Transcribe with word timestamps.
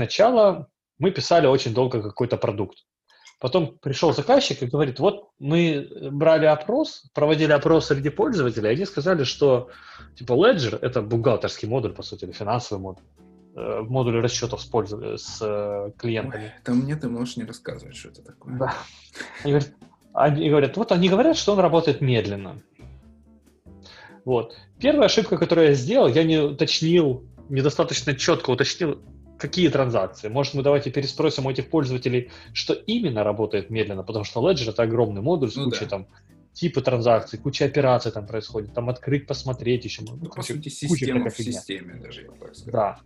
сначала 0.00 0.68
мы 0.98 1.10
писали 1.10 1.46
очень 1.46 1.74
долго 1.74 2.02
какой-то 2.02 2.38
продукт. 2.38 2.78
Потом 3.38 3.78
пришел 3.78 4.12
заказчик 4.12 4.62
и 4.62 4.66
говорит, 4.66 4.98
вот 4.98 5.28
мы 5.38 5.88
брали 6.10 6.46
опрос, 6.46 7.04
проводили 7.14 7.52
опрос 7.52 7.86
среди 7.86 8.10
пользователей, 8.10 8.70
и 8.70 8.72
они 8.74 8.86
сказали, 8.86 9.24
что 9.24 9.68
типа 10.16 10.32
Ledger— 10.32 10.78
это 10.82 11.02
бухгалтерский 11.02 11.68
модуль, 11.68 11.92
по 11.92 12.02
сути, 12.02 12.24
или 12.24 12.32
финансовый 12.32 12.80
модуль 12.80 13.04
э, 13.56 13.80
модуль 13.80 14.20
расчетов 14.20 14.62
с, 14.62 14.66
пользов... 14.66 15.20
с 15.20 15.38
э, 15.42 15.90
клиентами. 15.98 16.44
Ой, 16.44 16.52
это 16.62 16.72
мне 16.72 16.96
ты 16.96 17.08
можешь 17.08 17.36
не 17.36 17.44
рассказывать, 17.44 17.96
что 17.96 18.08
это 18.08 18.22
такое. 18.22 18.58
Да. 18.58 18.74
Они 19.42 19.52
говорят, 19.52 19.72
они 20.14 20.48
говорят, 20.48 20.76
вот 20.76 20.92
они 20.92 21.08
говорят, 21.10 21.36
что 21.36 21.52
он 21.52 21.60
работает 21.60 22.00
медленно. 22.00 22.62
Вот. 24.24 24.56
Первая 24.78 25.06
ошибка, 25.06 25.38
которую 25.38 25.68
я 25.68 25.74
сделал, 25.74 26.08
я 26.08 26.24
не 26.24 26.38
уточнил, 26.38 27.24
недостаточно 27.48 28.14
четко 28.14 28.50
уточнил, 28.50 29.00
какие 29.40 29.68
транзакции. 29.68 30.28
Может, 30.28 30.54
мы 30.54 30.62
давайте 30.62 30.90
переспросим 30.90 31.46
у 31.46 31.50
этих 31.50 31.70
пользователей, 31.70 32.30
что 32.52 32.74
именно 32.74 33.24
работает 33.24 33.70
медленно, 33.70 34.02
потому 34.02 34.24
что 34.24 34.40
Ledger— 34.40 34.68
это 34.70 34.82
огромный 34.82 35.22
модуль 35.22 35.50
с 35.50 35.56
ну, 35.56 35.64
кучей 35.64 35.84
да. 35.84 35.90
там 35.90 36.06
типы 36.52 36.80
транзакций, 36.82 37.38
куча 37.38 37.64
операций 37.64 38.12
там 38.12 38.26
происходит, 38.26 38.74
там 38.74 38.90
открыть, 38.90 39.26
посмотреть 39.26 39.84
еще. 39.84 40.02
Ну, 40.02 40.18
ну 40.20 40.30
по 40.30 40.42
сути, 40.42 40.68
система 40.68 41.30
в 41.30 41.36
системе 41.36 41.94
даже, 41.94 42.22
я 42.22 42.28
так 42.28 42.54
сказать. 42.54 42.72
Да. 42.72 43.00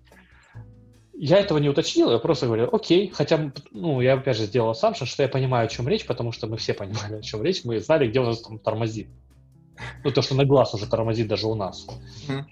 Я 1.16 1.38
этого 1.38 1.58
не 1.58 1.68
уточнил, 1.68 2.10
я 2.10 2.18
просто 2.18 2.46
говорю, 2.46 2.68
окей, 2.72 3.08
хотя, 3.14 3.52
ну, 3.70 4.00
я 4.00 4.14
опять 4.14 4.36
же 4.36 4.46
сделал 4.46 4.74
сам, 4.74 4.94
что 4.94 5.22
я 5.22 5.28
понимаю, 5.28 5.66
о 5.66 5.68
чем 5.68 5.86
речь, 5.86 6.04
потому 6.04 6.32
что 6.32 6.48
мы 6.48 6.56
все 6.56 6.74
понимали, 6.74 7.18
о 7.20 7.22
чем 7.22 7.42
речь, 7.44 7.64
мы 7.64 7.78
знали, 7.78 8.08
где 8.08 8.18
у 8.18 8.24
нас 8.24 8.40
там 8.40 8.58
тормозит. 8.58 9.08
Ну, 10.02 10.10
то, 10.10 10.22
что 10.22 10.34
на 10.34 10.44
глаз 10.44 10.74
уже 10.74 10.88
тормозит 10.88 11.28
даже 11.28 11.46
у 11.46 11.54
нас. 11.54 11.86
Mm. 12.28 12.44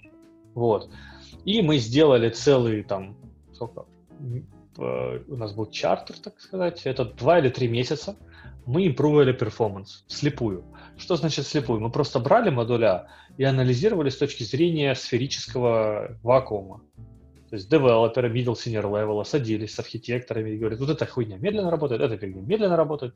Вот. 0.53 0.89
И 1.43 1.61
мы 1.61 1.77
сделали 1.77 2.29
целый 2.29 2.83
там, 2.83 3.17
сколько, 3.67 3.85
у 5.27 5.35
нас 5.35 5.53
был 5.53 5.69
чартер, 5.69 6.17
так 6.17 6.39
сказать, 6.39 6.81
это 6.85 7.05
два 7.05 7.39
или 7.39 7.49
три 7.49 7.67
месяца, 7.67 8.15
мы 8.65 8.87
импровили 8.87 9.33
перформанс 9.33 10.05
слепую. 10.07 10.63
Что 10.97 11.15
значит 11.15 11.45
слепую? 11.45 11.79
Мы 11.79 11.91
просто 11.91 12.19
брали 12.19 12.49
модуля 12.49 13.07
и 13.37 13.43
анализировали 13.43 14.09
с 14.09 14.17
точки 14.17 14.43
зрения 14.43 14.95
сферического 14.95 16.17
вакуума. 16.23 16.81
То 17.49 17.57
есть 17.57 17.69
девелоперы 17.69 18.33
middle 18.33 18.55
senior 18.55 18.85
level 18.85 19.23
садились 19.25 19.75
с 19.75 19.79
архитекторами 19.79 20.51
и 20.51 20.57
говорят, 20.57 20.79
вот 20.79 20.89
эта 20.89 21.05
хуйня 21.05 21.37
медленно 21.37 21.69
работает, 21.69 22.01
эта 22.01 22.17
фигня 22.17 22.41
медленно 22.41 22.75
работает, 22.75 23.13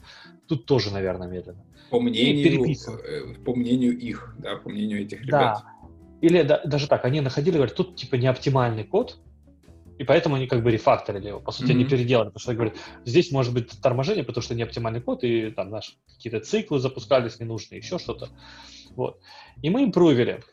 тут 0.48 0.66
тоже, 0.66 0.94
наверное, 0.94 1.28
медленно. 1.28 1.66
По 1.90 2.00
мнению, 2.00 2.70
э, 2.70 3.34
по 3.44 3.56
мнению 3.56 3.98
их, 3.98 4.36
да, 4.38 4.58
по 4.58 4.70
мнению 4.70 5.02
этих 5.02 5.22
ребят. 5.26 5.64
Да. 5.64 5.90
Или 6.22 6.44
да, 6.44 6.62
даже 6.66 6.88
так, 6.88 7.06
они 7.06 7.22
находили, 7.22 7.56
говорят, 7.56 7.76
тут 7.76 7.96
типа 7.96 8.14
не 8.16 8.28
оптимальный 8.28 8.84
код, 8.84 9.18
и 9.98 10.04
поэтому 10.04 10.36
они 10.36 10.48
как 10.48 10.64
бы 10.64 10.72
рефакторили 10.72 11.30
его. 11.30 11.40
По 11.40 11.52
сути, 11.52 11.72
mm-hmm. 11.72 11.76
они 11.76 11.86
переделали, 11.86 12.28
потому 12.28 12.42
что 12.42 12.54
говорят, 12.54 12.76
здесь 13.06 13.32
может 13.32 13.54
быть 13.54 13.72
торможение, 13.82 14.24
потому 14.24 14.44
что 14.44 14.56
не 14.56 14.64
оптимальный 14.64 15.02
код, 15.02 15.24
и 15.24 15.50
там, 15.52 15.70
знаешь, 15.70 15.98
какие-то 16.16 16.40
циклы 16.40 16.80
запускались 16.80 17.40
ненужные, 17.40 17.80
еще 17.80 17.98
что-то. 17.98 18.30
Вот. 18.96 19.20
И 19.62 19.70
мы 19.70 19.84
импровили. 19.84 20.44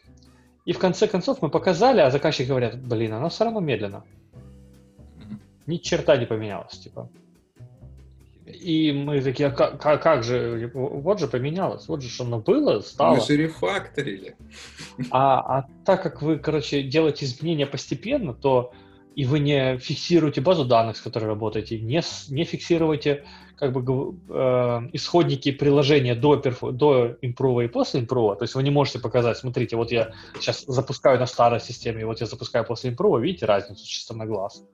И 0.64 0.72
в 0.72 0.78
конце 0.78 1.06
концов 1.06 1.42
мы 1.42 1.50
показали, 1.50 2.00
а 2.00 2.10
заказчики 2.10 2.48
говорят, 2.48 2.80
блин, 2.82 3.12
оно 3.12 3.28
все 3.28 3.44
равно 3.44 3.60
медленно. 3.60 4.04
Ни 5.66 5.76
черта 5.76 6.16
не 6.16 6.26
поменялось, 6.26 6.78
типа. 6.78 7.10
И 8.46 8.92
мы 8.92 9.20
такие, 9.22 9.48
а 9.48 9.50
как, 9.50 9.80
как, 9.80 10.02
как 10.02 10.22
же, 10.22 10.70
вот 10.74 11.18
же 11.18 11.28
поменялось, 11.28 11.88
вот 11.88 12.02
же 12.02 12.10
что 12.10 12.24
оно 12.24 12.40
было, 12.40 12.80
стало. 12.80 13.16
Мы 13.16 13.20
же 13.22 13.36
рефакторили. 13.36 14.36
А, 15.10 15.58
а 15.58 15.66
так 15.84 16.02
как 16.02 16.20
вы, 16.20 16.38
короче, 16.38 16.82
делаете 16.82 17.24
изменения 17.24 17.66
постепенно, 17.66 18.34
то 18.34 18.72
и 19.16 19.24
вы 19.24 19.38
не 19.38 19.78
фиксируете 19.78 20.40
базу 20.40 20.64
данных, 20.64 20.96
с 20.96 21.00
которой 21.00 21.26
работаете, 21.26 21.78
не, 21.78 22.02
не 22.28 22.44
фиксируете 22.44 23.24
как 23.56 23.72
бы 23.72 24.16
э, 24.28 24.34
исходники 24.92 25.52
приложения 25.52 26.14
до, 26.14 26.36
перфо, 26.36 26.72
до 26.72 27.16
импрова 27.22 27.62
и 27.62 27.68
после 27.68 28.00
импрова, 28.00 28.36
то 28.36 28.44
есть 28.44 28.54
вы 28.54 28.62
не 28.62 28.70
можете 28.70 28.98
показать, 28.98 29.38
смотрите, 29.38 29.76
вот 29.76 29.92
я 29.92 30.12
сейчас 30.34 30.64
запускаю 30.66 31.18
на 31.18 31.26
старой 31.26 31.60
системе, 31.60 32.04
вот 32.04 32.20
я 32.20 32.26
запускаю 32.26 32.64
после 32.64 32.90
импрова, 32.90 33.18
видите 33.18 33.46
разницу 33.46 33.86
чисто 33.86 34.14
на 34.14 34.26
глаз. 34.26 34.64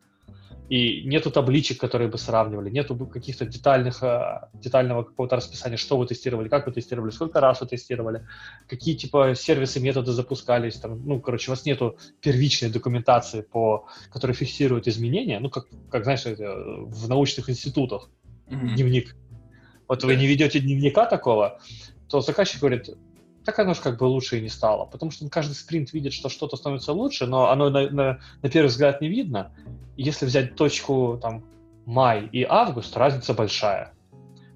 И 0.70 1.03
нету 1.03 1.32
табличек, 1.32 1.81
которые 1.81 2.08
бы 2.08 2.16
сравнивали, 2.16 2.70
нету 2.70 2.94
каких-то 2.94 3.44
детальных, 3.44 4.04
э, 4.04 4.48
детального 4.54 5.03
какого-то 5.03 5.34
расписания, 5.34 5.76
что 5.76 5.98
вы 5.98 6.06
тестировали, 6.06 6.48
как 6.48 6.66
вы 6.66 6.72
тестировали, 6.72 7.10
сколько 7.10 7.41
раз 7.41 7.60
вы 7.60 7.66
тестировали, 7.66 8.25
какие 8.69 8.94
типа 8.94 9.34
сервисы, 9.34 9.81
методы 9.81 10.12
запускались, 10.12 10.76
там, 10.76 11.04
ну, 11.04 11.20
короче, 11.20 11.50
у 11.50 11.54
вас 11.54 11.64
нету 11.64 11.98
первичной 12.20 12.70
документации, 12.70 13.41
по, 13.41 13.88
которая 14.12 14.36
фиксирует 14.36 14.86
изменения, 14.86 15.41
ну, 15.41 15.50
как, 15.50 15.66
как 15.91 16.04
знаешь, 16.04 16.25
в 16.25 17.08
научных 17.08 17.50
институтах, 17.50 18.08
mm-hmm. 18.47 18.75
дневник. 18.76 19.16
Вот 19.88 20.04
вы 20.04 20.14
не 20.14 20.28
ведете 20.28 20.60
дневника 20.60 21.04
такого, 21.06 21.58
то 22.08 22.20
заказчик 22.20 22.60
говорит, 22.60 22.91
так 23.50 23.59
оно 23.59 23.75
же 23.75 23.83
как 23.83 23.99
бы 23.99 24.05
лучше 24.05 24.38
и 24.38 24.41
не 24.41 24.49
стало. 24.49 24.87
Потому 24.87 25.11
что 25.11 25.28
каждый 25.28 25.55
спринт 25.55 25.93
видит, 25.93 26.12
что 26.12 26.28
что-то 26.28 26.56
становится 26.56 26.93
лучше, 26.93 27.27
но 27.27 27.50
оно 27.50 27.69
на, 27.69 27.91
на, 27.91 28.21
на 28.43 28.49
первый 28.49 28.69
взгляд 28.69 29.00
не 29.00 29.09
видно. 29.09 29.53
И 29.97 30.05
если 30.05 30.25
взять 30.25 30.55
точку 30.55 31.19
там 31.21 31.44
май 31.84 32.28
и 32.31 32.47
август, 32.49 32.97
разница 32.97 33.34
большая. 33.34 33.93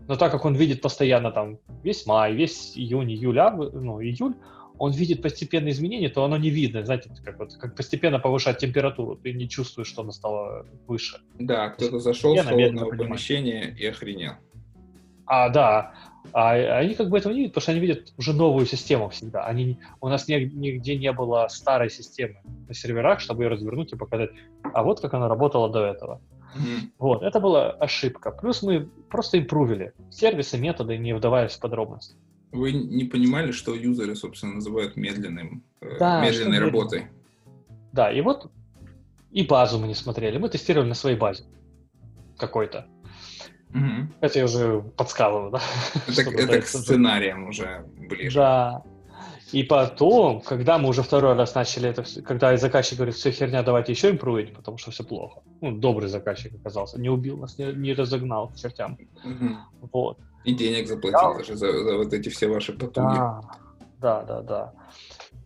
Но 0.06 0.16
так 0.16 0.30
как 0.30 0.44
он 0.44 0.54
видит 0.54 0.80
постоянно 0.80 1.32
там 1.32 1.58
весь 1.82 2.06
май, 2.06 2.34
весь 2.34 2.76
июнь, 2.76 3.10
июль, 3.10 3.38
август, 3.38 3.74
ну, 3.74 4.00
июль, 4.00 4.36
он 4.78 4.92
видит 4.92 5.22
постепенные 5.22 5.72
изменения, 5.72 6.08
то 6.08 6.24
оно 6.24 6.36
не 6.36 6.50
видно. 6.50 6.84
Знаете, 6.84 7.10
как, 7.24 7.38
вот, 7.38 7.54
как 7.54 7.74
постепенно 7.74 8.20
повышать 8.20 8.58
температуру, 8.58 9.16
ты 9.16 9.32
не 9.32 9.48
чувствуешь, 9.48 9.88
что 9.88 10.02
она 10.02 10.12
стала 10.12 10.66
выше. 10.86 11.20
Да, 11.38 11.70
кто-то 11.70 11.98
зашел 11.98 12.36
в 12.36 12.44
холодное 12.44 12.84
помещение 12.84 13.74
и 13.76 13.86
охренел. 13.86 14.34
А, 15.26 15.48
да. 15.48 15.94
А 16.32 16.52
они 16.52 16.94
как 16.94 17.10
бы 17.10 17.18
этого 17.18 17.32
не 17.32 17.40
видят, 17.40 17.52
потому 17.52 17.62
что 17.62 17.72
они 17.72 17.80
видят 17.80 18.12
уже 18.16 18.32
новую 18.32 18.66
систему 18.66 19.08
всегда. 19.10 19.44
Они, 19.44 19.78
у 20.00 20.08
нас 20.08 20.26
нигде 20.26 20.96
не 20.96 21.12
было 21.12 21.46
старой 21.48 21.90
системы 21.90 22.36
на 22.66 22.74
серверах, 22.74 23.20
чтобы 23.20 23.44
ее 23.44 23.48
развернуть 23.48 23.92
и 23.92 23.96
показать, 23.96 24.30
а 24.62 24.82
вот 24.82 25.00
как 25.00 25.14
она 25.14 25.28
работала 25.28 25.68
до 25.70 25.84
этого. 25.84 26.20
Mm-hmm. 26.56 26.88
Вот, 26.98 27.22
это 27.22 27.40
была 27.40 27.70
ошибка. 27.72 28.30
Плюс 28.30 28.62
мы 28.62 28.88
просто 29.10 29.38
импровили 29.38 29.92
сервисы, 30.10 30.56
методы, 30.56 30.96
не 30.96 31.14
вдаваясь 31.14 31.52
в 31.52 31.60
подробности. 31.60 32.16
Вы 32.52 32.72
не 32.72 33.04
понимали, 33.04 33.50
что 33.50 33.74
юзеры, 33.74 34.14
собственно, 34.14 34.54
называют 34.54 34.96
медленным, 34.96 35.64
э, 35.80 35.98
да, 35.98 36.24
медленной 36.24 36.60
работой? 36.60 37.06
Да, 37.92 38.12
и 38.12 38.20
вот 38.20 38.50
и 39.32 39.42
базу 39.42 39.80
мы 39.80 39.88
не 39.88 39.94
смотрели. 39.94 40.38
Мы 40.38 40.48
тестировали 40.48 40.88
на 40.88 40.94
своей 40.94 41.16
базе 41.16 41.44
какой-то. 42.38 42.86
Угу. 43.74 44.08
Это 44.20 44.38
я 44.38 44.44
уже 44.44 44.82
подсказываю, 44.96 45.50
да? 45.50 45.60
Это, 46.06 46.30
это 46.30 46.60
к 46.60 46.66
сценариям 46.66 47.48
уже 47.48 47.84
ближе. 48.08 48.38
Да. 48.38 48.82
И 49.52 49.62
потом, 49.62 50.40
когда 50.40 50.78
мы 50.78 50.88
уже 50.88 51.02
второй 51.02 51.34
раз 51.34 51.54
начали 51.54 51.88
это, 51.88 52.04
когда 52.22 52.56
заказчик 52.56 52.96
говорит, 52.96 53.14
все 53.14 53.30
херня, 53.30 53.62
давайте 53.62 53.92
еще 53.92 54.10
импровить, 54.10 54.54
потому 54.54 54.78
что 54.78 54.90
все 54.90 55.04
плохо. 55.04 55.42
Ну, 55.60 55.76
добрый 55.76 56.08
заказчик 56.08 56.54
оказался, 56.54 57.00
не 57.00 57.08
убил 57.08 57.36
нас, 57.36 57.58
не, 57.58 57.66
не 57.72 57.94
разогнал 57.94 58.48
к 58.48 58.56
чертям. 58.56 58.98
Угу. 59.24 59.88
Вот. 59.92 60.18
И 60.44 60.54
денег 60.54 60.88
заплатил 60.88 61.32
да. 61.32 61.38
даже 61.38 61.56
за, 61.56 61.72
за 61.72 61.96
вот 61.96 62.12
эти 62.12 62.28
все 62.28 62.48
ваши 62.48 62.72
потуги. 62.72 63.16
Да, 63.16 63.40
да, 64.00 64.22
да, 64.22 64.42
да. 64.42 64.72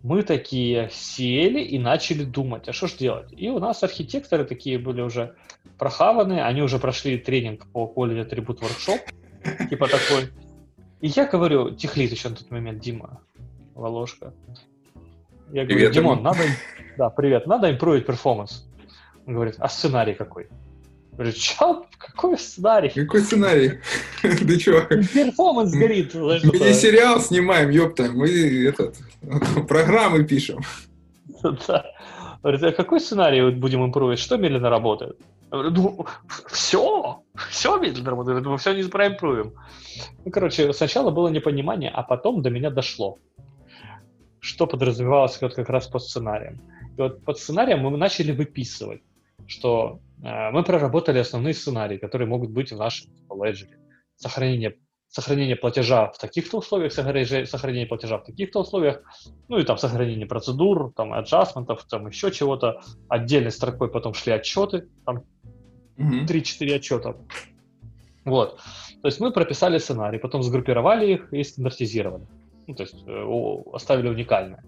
Мы 0.03 0.23
такие 0.23 0.89
сели 0.93 1.61
и 1.61 1.79
начали 1.79 2.25
думать, 2.25 2.69
а 2.69 2.73
что 2.73 2.87
ж 2.87 2.95
делать? 2.95 3.33
И 3.37 3.51
у 3.51 3.59
нас 3.59 3.83
архитекторы 3.83 4.45
такие 4.45 4.79
были 4.79 5.01
уже 5.01 5.35
прохаванные, 5.79 6.45
они 6.45 6.63
уже 6.63 6.79
прошли 6.79 7.19
тренинг 7.19 7.67
по 7.73 7.93
Quality 7.95 8.29
Attribute 8.29 8.61
Workshop, 8.61 9.69
типа 9.69 9.87
такой. 9.87 10.31
И 11.01 11.09
я 11.09 11.27
говорю, 11.27 11.71
техлид 11.71 12.11
еще 12.11 12.29
на 12.29 12.37
тот 12.37 12.51
момент, 12.51 12.81
Дима, 12.81 13.21
Волошка. 13.75 14.35
Я 15.53 15.63
говорю, 15.63 15.77
привет, 15.77 15.93
Димон, 15.93 16.23
надо... 16.23 16.41
Да, 16.97 17.11
привет, 17.11 17.47
надо 17.47 17.71
импровить 17.71 18.05
performance. 18.05 18.69
Он 19.27 19.35
говорит, 19.35 19.55
а 19.59 19.69
сценарий 19.69 20.15
какой? 20.15 20.49
Говорю, 21.13 21.33
чё? 21.33 21.87
Какой 21.97 22.39
сценарий? 22.39 22.91
Какой 22.91 23.21
сценарий? 23.21 23.79
Ты 24.23 24.59
чё? 24.59 24.85
Performance 24.87 25.73
горит. 25.73 26.15
Мы 26.15 26.59
не 26.59 26.75
сериал 26.75 27.21
снимаем, 27.21 27.71
ёпта, 27.71 28.11
мы 28.13 28.29
этот, 28.67 28.97
программы 29.69 30.25
пишем. 30.25 30.61
Да. 31.43 31.87
Говорит, 32.43 32.63
а 32.63 32.73
какой 32.73 33.01
сценарий 33.01 33.51
будем 33.51 33.85
импровить? 33.85 34.19
Что 34.19 34.37
медленно 34.37 34.71
работает? 34.71 35.19
Ну, 35.51 36.07
все, 36.49 37.23
все 37.49 37.77
работает, 38.05 38.47
мы 38.47 38.59
все 38.59 38.75
не 38.75 38.83
проимпровим. 38.89 39.55
Ну, 40.25 40.31
короче, 40.31 40.73
сначала 40.73 41.11
было 41.11 41.29
непонимание, 41.29 41.91
а 41.91 42.03
потом 42.03 42.43
до 42.43 42.51
меня 42.51 42.71
дошло, 42.71 43.19
что 44.41 44.67
подразумевалось 44.67 45.41
вот 45.41 45.55
как 45.55 45.69
раз 45.71 45.87
по 45.87 45.99
сценариям. 45.99 46.61
И 46.97 47.01
вот 47.01 47.25
по 47.25 47.35
сценариям 47.35 47.81
мы 47.81 47.97
начали 47.97 48.33
выписывать, 48.33 49.03
что 49.47 50.01
э, 50.23 50.51
мы 50.51 50.63
проработали 50.65 51.19
основные 51.19 51.55
сценарии, 51.55 51.97
которые 51.97 52.29
могут 52.29 52.51
быть 52.51 52.73
в 52.73 52.77
нашем 52.77 53.11
леджере. 53.31 53.79
Сохранение 54.17 54.77
сохранение 55.09 55.57
платежа 55.57 56.11
в 56.11 56.19
таких-то 56.19 56.59
условиях, 56.59 56.93
сохранение 56.93 57.87
платежа 57.87 58.19
в 58.19 58.25
таких-то 58.25 58.61
условиях, 58.61 59.03
ну 59.49 59.59
и 59.59 59.65
там 59.65 59.79
сохранение 59.79 60.27
процедур, 60.27 60.93
там, 60.95 61.13
аджастментов, 61.13 61.85
там 61.85 62.07
еще 62.09 62.31
чего-то. 62.31 62.83
Отдельной 63.09 63.51
строкой 63.51 63.91
потом 63.91 64.15
шли 64.15 64.33
отчеты, 64.33 64.89
там 65.07 65.25
3-4 65.99 66.75
отчета. 66.75 67.17
Вот. 68.25 68.61
То 69.03 69.09
есть 69.09 69.21
мы 69.21 69.33
прописали 69.33 69.79
сценарий, 69.79 70.19
потом 70.19 70.43
сгруппировали 70.43 71.15
их 71.15 71.33
и 71.33 71.43
стандартизировали. 71.45 72.27
Ну, 72.67 72.75
то 72.75 72.83
есть 72.83 73.05
э, 73.07 73.63
оставили 73.73 74.09
уникальное. 74.09 74.63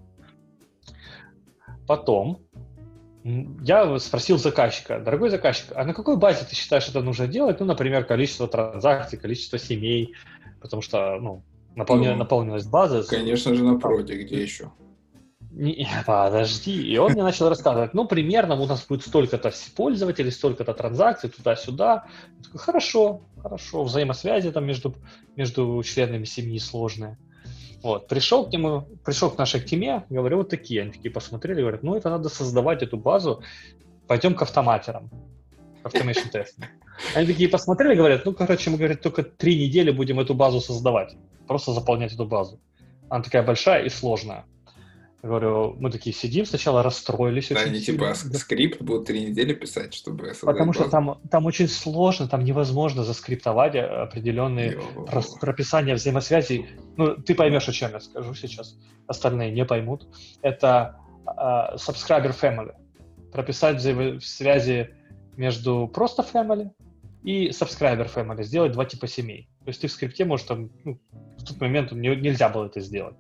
Потом 1.86 2.38
я 3.22 3.98
спросил 3.98 4.38
заказчика, 4.38 4.98
дорогой 4.98 5.28
заказчик, 5.28 5.72
а 5.74 5.84
на 5.84 5.92
какой 5.92 6.16
базе 6.16 6.46
ты 6.48 6.54
считаешь 6.54 6.88
это 6.88 7.02
нужно 7.02 7.26
делать? 7.26 7.60
Ну, 7.60 7.66
например, 7.66 8.04
количество 8.04 8.48
транзакций, 8.48 9.18
количество 9.18 9.58
семей, 9.58 10.14
потому 10.60 10.80
что, 10.80 11.18
ну, 11.20 11.42
наполня, 11.76 12.16
ну, 12.16 12.70
база. 12.70 13.02
Конечно 13.06 13.54
же, 13.54 13.62
на 13.62 13.78
проде, 13.78 14.22
где 14.22 14.42
еще? 14.42 14.70
Не, 15.50 15.88
подожди. 16.06 16.80
И 16.80 16.96
он 16.98 17.12
мне 17.12 17.22
начал 17.22 17.48
рассказывать, 17.48 17.94
ну, 17.94 18.06
примерно 18.06 18.54
у 18.54 18.66
нас 18.66 18.86
будет 18.86 19.02
столько-то 19.02 19.52
пользователей, 19.74 20.30
столько-то 20.30 20.74
транзакций, 20.74 21.30
туда-сюда. 21.30 22.06
Такой, 22.42 22.60
хорошо, 22.60 23.22
хорошо, 23.42 23.84
взаимосвязи 23.84 24.52
там 24.52 24.64
между, 24.64 24.94
между 25.36 25.82
членами 25.84 26.24
семьи 26.24 26.58
сложные. 26.58 27.18
Вот, 27.82 28.08
пришел 28.08 28.46
к 28.46 28.52
нему, 28.52 28.86
пришел 29.04 29.30
к 29.30 29.38
нашей 29.38 29.60
теме, 29.60 30.04
говорю, 30.10 30.38
вот 30.38 30.50
такие. 30.50 30.82
Они 30.82 30.92
такие 30.92 31.10
посмотрели, 31.10 31.60
говорят, 31.62 31.82
ну, 31.82 31.94
это 31.94 32.10
надо 32.10 32.28
создавать 32.28 32.82
эту 32.82 32.98
базу, 32.98 33.42
пойдем 34.06 34.34
к 34.34 34.42
автоматерам, 34.42 35.10
automation 35.82 36.30
testing. 36.30 36.66
Они 37.14 37.26
такие 37.26 37.48
посмотрели, 37.48 37.94
говорят, 37.94 38.26
ну, 38.26 38.34
короче, 38.34 38.68
мы, 38.68 38.76
говорят, 38.76 39.00
только 39.00 39.22
три 39.22 39.58
недели 39.58 39.90
будем 39.90 40.20
эту 40.20 40.34
базу 40.34 40.60
создавать, 40.60 41.16
просто 41.48 41.72
заполнять 41.72 42.12
эту 42.12 42.26
базу. 42.26 42.60
Она 43.08 43.24
такая 43.24 43.42
большая 43.42 43.84
и 43.84 43.88
сложная. 43.88 44.44
Говорю, 45.22 45.76
мы 45.78 45.90
такие 45.90 46.16
сидим, 46.16 46.46
сначала 46.46 46.82
расстроились. 46.82 47.50
Да, 47.50 47.60
они 47.60 47.80
типа 47.80 48.14
скрипт 48.14 48.80
будут 48.80 49.06
три 49.06 49.26
недели 49.26 49.52
писать, 49.52 49.92
чтобы 49.92 50.32
Потому 50.40 50.72
базу. 50.72 50.80
что 50.80 50.90
там, 50.90 51.20
там 51.30 51.44
очень 51.44 51.68
сложно, 51.68 52.26
там 52.26 52.42
невозможно 52.42 53.04
заскриптовать 53.04 53.74
э, 53.74 53.80
определенные 53.80 54.80
про 55.06 55.22
прописания 55.38 55.94
взаимосвязей. 55.94 56.70
Ну, 56.96 57.16
ты 57.16 57.34
поймешь, 57.34 57.68
о 57.68 57.72
чем 57.72 57.92
я 57.92 58.00
скажу 58.00 58.34
сейчас. 58.34 58.78
Остальные 59.06 59.50
не 59.50 59.66
поймут. 59.66 60.08
Это 60.40 60.96
uh, 61.26 61.74
subscriber 61.76 62.34
family. 62.34 62.72
Прописать 63.30 63.76
взаимосвязи 63.76 64.94
между 65.36 65.86
просто 65.92 66.22
family 66.22 66.70
и 67.24 67.50
subscriber 67.50 68.10
family. 68.10 68.42
Сделать 68.42 68.72
два 68.72 68.86
типа 68.86 69.06
семей. 69.06 69.50
То 69.64 69.68
есть 69.68 69.82
ты 69.82 69.88
в 69.88 69.92
скрипте 69.92 70.24
можешь 70.24 70.46
там, 70.46 70.70
ну, 70.84 70.98
в 71.36 71.44
тот 71.44 71.60
момент 71.60 71.92
не, 71.92 72.16
нельзя 72.16 72.48
было 72.48 72.66
это 72.66 72.80
сделать. 72.80 73.16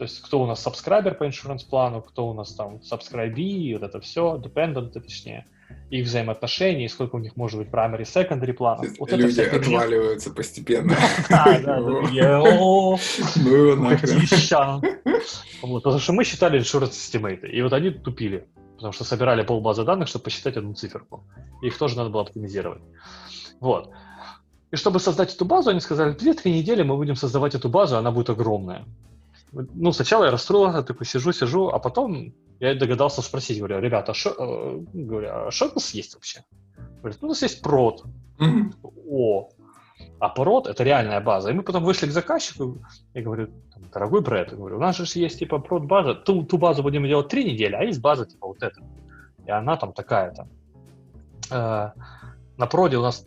То 0.00 0.04
есть 0.04 0.22
кто 0.22 0.42
у 0.42 0.46
нас 0.46 0.62
сабскрайбер 0.62 1.14
по 1.14 1.26
иншуранс 1.26 1.62
плану, 1.62 2.00
кто 2.00 2.30
у 2.30 2.32
нас 2.32 2.54
там 2.54 2.76
subscribee, 2.76 3.74
вот 3.74 3.82
это 3.82 4.00
все, 4.00 4.40
dependent, 4.42 4.98
точнее, 4.98 5.44
их 5.90 6.06
взаимоотношения, 6.06 6.88
сколько 6.88 7.16
у 7.16 7.18
них 7.18 7.36
может 7.36 7.58
быть 7.58 7.68
primary, 7.68 8.04
secondary 8.04 8.54
планов. 8.54 8.86
Вот 8.98 9.12
Люди 9.12 9.42
это 9.42 9.56
отваливаются 9.58 10.30
постепенно. 10.30 10.96
Да, 11.28 11.60
да, 11.62 11.80
да. 11.82 12.08
Вот, 15.60 15.82
потому 15.82 16.00
что 16.00 16.14
мы 16.14 16.24
считали 16.24 16.58
insurance 16.58 16.92
estimate, 16.92 17.46
и 17.46 17.60
вот 17.60 17.74
они 17.74 17.90
тупили, 17.90 18.46
потому 18.76 18.94
что 18.94 19.04
собирали 19.04 19.42
полбазы 19.42 19.84
данных, 19.84 20.08
чтобы 20.08 20.22
посчитать 20.22 20.56
одну 20.56 20.72
циферку. 20.72 21.24
Их 21.60 21.76
тоже 21.76 21.98
надо 21.98 22.08
было 22.08 22.22
оптимизировать. 22.22 22.80
Вот. 23.60 23.90
И 24.70 24.76
чтобы 24.76 24.98
создать 24.98 25.34
эту 25.34 25.44
базу, 25.44 25.68
они 25.68 25.80
сказали, 25.80 26.14
2-3 26.14 26.50
недели 26.50 26.82
мы 26.82 26.96
будем 26.96 27.16
создавать 27.16 27.54
эту 27.54 27.68
базу, 27.68 27.98
она 27.98 28.10
будет 28.10 28.30
огромная. 28.30 28.86
Ну, 29.52 29.92
сначала 29.92 30.24
я 30.24 30.30
расстроился, 30.30 30.82
такой 30.82 31.06
сижу, 31.06 31.32
сижу, 31.32 31.68
а 31.68 31.78
потом 31.78 32.34
я 32.60 32.74
догадался 32.74 33.22
спросить, 33.22 33.58
говорю, 33.58 33.80
ребята, 33.80 34.12
а 34.12 34.14
что, 34.14 34.30
э, 34.30 34.78
говорю, 34.92 35.28
а 35.30 35.50
что 35.50 35.66
у 35.66 35.74
нас 35.74 35.94
есть 35.94 36.14
вообще? 36.14 36.44
Говорят, 37.00 37.18
ну, 37.20 37.28
у 37.28 37.30
нас 37.30 37.42
есть 37.42 37.62
прод. 37.62 38.04
Mm-hmm. 38.38 38.72
О, 39.08 39.48
а 40.18 40.28
прод 40.28 40.66
это 40.66 40.84
реальная 40.84 41.20
база. 41.20 41.50
И 41.50 41.54
мы 41.54 41.62
потом 41.62 41.84
вышли 41.84 42.06
к 42.06 42.12
заказчику, 42.12 42.78
и 43.14 43.20
говорю, 43.20 43.48
дорогой 43.92 44.20
Брэд, 44.20 44.54
говорю, 44.54 44.76
у 44.76 44.80
нас 44.80 44.96
же 44.96 45.04
есть 45.18 45.38
типа 45.38 45.58
прод 45.58 45.84
база, 45.84 46.14
ту, 46.14 46.44
ту 46.44 46.58
базу 46.58 46.82
будем 46.82 47.06
делать 47.06 47.28
три 47.28 47.44
недели, 47.44 47.74
а 47.74 47.82
есть 47.82 48.00
база 48.00 48.26
типа 48.26 48.46
вот 48.46 48.62
эта. 48.62 48.80
И 49.46 49.50
она 49.50 49.76
там 49.76 49.92
такая-то. 49.92 50.48
Э, 51.50 51.90
на 52.56 52.66
проде 52.66 52.98
у 52.98 53.02
нас 53.02 53.26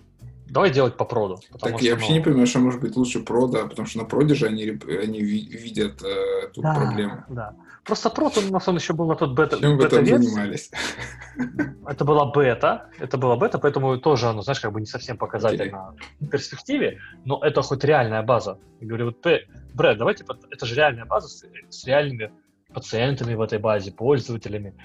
Давай 0.53 0.69
делать 0.69 0.97
по 0.97 1.05
проду. 1.05 1.39
Так 1.59 1.81
я 1.81 1.93
вообще 1.93 2.09
ну... 2.09 2.17
не 2.17 2.23
понимаю, 2.23 2.45
что 2.45 2.59
может 2.59 2.79
быть 2.79 2.95
лучше 2.95 3.21
прода, 3.21 3.65
потому 3.65 3.87
что 3.87 3.97
на 3.97 4.05
проде 4.05 4.35
же 4.35 4.45
они, 4.45 4.79
они 4.87 5.19
видят 5.19 6.03
э, 6.03 6.49
тут 6.53 6.63
да, 6.63 6.75
проблему. 6.75 7.23
Да. 7.27 7.55
Просто 7.83 8.11
прод, 8.11 8.37
у 8.37 8.53
нас 8.53 8.67
он 8.67 8.75
еще 8.75 8.93
был 8.93 9.07
на 9.07 9.15
тот 9.15 9.31
бета 9.31 9.59
Чем 9.59 9.79
бета 9.79 9.99
вы 9.99 10.05
там 10.05 10.21
занимались? 10.21 10.69
Это 11.87 12.05
была 12.05 12.31
бета, 12.31 12.85
это 12.99 13.17
была 13.17 13.35
бета, 13.35 13.57
поэтому 13.57 13.97
тоже 13.97 14.27
оно, 14.27 14.43
знаешь, 14.43 14.59
как 14.59 14.71
бы 14.71 14.79
не 14.79 14.85
совсем 14.85 15.17
показательно 15.17 15.95
okay. 16.21 16.27
в 16.27 16.29
перспективе, 16.29 16.99
но 17.25 17.39
это 17.43 17.63
хоть 17.63 17.83
реальная 17.83 18.21
база. 18.21 18.59
Я 18.79 18.87
говорю, 18.87 19.05
вот, 19.07 19.25
Брэд, 19.73 19.97
давайте, 19.97 20.23
это 20.51 20.65
же 20.65 20.75
реальная 20.75 21.05
база 21.05 21.27
с, 21.27 21.43
с 21.69 21.85
реальными 21.85 22.31
пациентами 22.73 23.33
в 23.33 23.41
этой 23.41 23.59
базе, 23.59 23.91
пользователями, 23.91 24.75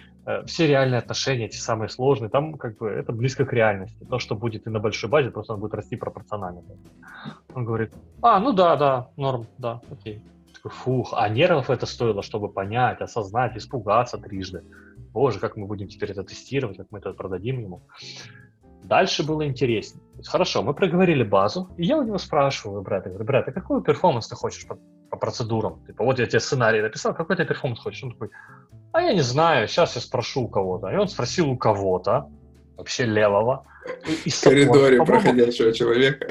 все 0.46 0.66
реальные 0.66 0.98
отношения, 0.98 1.46
эти 1.46 1.56
самые 1.56 1.88
сложные, 1.88 2.28
там 2.28 2.54
как 2.54 2.76
бы 2.78 2.88
это 2.88 3.12
близко 3.12 3.44
к 3.44 3.52
реальности. 3.52 4.04
То, 4.04 4.19
что 4.19 4.34
будет 4.34 4.66
и 4.66 4.70
на 4.70 4.78
большой 4.78 5.08
базе, 5.08 5.30
просто 5.30 5.54
он 5.54 5.60
будет 5.60 5.75
расти 5.75 5.96
пропорционально. 5.96 6.62
Он 7.54 7.64
говорит, 7.64 7.92
а, 8.22 8.38
ну 8.40 8.52
да, 8.52 8.76
да, 8.76 9.08
норм, 9.16 9.46
да, 9.58 9.80
окей. 9.90 10.22
Такой, 10.54 10.70
фух, 10.70 11.14
а 11.16 11.28
нервов 11.28 11.70
это 11.70 11.86
стоило, 11.86 12.22
чтобы 12.22 12.48
понять, 12.48 13.00
осознать, 13.00 13.56
испугаться 13.56 14.19
трижды. 14.19 14.64
Боже, 15.12 15.40
как 15.40 15.56
мы 15.56 15.66
будем 15.66 15.88
теперь 15.88 16.10
это 16.10 16.25
тестировать, 16.25 16.76
как 16.76 16.86
мы 16.90 16.98
это 16.98 17.12
продадим 17.12 17.60
ему. 17.60 17.82
Дальше 18.84 19.26
было 19.26 19.46
интереснее. 19.46 20.02
Хорошо, 20.25 20.62
мы 20.62 20.75
проговорили 20.75 21.22
базу, 21.22 21.70
и 21.76 21.84
я 21.84 21.98
у 21.98 22.02
него 22.02 22.19
спрашиваю, 22.19 22.82
брат, 22.82 23.04
я 23.04 23.10
говорю, 23.10 23.26
брат, 23.26 23.48
а 23.48 23.52
какой 23.52 23.82
performance 23.82 24.29
ты 24.28 24.36
хочешь 24.36 24.66
по, 24.66 24.78
по 25.10 25.16
процедурам? 25.16 25.84
Типа, 25.86 26.04
вот 26.04 26.19
я 26.19 26.26
тебе 26.26 26.40
сценарий 26.40 26.82
написал, 26.82 27.14
какой 27.14 27.36
ты 27.36 27.44
performance 27.44 27.81
хочешь? 27.80 28.02
Он 28.04 28.12
такой, 28.12 28.30
а 28.93 29.02
я 29.02 29.12
не 29.12 29.23
знаю, 29.23 29.69
сейчас 29.69 29.94
я 29.96 30.00
спрошу 30.00 30.43
у 30.44 30.49
кого-то. 30.49 30.88
И 30.88 30.96
он 30.96 31.08
спросил 31.08 31.50
у 31.50 31.56
кого-то, 31.56 32.31
вообще 32.76 33.05
левого. 33.05 33.64
В 34.05 34.43
коридоре 34.43 35.05
проходящего 35.05 35.73
человека. 35.73 36.29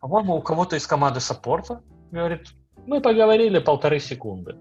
По-моему, 0.00 0.36
у 0.36 0.42
кого-то 0.42 0.76
из 0.76 0.86
команды 0.86 1.20
саппорта. 1.20 1.82
Говорит, 2.10 2.48
мы 2.86 3.00
поговорили 3.00 3.58
полторы 3.58 4.00
секунды. 4.00 4.56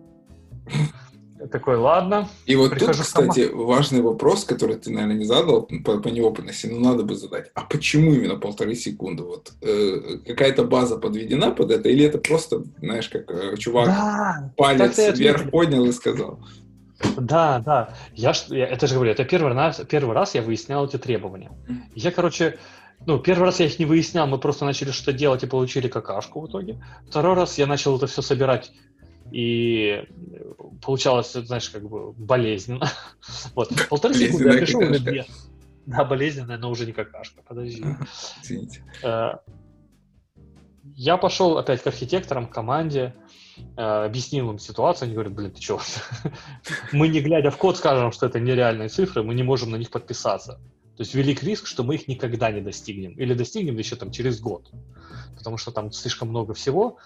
такой, 1.52 1.78
ладно. 1.78 2.28
И 2.46 2.56
вот 2.56 2.78
тут, 2.78 2.90
кстати, 2.90 3.50
важный 3.52 4.02
вопрос, 4.02 4.44
который 4.44 4.76
ты, 4.76 4.92
наверное, 4.92 5.16
не 5.16 5.26
задал 5.26 5.64
по, 5.64 6.00
по 6.00 6.08
неопытности, 6.10 6.68
но 6.68 6.80
надо 6.80 7.04
бы 7.04 7.16
задать. 7.16 7.52
А 7.54 7.62
почему 7.62 8.14
именно 8.14 8.36
полторы 8.36 8.76
секунды? 8.76 9.24
Вот 9.24 9.54
э, 9.62 10.18
какая-то 10.26 10.64
база 10.64 10.98
подведена 10.98 11.52
под 11.52 11.72
это, 11.72 11.90
или 11.90 12.06
это 12.06 12.18
просто, 12.18 12.64
знаешь, 12.80 13.10
как 13.10 13.30
э, 13.30 13.58
чувак 13.58 13.88
да, 13.88 14.54
палец 14.58 14.98
вверх 14.98 15.50
поднял 15.52 15.86
и 15.86 15.92
сказал? 15.92 16.40
Да, 17.18 17.60
да. 17.60 17.94
Я, 18.14 18.34
я 18.48 18.68
это 18.68 18.88
же 18.88 18.96
говорю, 18.96 19.12
это 19.12 19.26
первый 19.26 19.54
раз, 19.54 19.82
первый 19.90 20.16
раз 20.16 20.36
я 20.36 20.42
выяснял 20.42 20.86
эти 20.86 20.98
требования. 20.98 21.52
Я, 21.96 22.12
короче, 22.12 22.58
ну, 23.06 23.20
первый 23.20 23.46
раз 23.46 23.60
я 23.60 23.68
их 23.68 23.80
не 23.80 23.86
выяснял, 23.86 24.28
мы 24.28 24.38
просто 24.40 24.66
начали 24.66 24.92
что-то 24.92 25.14
делать 25.14 25.44
и 25.44 25.48
получили 25.48 25.88
какашку 25.88 26.42
в 26.42 26.48
итоге. 26.48 26.82
Второй 27.08 27.36
раз 27.36 27.58
я 27.58 27.68
начал 27.68 27.98
это 27.98 28.08
все 28.08 28.22
собирать 28.22 28.72
и 29.32 30.04
получалось, 30.82 31.34
знаешь, 31.34 31.70
как 31.70 31.88
бы 31.88 32.14
болезненно. 32.14 32.90
Вот, 33.56 33.70
полторы 33.90 34.14
секунды 34.14 34.50
я 34.50 34.58
пришел 34.58 34.82
на 34.82 35.00
две. 35.00 35.26
Да, 35.86 36.04
болезненная, 36.04 36.58
но 36.58 36.70
уже 36.70 36.86
не 36.86 36.92
какашка, 36.92 37.42
подожди. 37.48 37.84
Извините. 38.44 38.84
Э, 39.04 39.36
я 40.96 41.18
пошел 41.18 41.58
опять 41.58 41.82
к 41.82 41.88
архитекторам, 41.88 42.48
к 42.48 42.54
команде, 42.54 43.14
объяснил 43.76 44.52
им 44.52 44.60
ситуацию, 44.60 45.06
они 45.06 45.14
говорят, 45.14 45.34
блин, 45.34 45.52
ты 45.52 45.62
что, 45.62 45.80
мы 46.92 47.08
не 47.08 47.22
глядя 47.22 47.52
в 47.52 47.58
код 47.58 47.78
скажем, 47.78 48.12
что 48.12 48.26
это 48.26 48.40
нереальные 48.40 48.90
цифры, 48.90 49.24
мы 49.24 49.34
не 49.34 49.44
можем 49.44 49.72
на 49.72 49.76
них 49.76 49.92
подписаться. 49.92 50.60
То 50.98 51.04
есть 51.04 51.14
велик 51.14 51.44
риск, 51.44 51.68
что 51.68 51.84
мы 51.84 51.96
их 51.96 52.08
никогда 52.08 52.52
не 52.52 52.60
достигнем. 52.60 53.14
Или 53.14 53.36
достигнем 53.36 53.78
еще 53.78 53.96
там 53.96 54.12
через 54.12 54.40
год. 54.40 54.72
Потому 55.38 55.58
что 55.58 55.72
там 55.72 55.92
слишком 55.92 56.30
много 56.30 56.56
всего. 56.56 56.98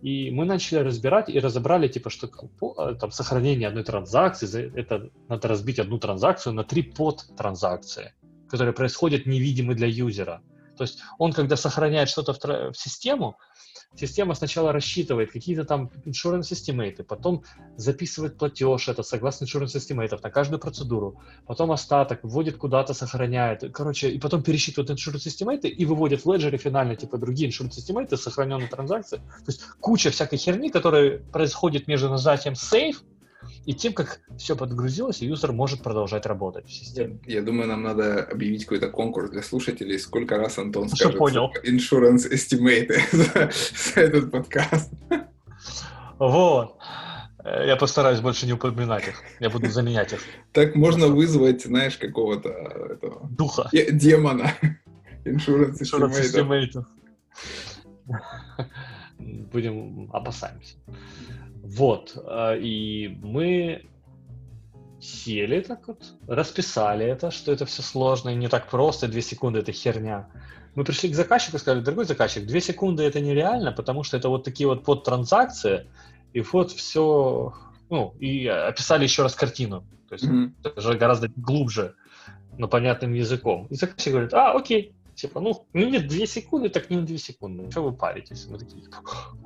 И 0.00 0.30
мы 0.30 0.44
начали 0.44 0.78
разбирать 0.78 1.28
и 1.28 1.40
разобрали, 1.40 1.88
типа, 1.88 2.08
что 2.08 2.28
э, 2.28 2.94
там 2.94 3.10
сохранение 3.10 3.66
одной 3.66 3.82
транзакции, 3.82 4.72
это 4.76 5.10
надо 5.28 5.48
разбить 5.48 5.80
одну 5.80 5.98
транзакцию 5.98 6.52
на 6.52 6.62
три 6.62 6.82
подтранзакции, 6.82 8.14
которые 8.48 8.72
происходят 8.72 9.26
невидимы 9.26 9.74
для 9.74 9.88
юзера. 9.88 10.42
То 10.76 10.84
есть 10.84 11.00
он, 11.18 11.32
когда 11.32 11.56
сохраняет 11.56 12.08
что-то 12.08 12.34
в, 12.34 12.72
в 12.72 12.78
систему, 12.78 13.38
Система 13.96 14.34
сначала 14.34 14.72
рассчитывает 14.72 15.32
какие-то 15.32 15.64
там 15.64 15.90
insurance 16.04 16.52
estimate, 16.52 17.02
потом 17.02 17.44
записывает 17.76 18.36
платеж 18.36 18.88
это 18.88 19.02
согласно 19.02 19.44
insurance 19.44 19.74
estimate 19.76 20.18
на 20.22 20.30
каждую 20.30 20.60
процедуру, 20.60 21.20
потом 21.46 21.72
остаток 21.72 22.20
вводит 22.22 22.56
куда-то, 22.58 22.94
сохраняет, 22.94 23.64
короче, 23.72 24.10
и 24.10 24.18
потом 24.18 24.42
пересчитывает 24.42 24.90
insurance 24.90 25.26
estimate 25.26 25.68
и 25.68 25.84
выводит 25.84 26.24
в 26.24 26.32
леджере 26.32 26.58
финально, 26.58 26.94
типа, 26.96 27.18
другие 27.18 27.50
insurance 27.50 27.78
estimate, 27.78 28.16
сохраненные 28.16 28.68
транзакции. 28.68 29.16
То 29.16 29.48
есть 29.48 29.62
куча 29.80 30.10
всякой 30.10 30.38
херни, 30.38 30.70
которая 30.70 31.18
происходит 31.18 31.88
между 31.88 32.10
нажатием 32.10 32.54
save 32.54 32.96
И 33.64 33.74
тем, 33.74 33.92
как 33.92 34.20
все 34.38 34.54
подгрузилось, 34.56 35.20
юзер 35.22 35.52
может 35.52 35.82
продолжать 35.82 36.26
работать 36.26 36.66
в 36.66 36.72
системе. 36.72 37.18
Я, 37.26 37.36
я 37.36 37.42
думаю, 37.42 37.68
нам 37.68 37.82
надо 37.82 38.22
объявить 38.24 38.64
какой-то 38.64 38.88
конкурс 38.88 39.30
для 39.30 39.42
слушателей, 39.42 39.98
сколько 39.98 40.36
раз 40.38 40.58
Антон 40.58 40.88
Что 40.88 40.96
скажет 40.96 41.18
понял? 41.18 41.52
insurance 41.64 42.30
estimate 42.32 42.92
за, 43.12 43.50
за 43.94 44.00
этот 44.00 44.30
подкаст. 44.30 44.92
Вот. 46.18 46.76
Э, 47.44 47.66
Я 47.66 47.76
постараюсь 47.76 48.20
больше 48.20 48.46
не 48.46 48.52
упоминать 48.54 49.08
их. 49.08 49.22
Я 49.40 49.50
буду 49.50 49.68
заменять 49.70 50.12
их. 50.12 50.20
Так 50.52 50.74
можно 50.76 51.08
вызвать, 51.08 51.62
знаешь, 51.62 51.96
какого-то 51.96 52.48
этого 52.48 53.28
Духа. 53.30 53.68
де- 53.72 53.90
демона. 53.92 54.52
Insurance 55.24 55.80
estimate. 55.80 56.84
Будем 59.18 60.08
опасаемся. 60.12 60.76
Вот. 61.66 62.16
э, 62.16 62.58
И 62.60 63.18
мы 63.22 63.82
сели 65.00 65.60
так 65.60 65.88
вот, 65.88 66.14
расписали 66.26 67.04
это, 67.04 67.30
что 67.30 67.52
это 67.52 67.66
все 67.66 67.82
сложно 67.82 68.30
и 68.30 68.34
не 68.34 68.48
так 68.48 68.68
просто, 68.70 69.08
две 69.08 69.22
секунды 69.22 69.58
это 69.58 69.72
херня. 69.72 70.28
Мы 70.74 70.84
пришли 70.84 71.10
к 71.10 71.14
заказчику 71.14 71.56
и 71.56 71.60
сказали, 71.60 71.82
дорогой 71.82 72.04
заказчик, 72.04 72.46
две 72.46 72.60
секунды 72.60 73.02
это 73.02 73.20
нереально, 73.20 73.72
потому 73.72 74.04
что 74.04 74.16
это 74.16 74.28
вот 74.28 74.44
такие 74.44 74.66
вот 74.66 74.84
подтранзакции, 74.84 75.86
и 76.32 76.40
вот 76.40 76.70
все, 76.70 77.52
ну, 77.90 78.14
и 78.20 78.46
описали 78.46 79.04
еще 79.04 79.22
раз 79.22 79.34
картину. 79.34 79.84
То 80.08 80.14
есть 80.14 80.24
Мгм. 80.24 80.54
это 80.62 80.80
же 80.80 80.94
гораздо 80.94 81.28
глубже, 81.36 81.94
но 82.58 82.68
понятным 82.68 83.12
языком. 83.12 83.66
И 83.70 83.74
заказчик 83.74 84.12
говорит, 84.12 84.34
а, 84.34 84.52
окей, 84.52 84.92
типа, 85.16 85.40
ну, 85.40 85.66
ну 85.72 85.88
нет, 85.88 86.06
две 86.06 86.26
секунды, 86.26 86.68
так 86.68 86.90
не 86.90 86.98
две 87.02 87.18
секунды, 87.18 87.70
что 87.70 87.82
вы 87.82 87.92
паритесь? 87.92 88.46
Мы 88.48 88.58
такие, 88.58 88.82
типа, 88.82 88.96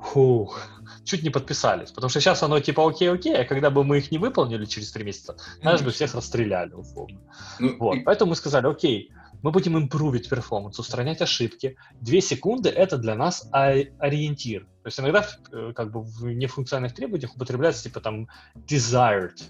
фух, 0.03 0.59
чуть 1.03 1.23
не 1.23 1.29
подписались, 1.29 1.91
потому 1.91 2.09
что 2.09 2.19
сейчас 2.21 2.43
оно 2.43 2.59
типа 2.59 2.87
окей-окей, 2.87 3.35
а 3.41 3.45
когда 3.45 3.69
бы 3.69 3.83
мы 3.83 3.97
их 3.97 4.11
не 4.11 4.17
выполнили 4.17 4.65
через 4.65 4.91
три 4.91 5.03
месяца, 5.03 5.35
нас 5.63 5.81
бы 5.81 5.91
всех 5.91 6.13
расстреляли, 6.15 6.73
условно. 6.73 7.19
Ну, 7.59 7.77
Вот, 7.79 7.95
и- 7.95 7.99
поэтому 8.01 8.29
мы 8.31 8.35
сказали, 8.35 8.67
окей, 8.67 9.11
мы 9.41 9.51
будем 9.51 9.75
импровить 9.77 10.29
перформанс, 10.29 10.77
устранять 10.77 11.21
ошибки. 11.21 11.75
Две 11.99 12.21
секунды— 12.21 12.69
это 12.83 12.97
для 12.97 13.15
нас 13.15 13.49
ори- 13.51 13.91
ориентир. 13.97 14.65
То 14.83 14.87
есть 14.87 14.99
иногда 14.99 15.27
э, 15.51 15.73
как 15.75 15.91
бы 15.91 16.01
в 16.03 16.25
нефункциональных 16.25 16.93
требованиях 16.93 17.35
употребляется 17.35 17.83
типа 17.83 18.01
там 18.01 18.27
desired, 18.67 19.41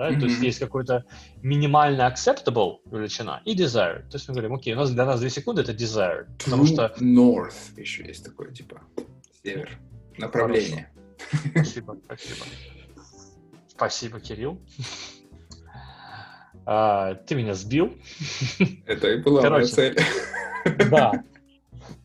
да, 0.00 0.18
то 0.18 0.24
есть 0.24 0.40
есть 0.40 0.58
какой-то 0.58 1.04
минимально 1.42 2.10
acceptable 2.10 2.78
величина 2.90 3.42
и 3.44 3.54
desired. 3.54 4.08
То 4.08 4.14
есть 4.16 4.26
мы 4.28 4.34
говорим, 4.34 4.54
окей, 4.54 4.72
у 4.72 4.78
нас 4.78 4.90
для 4.90 5.04
нас 5.04 5.20
две 5.20 5.28
секунды 5.28 5.60
это 5.60 5.72
desired, 5.72 6.26
потому 6.42 6.64
True 6.64 6.72
что 6.72 6.94
North 7.00 7.78
еще 7.78 8.06
есть 8.06 8.24
такое, 8.24 8.50
типа, 8.50 8.80
север. 9.42 9.78
Направление. 10.16 10.90
Спасибо, 11.50 11.98
спасибо. 12.06 12.46
Спасибо, 13.68 14.20
Кирилл. 14.20 14.58
А, 16.64 17.14
ты 17.14 17.34
меня 17.34 17.52
сбил. 17.52 17.94
Это 18.86 19.08
и 19.08 19.18
была 19.18 19.42
моя 19.42 19.50
Короче. 19.50 19.72
цель. 19.72 19.98
Да. 20.90 21.24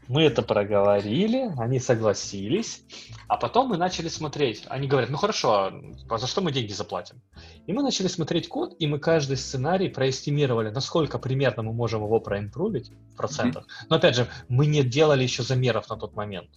Мы 0.08 0.24
это 0.24 0.44
проговорили, 0.44 1.52
они 1.58 1.80
согласились, 1.80 2.84
а 3.28 3.38
потом 3.38 3.70
мы 3.70 3.78
начали 3.78 4.08
смотреть. 4.08 4.64
Они 4.68 4.88
говорят, 4.88 5.10
ну 5.10 5.18
хорошо, 5.18 5.72
а 6.10 6.18
за 6.18 6.28
что 6.28 6.42
мы 6.42 6.52
деньги 6.52 6.74
заплатим? 6.74 7.22
И 7.66 7.74
мы 7.74 7.82
начали 7.82 8.08
смотреть 8.08 8.48
код, 8.48 8.76
и 8.78 8.86
мы 8.86 9.00
каждый 9.00 9.38
сценарий 9.38 9.90
проэстимировали, 9.90 10.70
насколько 10.70 11.18
примерно 11.18 11.64
мы 11.64 11.74
можем 11.74 12.04
его 12.04 12.20
проимпрувить 12.20 12.92
в 13.14 13.16
процентах. 13.16 13.66
Но 13.90 13.96
опять 13.96 14.16
же, 14.16 14.28
мы 14.48 14.68
не 14.68 14.84
делали 14.84 15.24
еще 15.24 15.42
замеров 15.42 15.90
на 15.90 15.98
тот 15.98 16.16
момент. 16.16 16.50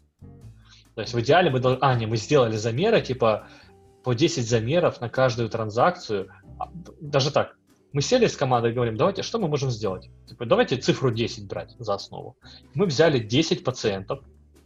То 0.94 1.02
есть 1.02 1.14
в 1.14 1.20
идеале 1.20 1.50
мы 1.50 1.60
должны... 1.60 1.78
А, 1.80 1.94
не, 1.94 2.06
мы 2.06 2.16
сделали 2.16 2.56
замеры, 2.56 3.00
типа 3.00 3.46
по 4.02 4.14
10 4.14 4.48
замеров 4.48 5.00
на 5.00 5.08
каждую 5.08 5.48
транзакцию. 5.48 6.28
А, 6.58 6.70
Даже 7.00 7.30
так, 7.30 7.56
мы 7.92 8.02
сели 8.02 8.26
с 8.26 8.36
командой 8.36 8.70
и 8.70 8.74
говорим, 8.74 8.96
давайте, 8.96 9.22
что 9.22 9.38
мы 9.38 9.48
можем 9.48 9.70
сделать? 9.70 10.10
Типа, 10.26 10.46
давайте 10.46 10.76
цифру 10.76 11.10
10 11.10 11.48
брать 11.48 11.74
за 11.78 11.94
основу. 11.94 12.36
Мы 12.74 12.86
взяли 12.86 13.18
10 13.18 13.64
пациентов, 13.64 14.20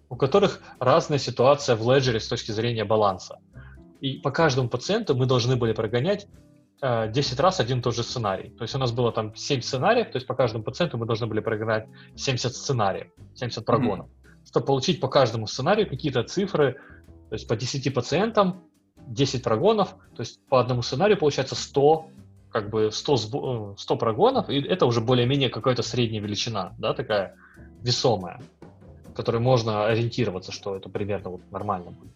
у 0.09 0.17
которых 0.17 0.61
разная 0.79 1.19
ситуация 1.19 1.77
в 1.77 1.91
леджере 1.91 2.21
с 2.21 2.29
точки 2.29 2.51
зрения 2.51 2.85
баланса. 2.85 3.39
И 4.01 4.19
по 4.19 4.31
каждому 4.31 4.69
пациенту 4.69 5.15
мы 5.15 5.27
должны 5.27 5.57
были 5.57 5.73
прогонять 5.73 6.27
э, 6.83 7.11
10 7.11 7.41
раз 7.41 7.61
один 7.61 7.79
и 7.79 7.83
тот 7.83 7.95
же 7.95 8.03
сценарий. 8.03 8.51
То 8.51 8.63
есть 8.63 8.75
у 8.75 8.79
нас 8.79 8.91
было 8.91 9.13
там 9.13 9.35
7 9.35 9.61
сценариев, 9.61 10.11
то 10.11 10.17
есть 10.17 10.27
по 10.27 10.35
каждому 10.35 10.65
пациенту 10.65 10.99
мы 10.99 11.07
должны 11.07 11.27
были 11.29 11.41
прогонять 11.41 11.87
70 12.17 12.55
сценариев, 12.55 13.09
70 13.37 13.65
прогонов. 13.65 14.09
Чтобы 14.45 14.67
получить 14.67 15.01
по 15.01 15.09
каждому 15.09 15.47
сценарию 15.47 15.89
какие-то 15.89 16.25
цифры, 16.25 16.75
то 17.31 17.35
есть 17.35 17.47
по 17.47 17.55
10 17.55 17.95
пациентам 17.95 18.65
10 19.07 19.43
прогонов, 19.43 19.95
то 20.15 20.21
есть 20.21 20.41
по 20.49 20.61
одному 20.61 20.83
сценарию 20.83 21.17
получается 21.17 21.55
100 21.55 22.11
как 22.53 22.71
бы 22.71 22.91
100, 22.93 23.15
сбо- 23.15 23.73
э, 23.73 23.77
100 23.79 23.97
прогонов, 23.97 24.49
и 24.51 24.61
это 24.61 24.87
уже 24.87 25.01
более-менее 25.01 25.49
какая-то 25.49 25.83
средняя 25.83 26.23
величина, 26.23 26.75
да, 26.79 26.95
такая 26.95 27.35
весомая, 27.83 28.41
в 29.09 29.15
которой 29.15 29.41
можно 29.41 29.87
ориентироваться, 29.87 30.53
что 30.53 30.77
это 30.77 30.89
примерно 30.89 31.31
вот 31.31 31.41
нормально 31.51 31.91
будет. 31.91 32.13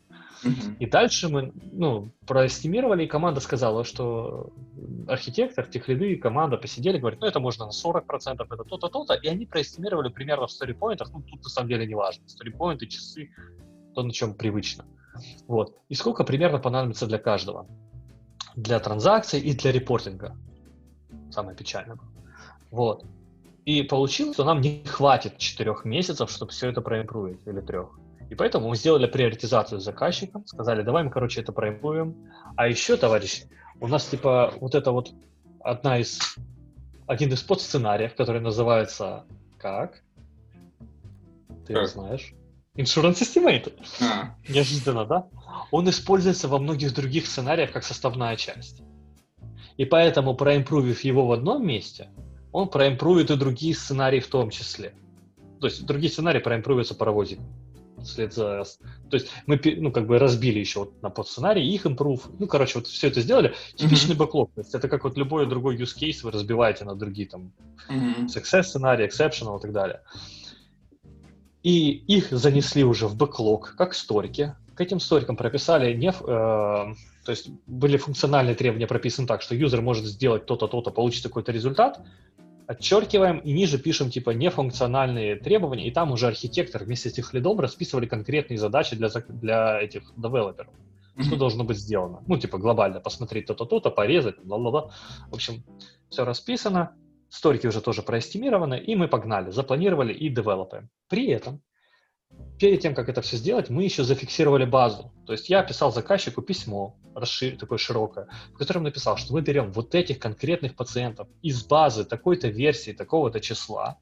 И 0.78 0.86
дальше 0.86 1.28
мы, 1.28 1.52
ну, 1.72 2.10
проэстимировали, 2.26 3.04
и 3.04 3.08
команда 3.08 3.40
сказала, 3.40 3.84
что 3.84 4.52
архитектор, 5.08 5.66
техлиды 5.66 6.12
и 6.12 6.16
команда 6.16 6.56
посидели, 6.58 6.98
говорят, 6.98 7.20
ну, 7.20 7.26
это 7.26 7.40
можно 7.40 7.66
на 7.66 7.70
40%, 7.70 8.46
это 8.50 8.64
то-то, 8.64 8.88
то-то, 8.88 9.14
и 9.14 9.28
они 9.28 9.46
проэстимировали 9.46 10.10
примерно 10.10 10.46
в 10.46 10.50
сторипоинтах, 10.50 11.10
ну, 11.12 11.22
тут 11.22 11.42
на 11.42 11.48
самом 11.48 11.68
деле 11.68 11.86
не 11.86 11.94
важно, 11.94 12.28
сторипоинты, 12.28 12.86
часы, 12.86 13.30
то, 13.94 14.02
на 14.02 14.12
чем 14.12 14.34
привычно. 14.34 14.84
Вот. 15.48 15.74
И 15.88 15.94
сколько 15.94 16.24
примерно 16.24 16.58
понадобится 16.58 17.06
для 17.06 17.18
каждого? 17.18 17.66
Для 18.56 18.80
транзакций 18.80 19.40
и 19.40 19.54
для 19.54 19.72
репортинга. 19.72 20.36
Самое 21.30 21.56
печальное. 21.56 21.98
Вот. 22.70 23.04
И 23.64 23.82
получилось, 23.82 24.34
что 24.34 24.44
нам 24.44 24.60
не 24.60 24.84
хватит 24.84 25.38
четырех 25.38 25.84
месяцев, 25.84 26.30
чтобы 26.30 26.52
все 26.52 26.68
это 26.70 26.80
проимпровить, 26.80 27.40
или 27.46 27.60
трех. 27.60 27.98
И 28.30 28.34
поэтому 28.34 28.68
мы 28.68 28.76
сделали 28.76 29.06
приоритизацию 29.06 29.80
с 29.80 29.84
заказчиком, 29.84 30.46
сказали, 30.46 30.82
давай 30.82 31.04
мы, 31.04 31.10
короче, 31.10 31.40
это 31.40 31.52
проимпруем. 31.52 32.16
А 32.56 32.66
еще, 32.66 32.96
товарищ, 32.96 33.44
у 33.80 33.88
нас, 33.88 34.06
типа, 34.06 34.54
вот 34.60 34.74
это 34.74 34.90
вот 34.90 35.12
одна 35.60 35.98
из, 35.98 36.36
один 37.06 37.32
из 37.32 37.42
подсценариев, 37.42 38.14
который 38.14 38.40
называется 38.40 39.24
как? 39.58 40.02
Ты 41.66 41.72
его 41.72 41.82
Как? 41.82 41.90
знаешь? 41.90 42.34
Insurance 42.76 43.22
Estimate. 43.22 43.72
А, 44.00 44.34
Неожиданно, 44.48 45.04
да? 45.04 45.26
Он 45.70 45.88
используется 45.88 46.48
во 46.48 46.58
многих 46.58 46.94
других 46.94 47.26
сценариях 47.26 47.72
как 47.72 47.84
составная 47.84 48.36
часть. 48.36 48.82
И 49.76 49.84
поэтому, 49.84 50.34
проимпровив 50.34 51.04
его 51.04 51.26
в 51.26 51.32
одном 51.32 51.66
месте, 51.66 52.08
он 52.52 52.68
проимпровит 52.68 53.30
и 53.30 53.36
другие 53.36 53.74
сценарии 53.74 54.20
в 54.20 54.28
том 54.28 54.50
числе. 54.50 54.94
То 55.60 55.66
есть 55.66 55.84
другие 55.86 56.10
сценарии 56.10 56.38
проимпровятся 56.38 56.94
паровозиком. 56.94 57.46
Вслед 58.02 58.32
за... 58.34 58.64
То 59.10 59.16
есть 59.16 59.30
мы 59.46 59.60
ну, 59.78 59.90
как 59.90 60.06
бы 60.06 60.18
разбили 60.18 60.58
еще 60.58 60.80
вот 60.80 61.02
на 61.02 61.10
подсценарии, 61.10 61.66
их 61.66 61.86
импрув. 61.86 62.28
Ну, 62.38 62.46
короче, 62.46 62.78
вот 62.78 62.86
все 62.86 63.08
это 63.08 63.20
сделали. 63.20 63.54
Типичный 63.74 64.14
бэклог. 64.14 64.52
То 64.54 64.60
есть 64.60 64.74
это 64.74 64.88
как 64.88 65.04
вот 65.04 65.16
любой 65.16 65.46
другой 65.46 65.76
use 65.76 65.96
case 65.98 66.20
вы 66.22 66.30
разбиваете 66.30 66.84
на 66.84 66.94
другие 66.94 67.28
там 67.28 67.52
мгм. 67.88 68.26
success 68.26 68.64
сценарий, 68.64 69.06
exceptional 69.06 69.58
и 69.58 69.62
так 69.62 69.72
далее. 69.72 70.02
И 71.66 71.90
их 71.90 72.30
занесли 72.30 72.84
уже 72.84 73.08
в 73.08 73.16
бэклог, 73.16 73.74
как 73.76 73.92
сторики. 73.94 74.54
К 74.76 74.80
этим 74.80 75.00
сторикам 75.00 75.34
прописали 75.36 75.94
не... 75.94 76.10
э, 76.10 76.12
то 76.14 76.94
есть 77.32 77.48
были 77.66 77.96
функциональные 77.96 78.54
требования 78.54 78.86
прописаны 78.86 79.26
так, 79.26 79.42
что 79.42 79.56
юзер 79.56 79.82
может 79.82 80.04
сделать 80.04 80.46
то-то, 80.46 80.68
то-то, 80.68 80.92
получить 80.92 81.24
какой-то 81.24 81.50
результат, 81.50 82.00
отчеркиваем 82.68 83.38
и 83.38 83.52
ниже 83.52 83.78
пишем 83.78 84.10
типа 84.10 84.30
нефункциональные 84.30 85.34
требования, 85.34 85.88
и 85.88 85.90
там 85.90 86.12
уже 86.12 86.28
архитектор 86.28 86.84
вместе 86.84 87.08
с 87.08 87.14
этих 87.14 87.34
лидом 87.34 87.58
расписывали 87.58 88.06
конкретные 88.06 88.58
задачи 88.58 88.94
для, 88.94 89.08
для 89.08 89.80
этих 89.80 90.12
девелоперов 90.16 90.72
что 91.18 91.30
Мгм. 91.30 91.38
должно 91.38 91.64
быть 91.64 91.78
сделано. 91.78 92.22
Ну, 92.28 92.38
типа 92.38 92.58
глобально 92.58 93.00
посмотреть 93.00 93.46
то-то, 93.46 93.64
то-то, 93.64 93.90
порезать, 93.90 94.38
бла-бла-бла. 94.38 94.90
В 95.30 95.34
общем, 95.34 95.64
все 96.10 96.24
расписано, 96.24 96.92
сторики 97.28 97.66
уже 97.66 97.80
тоже 97.80 98.02
проэстимированы, 98.02 98.78
и 98.78 98.94
мы 98.94 99.08
погнали, 99.08 99.50
запланировали 99.50 100.12
и 100.12 100.28
девелопаем. 100.28 100.88
При 101.08 101.28
этом, 101.28 101.62
перед 102.58 102.80
тем, 102.80 102.94
как 102.94 103.08
это 103.08 103.20
все 103.22 103.36
сделать, 103.36 103.70
мы 103.70 103.84
еще 103.84 104.04
зафиксировали 104.04 104.64
базу. 104.64 105.12
То 105.26 105.32
есть 105.32 105.48
я 105.48 105.62
писал 105.62 105.92
заказчику 105.92 106.42
письмо, 106.42 106.96
расшир... 107.14 107.56
такое 107.56 107.78
широкое, 107.78 108.28
в 108.52 108.58
котором 108.58 108.84
написал, 108.84 109.16
что 109.16 109.32
мы 109.32 109.42
берем 109.42 109.72
вот 109.72 109.94
этих 109.94 110.18
конкретных 110.18 110.74
пациентов 110.74 111.28
из 111.42 111.64
базы 111.64 112.04
такой-то 112.04 112.48
версии, 112.48 112.92
такого-то 112.92 113.40
числа, 113.40 113.98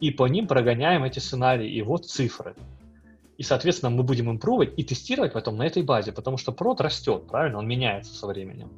и 0.00 0.10
по 0.10 0.26
ним 0.26 0.46
прогоняем 0.46 1.04
эти 1.04 1.20
сценарии, 1.20 1.70
и 1.70 1.82
вот 1.82 2.06
цифры. 2.06 2.56
И, 3.42 3.44
соответственно, 3.44 3.90
мы 3.90 4.04
будем 4.04 4.30
импровить 4.30 4.72
и 4.76 4.84
тестировать 4.84 5.32
потом 5.32 5.56
на 5.56 5.66
этой 5.66 5.82
базе, 5.82 6.12
потому 6.12 6.36
что 6.36 6.52
прод 6.52 6.80
растет, 6.80 7.26
правильно? 7.26 7.58
Он 7.58 7.66
меняется 7.66 8.14
со 8.14 8.28
временем. 8.28 8.70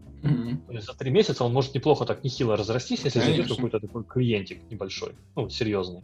То 0.67 0.73
есть 0.73 0.87
за 0.87 0.95
три 0.95 1.11
месяца 1.11 1.45
он 1.45 1.53
может 1.53 1.75
неплохо 1.75 2.07
так 2.07 2.25
нехило 2.25 2.57
разрастись, 2.57 3.05
если 3.05 3.19
зайдет 3.19 3.45
Конечно. 3.45 3.57
какой-то 3.57 3.81
такой 3.87 4.05
клиентик 4.05 4.63
небольшой, 4.71 5.17
ну, 5.37 5.51
серьезный. 5.51 6.01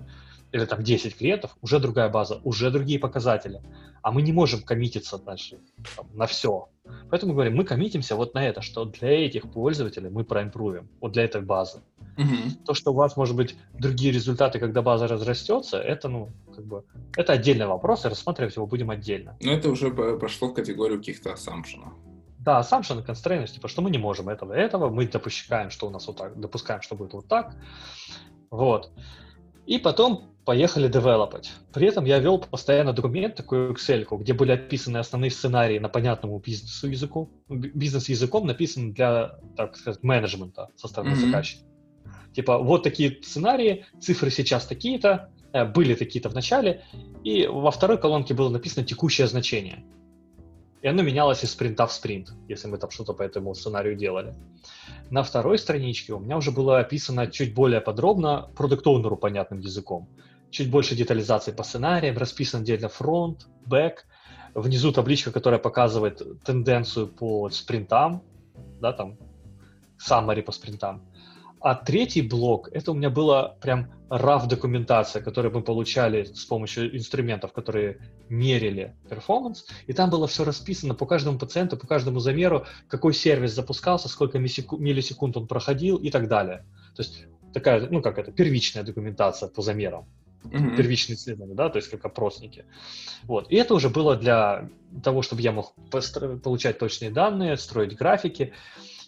или 0.53 0.67
там 0.67 0.83
10 0.83 1.17
клиентов, 1.17 1.57
уже 1.63 1.79
другая 1.79 2.11
база, 2.11 2.41
уже 2.45 2.71
другие 2.71 2.99
показатели. 2.99 3.63
А 4.03 4.13
мы 4.13 4.21
не 4.21 4.33
можем 4.33 4.61
коммититься 4.61 5.17
дальше 5.17 5.59
там, 5.97 6.09
на 6.13 6.27
все. 6.27 6.69
Поэтому 7.11 7.33
говорим, 7.33 7.57
мы 7.57 7.65
коммитимся 7.65 8.15
вот 8.15 8.35
на 8.35 8.47
это, 8.47 8.61
что 8.61 8.85
для 8.85 9.27
этих 9.27 9.51
пользователей 9.51 10.11
мы 10.11 10.25
проимпровим, 10.25 10.89
вот 11.01 11.13
для 11.13 11.25
этой 11.25 11.41
базы. 11.41 11.81
Угу. 12.19 12.65
То, 12.67 12.75
что 12.75 12.93
у 12.93 12.95
вас, 12.95 13.17
может 13.17 13.37
быть, 13.37 13.57
другие 13.73 14.13
результаты, 14.13 14.59
когда 14.59 14.83
база 14.83 15.07
разрастется, 15.07 15.79
это, 15.79 16.09
ну, 16.09 16.29
как 16.61 16.69
бы, 16.69 16.85
это 17.17 17.33
отдельный 17.33 17.67
вопрос, 17.67 18.05
и 18.05 18.09
рассматривать 18.09 18.57
его 18.57 18.67
будем 18.67 18.91
отдельно. 18.91 19.37
Но 19.41 19.53
это 19.53 19.71
уже 19.71 19.91
пошло 19.91 20.49
в 20.49 20.55
категорию 20.55 20.99
каких-то 20.99 21.33
ассампшенов. 21.33 21.93
Да, 22.39 22.61
assumption 22.61 23.05
constraints, 23.05 23.53
типа, 23.53 23.69
что 23.69 23.83
мы 23.83 23.91
не 23.91 23.99
можем 23.99 24.29
этого, 24.29 24.53
этого, 24.53 24.89
мы 24.91 25.07
допускаем, 25.07 25.71
что 25.71 25.87
у 25.87 25.91
нас 25.91 26.07
вот 26.07 26.17
так, 26.17 26.39
допускаем, 26.39 26.83
что 26.83 26.95
будет 26.95 27.13
вот 27.13 27.29
так. 27.29 27.57
Вот. 28.51 28.91
И 29.67 29.79
потом 29.79 30.35
поехали 30.45 30.89
девелопать. 30.89 31.53
При 31.73 31.87
этом 31.87 32.05
я 32.05 32.19
вел 32.19 32.39
постоянно 32.39 32.93
документ, 32.93 33.37
такой 33.37 33.73
Excel, 33.73 34.07
где 34.19 34.33
были 34.33 34.53
описаны 34.53 34.99
основные 34.99 35.31
сценарии 35.31 35.79
на 35.79 35.89
понятному 35.89 36.39
бизнесу 36.39 36.89
языку, 36.89 37.31
бизнес-языком 37.49 38.47
написан 38.47 38.93
для, 38.93 39.39
так 39.57 39.77
сказать, 39.77 40.03
менеджмента 40.03 40.69
со 40.77 40.89
стороны 40.89 41.13
mm-hmm. 41.13 41.27
заказчика. 41.27 41.65
Типа, 42.33 42.59
вот 42.59 42.85
такие 42.85 43.23
сценарии, 43.23 43.85
цифры 44.01 44.31
сейчас 44.31 44.67
такие-то, 44.67 45.31
были 45.53 45.95
такие-то 45.95 46.29
в 46.29 46.35
начале, 46.35 46.85
и 47.25 47.47
во 47.47 47.71
второй 47.71 47.99
колонке 47.99 48.35
было 48.35 48.49
написано 48.49 48.85
текущее 48.85 49.27
значение. 49.27 49.85
И 50.83 50.89
оно 50.89 51.03
менялось 51.03 51.45
из 51.45 51.51
спринта 51.51 51.87
в 51.87 51.93
спринт, 51.93 52.33
если 52.49 52.67
мы 52.69 52.79
там 52.79 52.91
что-то 52.91 53.13
по 53.13 53.23
этому 53.23 53.55
сценарию 53.55 53.97
делали. 53.97 54.35
На 55.11 55.23
второй 55.23 55.59
страничке 55.59 56.15
у 56.15 56.21
меня 56.21 56.39
уже 56.39 56.53
было 56.53 56.79
описано 56.79 57.27
чуть 57.27 57.55
более 57.55 57.81
подробно 57.81 58.51
продукт 58.57 58.87
оунеру 58.87 59.17
понятным 59.17 59.61
языком. 59.61 60.09
Чуть 60.51 60.71
больше 60.71 60.97
детализации 60.97 61.53
по 61.53 61.65
сценариям, 61.65 62.17
расписан 62.17 62.63
отдельно 62.63 62.89
фронт, 62.89 63.47
бэк, 63.67 64.07
внизу 64.55 64.91
табличка, 64.91 65.31
которая 65.33 65.61
показывает 65.61 66.23
тенденцию 66.45 67.09
по 67.09 67.51
спринтам, 67.51 68.23
да, 68.81 68.93
там, 68.93 69.19
summary 69.99 70.43
по 70.43 70.53
спринтам. 70.53 71.03
А 71.61 71.75
третий 71.75 72.23
блок, 72.23 72.71
это 72.73 72.93
у 72.93 72.95
меня 72.95 73.11
была 73.11 73.51
прям 73.61 73.93
RAW 74.11 74.49
документация, 74.49 75.23
которую 75.23 75.55
мы 75.55 75.63
получали 75.63 76.25
с 76.25 76.45
помощью 76.45 76.97
инструментов, 76.97 77.53
которые 77.53 77.99
мерили 78.29 78.97
перформанс, 79.09 79.67
и 79.87 79.93
там 79.93 80.11
было 80.11 80.27
все 80.27 80.45
расписано 80.45 80.95
по 80.95 81.07
каждому 81.07 81.39
пациенту, 81.39 81.77
по 81.77 81.87
каждому 81.87 82.19
замеру, 82.19 82.67
какой 82.89 83.15
сервис 83.15 83.55
запускался, 83.55 84.09
сколько 84.09 84.39
миллисекунд 84.39 85.37
он 85.37 85.47
проходил 85.47 85.97
и 85.97 86.11
так 86.11 86.29
далее. 86.29 86.65
То 86.97 87.03
есть 87.03 87.27
такая, 87.55 87.89
ну 87.89 88.03
как 88.03 88.19
это, 88.19 88.33
первичная 88.33 88.83
документация 88.83 89.49
по 89.49 89.63
замерам. 89.63 90.07
Mm-hmm. 90.45 90.77
Первичные 90.77 91.17
исследования, 91.17 91.55
да, 91.55 91.69
то 91.69 91.77
есть 91.77 91.91
как 91.91 92.05
опросники. 92.05 92.65
Вот. 93.25 93.51
И 93.51 93.57
это 93.57 93.75
уже 93.75 93.91
было 93.91 94.17
для 94.17 94.71
того, 95.05 95.21
чтобы 95.23 95.43
я 95.43 95.53
мог 95.53 95.75
получать 96.43 96.79
точные 96.79 97.11
данные, 97.11 97.59
строить 97.59 97.95
графики. 97.95 98.55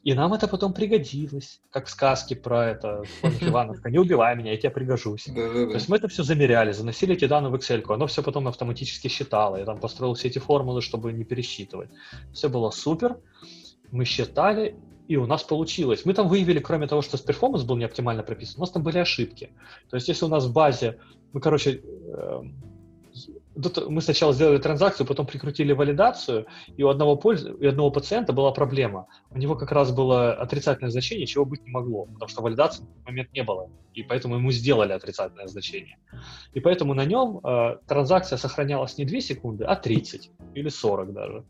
И 0.04 0.14
нам 0.14 0.34
это 0.34 0.48
потом 0.48 0.72
пригодилось, 0.72 1.60
как 1.70 1.86
в 1.86 1.90
сказке 1.90 2.34
про 2.34 2.70
это, 2.70 3.04
Ивановка, 3.40 3.88
не 3.88 3.98
убивай 3.98 4.34
меня, 4.34 4.50
я 4.50 4.56
тебе 4.56 4.70
пригожусь. 4.70 5.24
То 5.24 5.74
есть 5.74 5.88
мы 5.88 5.96
это 5.96 6.08
все 6.08 6.24
замеряли, 6.24 6.72
заносили 6.72 7.14
эти 7.14 7.26
данные 7.26 7.50
в 7.50 7.54
Excel, 7.54 7.84
оно 7.88 8.08
все 8.08 8.22
потом 8.22 8.48
автоматически 8.48 9.06
считало, 9.06 9.56
я 9.56 9.64
там 9.64 9.78
построил 9.78 10.14
все 10.14 10.28
эти 10.28 10.40
формулы, 10.40 10.82
чтобы 10.82 11.12
не 11.12 11.24
пересчитывать. 11.24 11.90
Все 12.32 12.48
было 12.48 12.70
супер, 12.70 13.18
мы 13.92 14.04
считали, 14.04 14.74
и 15.06 15.16
у 15.16 15.26
нас 15.26 15.44
получилось. 15.44 16.04
Мы 16.04 16.14
там 16.14 16.26
выявили, 16.26 16.58
кроме 16.58 16.88
того, 16.88 17.02
что 17.02 17.16
перформанс 17.18 17.62
был 17.62 17.76
не 17.76 17.84
оптимально 17.84 18.24
прописан, 18.24 18.56
у 18.56 18.60
нас 18.60 18.70
там 18.70 18.82
были 18.82 18.98
ошибки. 18.98 19.52
То 19.88 19.96
есть 19.96 20.08
если 20.08 20.24
у 20.24 20.28
нас 20.28 20.46
в 20.46 20.52
базе, 20.52 20.98
мы, 21.32 21.40
короче, 21.40 21.80
эм, 21.80 22.71
Тут 23.60 23.88
мы 23.88 24.00
сначала 24.00 24.32
сделали 24.32 24.58
транзакцию, 24.58 25.06
потом 25.06 25.26
прикрутили 25.26 25.72
валидацию, 25.72 26.46
и 26.76 26.82
у 26.82 26.88
одного, 26.88 27.16
польз... 27.16 27.44
у 27.44 27.66
одного 27.66 27.90
пациента 27.90 28.32
была 28.32 28.50
проблема. 28.52 29.06
У 29.30 29.38
него 29.38 29.56
как 29.56 29.72
раз 29.72 29.92
было 29.92 30.32
отрицательное 30.32 30.90
значение, 30.90 31.26
чего 31.26 31.44
быть 31.44 31.62
не 31.64 31.70
могло, 31.70 32.06
потому 32.06 32.28
что 32.28 32.42
валидации 32.42 32.82
в 32.82 32.90
этот 32.90 33.06
момент 33.06 33.32
не 33.32 33.42
было, 33.42 33.68
и 33.92 34.02
поэтому 34.02 34.36
ему 34.36 34.50
сделали 34.52 34.92
отрицательное 34.92 35.46
значение. 35.48 35.98
И 36.54 36.60
поэтому 36.60 36.94
на 36.94 37.04
нем 37.04 37.40
э, 37.44 37.76
транзакция 37.86 38.38
сохранялась 38.38 38.96
не 38.96 39.04
2 39.04 39.20
секунды, 39.20 39.64
а 39.64 39.76
30 39.76 40.30
или 40.54 40.68
40 40.68 41.12
даже. 41.12 41.44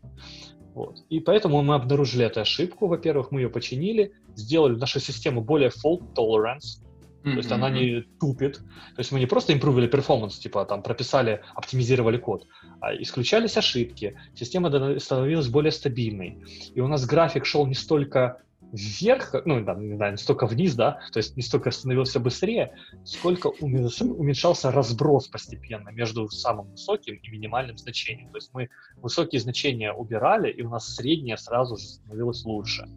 Вот. 0.75 1.05
И 1.11 1.21
поэтому 1.21 1.63
мы 1.63 1.75
обнаружили 1.75 2.25
эту 2.25 2.41
ошибку. 2.41 2.87
Во-первых, 2.87 3.31
мы 3.31 3.43
ее 3.43 3.51
починили, 3.51 4.13
сделали 4.35 4.77
нашу 4.77 5.01
систему 5.01 5.43
более 5.43 5.69
fault 5.69 6.15
tolerance, 6.15 6.83
Mm-hmm. 7.23 7.33
То 7.33 7.39
есть 7.39 7.53
она 7.53 7.71
не 7.71 8.03
тупит. 8.21 8.57
То 8.57 8.99
есть 8.99 9.13
мы 9.13 9.21
не 9.21 9.27
просто 9.27 9.53
импровили 9.53 9.87
перформанс, 9.87 10.39
типа 10.39 10.65
там 10.65 10.83
прописали, 10.83 11.43
оптимизировали 11.55 12.17
код, 12.17 12.47
а 12.81 12.95
исключались 12.95 13.57
ошибки, 13.57 14.17
система 14.35 14.69
становилась 14.99 15.49
более 15.49 15.73
стабильной. 15.73 16.43
И 16.75 16.81
у 16.81 16.89
нас 16.89 17.07
график 17.07 17.47
шел 17.47 17.67
не 17.67 17.75
столько 17.75 18.43
вверх, 18.73 19.35
ну, 19.45 19.63
да, 19.63 19.75
не 19.75 19.97
знаю, 19.97 20.13
не 20.13 20.19
столько 20.19 20.47
вниз, 20.47 20.75
да, 20.75 21.01
то 21.13 21.19
есть 21.19 21.37
не 21.37 21.43
столько 21.43 21.71
становился 21.71 22.21
быстрее, 22.21 22.75
сколько 23.05 23.49
уменьшался 23.49 24.71
разброс 24.71 25.29
постепенно 25.29 25.91
между 25.91 26.29
самым 26.29 26.71
высоким 26.71 27.17
и 27.17 27.31
минимальным 27.31 27.77
значением. 27.77 28.31
То 28.31 28.39
есть 28.39 28.51
мы 28.55 28.71
высокие 28.97 29.41
значения 29.41 29.93
убирали, 29.93 30.51
и 30.51 30.63
у 30.63 30.71
нас 30.71 30.95
среднее 30.95 31.37
сразу 31.37 31.77
же 31.77 31.85
становилось 31.85 32.45
лучше. 32.45 32.89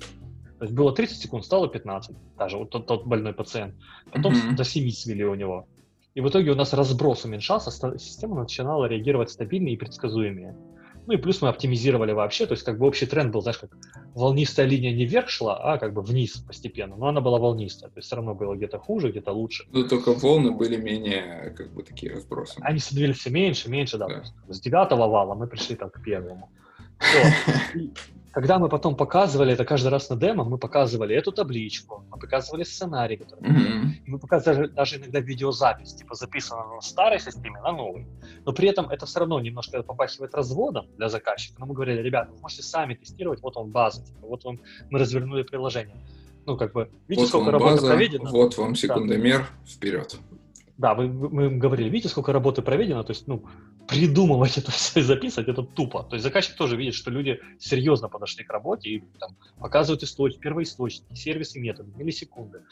То 0.59 0.65
есть 0.65 0.73
было 0.73 0.93
30 0.93 1.17
секунд, 1.17 1.45
стало 1.45 1.67
15, 1.67 2.15
даже 2.37 2.57
вот 2.57 2.69
тот, 2.69 2.87
тот 2.87 3.05
больной 3.05 3.33
пациент. 3.33 3.75
Потом 4.11 4.33
mm-hmm. 4.33 4.55
до 4.55 4.63
7 4.63 4.89
свели 4.89 5.25
у 5.25 5.35
него. 5.35 5.67
И 6.13 6.21
в 6.21 6.29
итоге 6.29 6.51
у 6.51 6.55
нас 6.55 6.73
разброс 6.73 7.25
уменьшался, 7.25 7.71
система 7.99 8.39
начинала 8.39 8.85
реагировать 8.85 9.31
стабильнее 9.31 9.75
и 9.75 9.77
предсказуемее. 9.77 10.55
Ну 11.07 11.13
и 11.13 11.17
плюс 11.17 11.41
мы 11.41 11.49
оптимизировали 11.49 12.13
вообще, 12.13 12.47
то 12.47 12.53
есть 12.53 12.63
как 12.63 12.79
бы 12.79 12.87
общий 12.87 13.05
тренд 13.05 13.31
был, 13.31 13.41
знаешь, 13.41 13.59
как 13.59 13.77
волнистая 14.15 14.65
линия 14.65 14.91
не 14.91 15.05
вверх 15.05 15.29
шла, 15.29 15.73
а 15.73 15.77
как 15.77 15.93
бы 15.93 16.01
вниз 16.01 16.37
постепенно, 16.37 16.95
но 16.95 17.07
она 17.07 17.21
была 17.21 17.37
волнистая, 17.37 17.91
то 17.91 17.99
есть 17.99 18.07
все 18.07 18.15
равно 18.15 18.33
было 18.33 18.55
где-то 18.55 18.79
хуже, 18.79 19.11
где-то 19.11 19.31
лучше. 19.31 19.65
Ну 19.71 19.87
только 19.87 20.13
волны 20.13 20.51
были 20.51 20.77
менее 20.77 21.53
как 21.55 21.73
бы 21.73 21.83
такие 21.83 22.13
разбросы. 22.13 22.57
Они 22.61 22.79
становились 22.79 23.17
все 23.17 23.29
меньше, 23.29 23.69
меньше, 23.69 23.97
да. 23.97 24.07
да. 24.07 24.23
С 24.47 24.59
девятого 24.59 25.07
вала 25.07 25.35
мы 25.35 25.47
пришли 25.47 25.75
так 25.75 25.91
к 25.91 26.01
первому. 26.01 26.49
Когда 28.35 28.59
мы 28.59 28.67
потом 28.67 28.97
показывали 28.97 29.53
это 29.53 29.63
каждый 29.63 29.87
раз 29.87 30.09
на 30.09 30.17
демо, 30.17 30.43
мы 30.43 30.57
показывали 30.57 31.15
эту 31.15 31.31
табличку, 31.31 32.03
мы 32.11 32.19
показывали 32.19 32.63
сценарий, 32.63 33.15
который 33.15 33.49
mm-hmm. 33.49 33.87
мы 34.07 34.19
показывали 34.19 34.67
даже 34.67 34.97
иногда 34.97 35.21
видеозапись, 35.21 35.93
типа 35.93 36.15
записано 36.15 36.65
на 36.75 36.81
старой 36.81 37.21
системе, 37.21 37.61
на 37.61 37.71
новой. 37.71 38.05
Но 38.45 38.51
при 38.51 38.67
этом 38.67 38.89
это 38.89 39.05
все 39.05 39.19
равно 39.19 39.39
немножко 39.39 39.81
попахивает 39.83 40.35
разводом 40.35 40.87
для 40.97 41.07
заказчика. 41.07 41.61
Но 41.61 41.65
мы 41.67 41.75
говорили, 41.75 42.01
ребята, 42.01 42.33
вы 42.33 42.41
можете 42.41 42.63
сами 42.63 42.95
тестировать, 42.95 43.41
вот 43.41 43.55
он 43.55 43.71
база, 43.71 44.05
типа, 44.05 44.27
вот 44.27 44.45
он, 44.45 44.59
мы 44.89 44.99
развернули 44.99 45.43
приложение. 45.43 45.95
Ну, 46.45 46.57
как 46.57 46.73
бы, 46.73 46.89
видите, 47.07 47.21
вот 47.21 47.29
сколько 47.29 47.51
работы 47.51 47.75
база, 47.75 47.87
проведено. 47.87 48.31
Вот 48.31 48.57
вам 48.57 48.75
секундомер, 48.75 49.39
да. 49.39 49.47
вперед. 49.65 50.19
Да, 50.77 50.93
мы, 50.93 51.07
мы 51.07 51.49
говорили, 51.51 51.87
видите, 51.87 52.09
сколько 52.09 52.33
работы 52.33 52.61
проведено, 52.61 53.01
то 53.03 53.11
есть, 53.11 53.27
ну, 53.27 53.45
придумывать 53.87 54.57
это 54.57 54.71
все 54.71 54.99
и 54.99 55.03
записывать, 55.03 55.49
это 55.49 55.63
тупо. 55.63 56.03
То 56.03 56.15
есть 56.15 56.23
заказчик 56.23 56.55
тоже 56.55 56.75
видит, 56.75 56.93
что 56.93 57.11
люди 57.11 57.39
серьезно 57.59 58.09
подошли 58.09 58.43
к 58.43 58.51
работе 58.51 58.89
и 58.89 59.03
там, 59.19 59.35
показывают 59.59 60.03
источники, 60.03 60.41
первоисточники, 60.41 61.13
сервисы, 61.13 61.59
методы, 61.59 61.91
миллисекунды. 61.95 62.63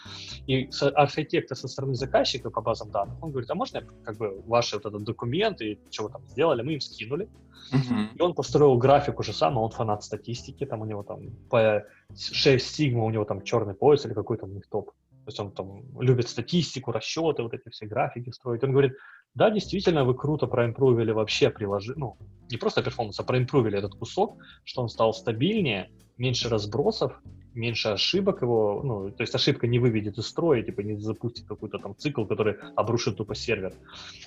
И 0.47 0.69
архитектор 0.95 1.57
со 1.57 1.67
стороны 1.67 1.95
заказчика 1.95 2.49
по 2.49 2.61
базам 2.61 2.91
данных, 2.91 3.21
он 3.21 3.31
говорит, 3.31 3.49
а 3.51 3.55
можно 3.55 3.81
как 4.03 4.17
бы 4.17 4.41
ваши 4.45 4.75
вот 4.75 4.85
этот 4.85 5.03
документ 5.03 5.61
и 5.61 5.79
что 5.91 6.03
вы 6.03 6.09
там 6.09 6.27
сделали, 6.27 6.61
мы 6.61 6.73
им 6.73 6.81
скинули. 6.81 7.27
Uh-huh. 7.71 8.07
И 8.15 8.21
он 8.21 8.33
построил 8.33 8.77
график 8.77 9.19
уже 9.19 9.33
сам, 9.33 9.57
а 9.57 9.61
он 9.61 9.71
фанат 9.71 10.03
статистики, 10.03 10.65
там 10.65 10.81
у 10.81 10.85
него 10.85 11.03
там 11.03 11.31
по 11.49 11.85
6 12.15 12.75
сигма, 12.75 13.03
у 13.03 13.09
него 13.09 13.25
там 13.25 13.41
черный 13.43 13.73
пояс 13.73 14.05
или 14.05 14.13
какой-то 14.13 14.45
у 14.45 14.49
них 14.49 14.67
топ. 14.67 14.91
То 15.25 15.29
есть 15.29 15.39
он 15.39 15.51
там 15.51 16.01
любит 16.01 16.27
статистику, 16.27 16.91
расчеты, 16.91 17.43
вот 17.43 17.53
эти 17.53 17.69
все 17.69 17.85
графики 17.85 18.29
строить. 18.31 18.63
Он 18.63 18.71
говорит, 18.71 18.93
да, 19.35 19.49
действительно, 19.49 20.03
вы 20.03 20.13
круто 20.13 20.47
проимпровили 20.47 21.11
вообще 21.11 21.49
приложение, 21.49 21.99
ну, 21.99 22.17
не 22.51 22.57
просто 22.57 22.83
перформанс, 22.83 23.19
а 23.19 23.23
проимпровили 23.23 23.77
этот 23.77 23.95
кусок, 23.95 24.37
что 24.63 24.81
он 24.81 24.89
стал 24.89 25.13
стабильнее, 25.13 25.89
меньше 26.17 26.49
разбросов, 26.49 27.19
меньше 27.53 27.89
ошибок 27.89 28.41
его, 28.41 28.81
ну, 28.83 29.11
то 29.11 29.21
есть 29.21 29.33
ошибка 29.33 29.67
не 29.67 29.79
выведет 29.79 30.17
из 30.17 30.27
строя, 30.27 30.61
типа 30.61 30.81
не 30.81 30.97
запустит 30.97 31.47
какой-то 31.47 31.79
там 31.79 31.95
цикл, 31.97 32.25
который 32.25 32.55
обрушит 32.75 33.17
тупо 33.17 33.35
сервер. 33.35 33.73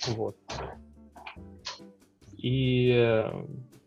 Вот. 0.09 0.37
И 2.37 3.25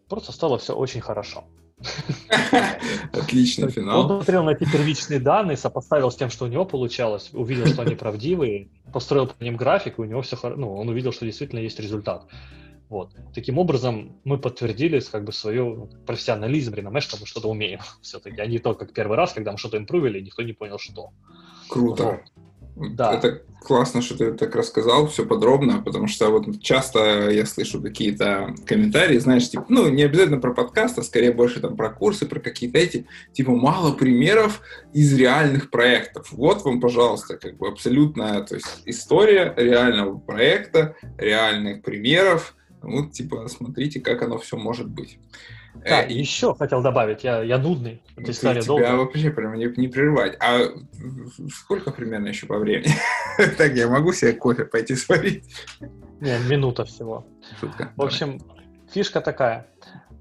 просто 0.07 0.31
стало 0.31 0.57
все 0.57 0.75
очень 0.75 1.01
хорошо. 1.01 1.43
Отличный 3.13 3.69
финал. 3.69 4.01
Он 4.01 4.07
смотрел 4.07 4.43
на 4.43 4.51
эти 4.51 4.69
первичные 4.69 5.19
данные, 5.19 5.57
сопоставил 5.57 6.11
с 6.11 6.15
тем, 6.15 6.29
что 6.29 6.45
у 6.45 6.47
него 6.47 6.65
получалось, 6.65 7.29
увидел, 7.33 7.65
что 7.67 7.81
они 7.83 7.95
правдивые, 7.95 8.69
построил 8.91 9.27
по 9.27 9.43
ним 9.43 9.55
график, 9.55 9.97
и 9.97 10.01
у 10.01 10.05
него 10.05 10.21
все 10.21 10.35
хорошо, 10.35 10.59
ну, 10.59 10.75
он 10.75 10.89
увидел, 10.89 11.11
что 11.11 11.25
действительно 11.25 11.59
есть 11.59 11.79
результат. 11.79 12.25
Вот. 12.89 13.11
Таким 13.35 13.59
образом, 13.59 14.19
мы 14.23 14.39
подтвердили 14.39 14.99
как 14.99 15.23
бы 15.23 15.31
свою 15.31 15.89
профессионализм, 16.07 16.73
реноме, 16.73 17.01
что 17.01 17.17
мы 17.19 17.27
что-то 17.27 17.49
умеем 17.49 17.79
все-таки, 18.01 18.41
а 18.41 18.45
не 18.45 18.59
то, 18.59 18.73
как 18.73 18.93
первый 18.93 19.15
раз, 19.15 19.33
когда 19.33 19.51
мы 19.51 19.57
что-то 19.57 19.77
импровили, 19.77 20.19
и 20.19 20.23
никто 20.23 20.41
не 20.41 20.53
понял, 20.53 20.79
что. 20.79 21.11
Круто. 21.69 22.03
Вот. 22.03 22.48
Да. 22.79 23.13
Это 23.13 23.41
классно, 23.61 24.01
что 24.01 24.17
ты 24.17 24.31
так 24.33 24.55
рассказал, 24.55 25.07
все 25.07 25.25
подробно, 25.25 25.81
потому 25.83 26.07
что 26.07 26.29
вот 26.29 26.61
часто 26.61 27.29
я 27.29 27.45
слышу 27.45 27.81
какие-то 27.81 28.55
комментарии, 28.65 29.17
знаешь, 29.17 29.49
типа, 29.49 29.65
ну, 29.67 29.89
не 29.89 30.03
обязательно 30.03 30.39
про 30.39 30.53
подкаст, 30.53 30.97
а 30.97 31.03
скорее 31.03 31.33
больше 31.33 31.59
там 31.59 31.75
про 31.75 31.89
курсы, 31.89 32.25
про 32.25 32.39
какие-то 32.39 32.77
эти, 32.77 33.05
типа, 33.33 33.51
мало 33.51 33.93
примеров 33.93 34.61
из 34.93 35.13
реальных 35.13 35.69
проектов. 35.69 36.31
Вот 36.31 36.63
вам, 36.63 36.79
пожалуйста, 36.79 37.37
как 37.37 37.57
бы 37.57 37.67
абсолютная, 37.67 38.41
то 38.43 38.55
есть 38.55 38.83
история 38.85 39.53
реального 39.57 40.17
проекта, 40.17 40.95
реальных 41.17 41.81
примеров, 41.81 42.55
вот, 42.81 43.11
типа, 43.11 43.47
смотрите, 43.49 43.99
как 43.99 44.21
оно 44.21 44.37
все 44.37 44.55
может 44.55 44.87
быть. 44.87 45.19
Да, 45.83 46.03
э, 46.03 46.11
еще 46.11 46.55
хотел 46.55 46.81
добавить, 46.81 47.23
я, 47.23 47.41
я 47.41 47.57
нудный, 47.57 48.01
эта 48.17 48.31
история 48.31 48.61
тебя 48.61 48.67
долгая. 48.67 48.95
вообще 48.95 49.31
прям 49.31 49.53
не, 49.55 49.65
не 49.77 49.87
прерывать. 49.87 50.37
А 50.41 50.59
сколько 51.53 51.91
примерно 51.91 52.27
еще 52.27 52.47
по 52.47 52.57
времени? 52.57 52.93
так, 53.57 53.73
я 53.73 53.87
могу 53.87 54.11
себе 54.13 54.33
кофе 54.33 54.65
пойти 54.65 54.95
сварить? 54.95 55.43
Не, 56.19 56.37
минута 56.49 56.85
всего. 56.85 57.25
Шутка. 57.59 57.93
В 57.95 58.01
общем, 58.01 58.39
фишка 58.91 59.21
такая. 59.21 59.67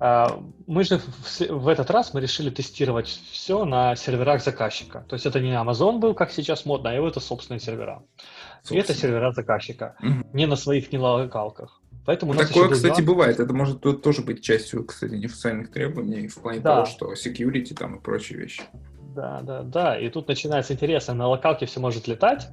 А, 0.01 0.41
мы 0.67 0.85
же 0.85 1.01
в 1.49 1.69
этот 1.69 1.91
раз 1.91 2.15
мы 2.15 2.21
решили 2.21 2.51
тестировать 2.51 3.09
все 3.09 3.65
на 3.65 3.97
серверах 3.97 4.43
заказчика. 4.43 5.05
То 5.09 5.15
есть 5.15 5.27
это 5.27 5.41
не 5.41 5.53
Amazon 5.53 5.99
был, 5.99 6.15
как 6.15 6.31
сейчас 6.31 6.65
модно, 6.65 6.91
а 6.91 6.93
его 6.93 7.09
это 7.09 7.21
собственные 7.21 7.61
сервера. 7.61 8.03
Собственно. 8.59 8.79
И 8.79 8.81
это 8.81 8.95
сервера 8.95 9.33
заказчика. 9.33 9.97
Угу. 10.01 10.31
Не 10.35 10.47
на 10.47 10.57
своих 10.57 10.93
не 10.93 10.99
Поэтому 12.09 12.33
Такое, 12.33 12.71
кстати, 12.71 13.03
два... 13.03 13.13
бывает. 13.13 13.39
Это 13.39 13.53
может 13.53 13.83
тоже 13.83 14.23
быть 14.23 14.41
частью, 14.41 14.83
кстати, 14.87 15.13
неофициальных 15.13 15.71
требований 15.71 16.27
в 16.29 16.37
плане 16.37 16.61
да. 16.61 16.77
того, 16.77 16.87
что 16.87 17.13
security 17.13 17.75
там 17.75 17.97
и 17.97 18.01
прочие 18.01 18.39
вещи. 18.39 18.63
Да, 19.15 19.43
да, 19.43 19.63
да. 19.63 19.99
И 19.99 20.09
тут 20.09 20.27
начинается 20.27 20.73
интересно. 20.73 21.13
На 21.13 21.29
локалке 21.29 21.67
все 21.67 21.81
может 21.81 22.09
летать, 22.09 22.49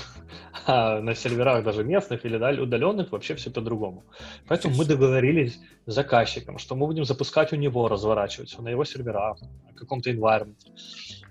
а 0.66 1.00
на 1.00 1.14
серверах 1.14 1.64
даже 1.64 1.82
местных 1.82 2.26
или 2.26 2.36
удаленных 2.60 3.10
вообще 3.10 3.36
все 3.36 3.50
по-другому. 3.50 4.04
Поэтому 4.48 4.76
мы 4.76 4.84
договорились 4.84 5.58
с 5.86 5.94
заказчиком, 5.94 6.58
что 6.58 6.74
мы 6.74 6.86
будем 6.86 7.06
запускать 7.06 7.54
у 7.54 7.56
него, 7.56 7.88
разворачивать 7.88 8.50
все 8.50 8.60
на 8.60 8.68
его 8.68 8.84
серверах, 8.84 9.40
на 9.40 9.72
каком-то 9.76 10.10
environment. 10.10 10.58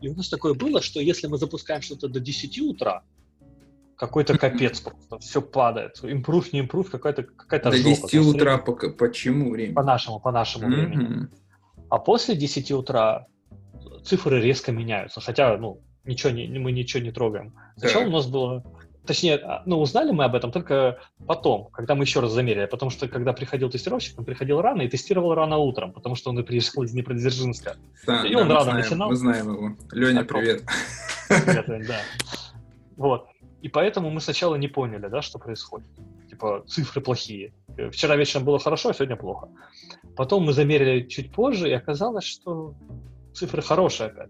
И 0.01 0.09
у 0.09 0.15
нас 0.15 0.27
такое 0.27 0.55
было, 0.55 0.81
что 0.81 0.99
если 0.99 1.27
мы 1.27 1.37
запускаем 1.37 1.83
что-то 1.83 2.07
до 2.07 2.19
10 2.19 2.61
утра, 2.61 3.03
какой-то 3.99 4.37
капец 4.39 4.79
просто, 4.79 5.19
все 5.19 5.41
падает. 5.41 5.99
Импрув, 6.01 6.53
не 6.53 6.61
импрув, 6.61 6.89
какая-то 6.89 7.23
какая-то 7.23 7.71
До 7.71 7.77
жопа. 7.77 8.07
10 8.09 8.15
утра 8.15 8.57
по, 8.57 8.73
почему 8.73 9.51
время? 9.51 9.73
По 9.75 9.83
нашему, 9.83 10.19
по 10.19 10.31
нашему 10.31 10.67
mm-hmm. 10.67 10.85
времени. 10.85 11.27
А 11.89 11.99
после 11.99 12.35
10 12.35 12.71
утра 12.71 13.27
цифры 14.05 14.41
резко 14.41 14.71
меняются, 14.71 15.19
хотя, 15.19 15.57
ну, 15.57 15.81
ничего 16.05 16.31
не, 16.31 16.47
мы 16.47 16.71
ничего 16.71 17.03
не 17.03 17.11
трогаем. 17.11 17.53
Сначала 17.75 18.05
так. 18.05 18.13
у 18.13 18.15
нас 18.15 18.27
было, 18.27 18.63
точнее, 19.05 19.35
а, 19.37 19.63
ну, 19.65 19.81
узнали 19.81 20.11
мы 20.11 20.23
об 20.23 20.35
этом 20.35 20.51
только 20.51 20.99
потом, 21.27 21.69
когда 21.73 21.95
мы 21.95 22.03
еще 22.05 22.19
раз 22.21 22.31
замерили, 22.31 22.67
потому 22.67 22.91
что, 22.91 23.07
когда 23.07 23.33
приходил 23.33 23.69
тестировщик, 23.69 24.17
он 24.17 24.25
приходил 24.25 24.61
рано 24.61 24.83
и 24.83 24.87
тестировал 24.87 25.33
рано 25.33 25.57
утром, 25.57 25.91
потому 25.91 26.15
что 26.15 26.29
он 26.29 26.39
и 26.39 26.43
приехал 26.43 26.83
из 26.83 26.91
Днепродзержинска. 26.91 27.75
Да, 28.05 28.25
и 28.25 28.33
да, 28.33 28.41
он 28.41 28.47
рано 28.47 28.63
знаем, 28.63 28.79
начинал. 28.79 29.09
Мы 29.09 29.15
знаем 29.15 29.53
его. 29.53 29.77
Леня, 29.91 30.23
привет. 30.23 30.63
Привет, 31.27 31.87
да. 31.87 31.99
Вот. 32.95 33.28
И 33.61 33.69
поэтому 33.69 34.09
мы 34.09 34.21
сначала 34.21 34.55
не 34.55 34.67
поняли, 34.67 35.07
да, 35.07 35.21
что 35.21 35.39
происходит. 35.39 35.87
Типа, 36.29 36.63
цифры 36.67 37.01
плохие. 37.01 37.53
Э, 37.77 37.89
вчера 37.89 38.15
вечером 38.15 38.45
было 38.45 38.59
хорошо, 38.59 38.89
а 38.89 38.93
сегодня 38.93 39.15
плохо. 39.15 39.49
Потом 40.15 40.43
мы 40.43 40.53
замерили 40.53 41.07
чуть 41.07 41.31
позже, 41.31 41.69
и 41.69 41.73
оказалось, 41.73 42.25
что 42.25 42.73
цифры 43.33 43.61
хорошие 43.61 44.07
опять. 44.07 44.29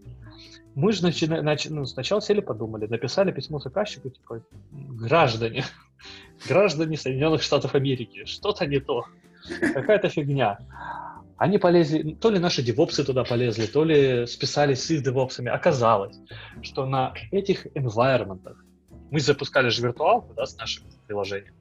Мы 0.75 0.93
же 0.93 1.03
начина, 1.03 1.41
нач, 1.41 1.67
ну, 1.69 1.85
сначала 1.85 2.21
сели, 2.21 2.41
подумали, 2.41 2.87
написали 2.87 3.31
письмо 3.31 3.59
заказчику, 3.59 4.09
типа, 4.09 4.41
граждане, 4.71 5.63
граждане 6.47 6.97
Соединенных 6.97 7.41
Штатов 7.41 7.75
Америки, 7.75 8.25
что-то 8.25 8.65
не 8.65 8.79
то, 8.79 9.05
какая-то 9.73 10.09
фигня. 10.09 10.59
Они 11.37 11.57
полезли, 11.57 12.15
то 12.15 12.29
ли 12.29 12.39
наши 12.39 12.61
девопсы 12.61 13.03
туда 13.03 13.23
полезли, 13.23 13.65
то 13.65 13.83
ли 13.83 14.25
списались 14.27 14.83
с 14.83 14.91
их 14.91 15.03
девопсами. 15.03 15.49
Оказалось, 15.49 16.19
что 16.61 16.85
на 16.85 17.13
этих 17.31 17.65
environment 17.67 18.55
мы 19.11 19.19
запускали 19.19 19.69
же 19.69 19.81
виртуалку 19.81 20.33
да, 20.33 20.45
с 20.45 20.57
нашим 20.57 20.83
приложением, 21.07 21.53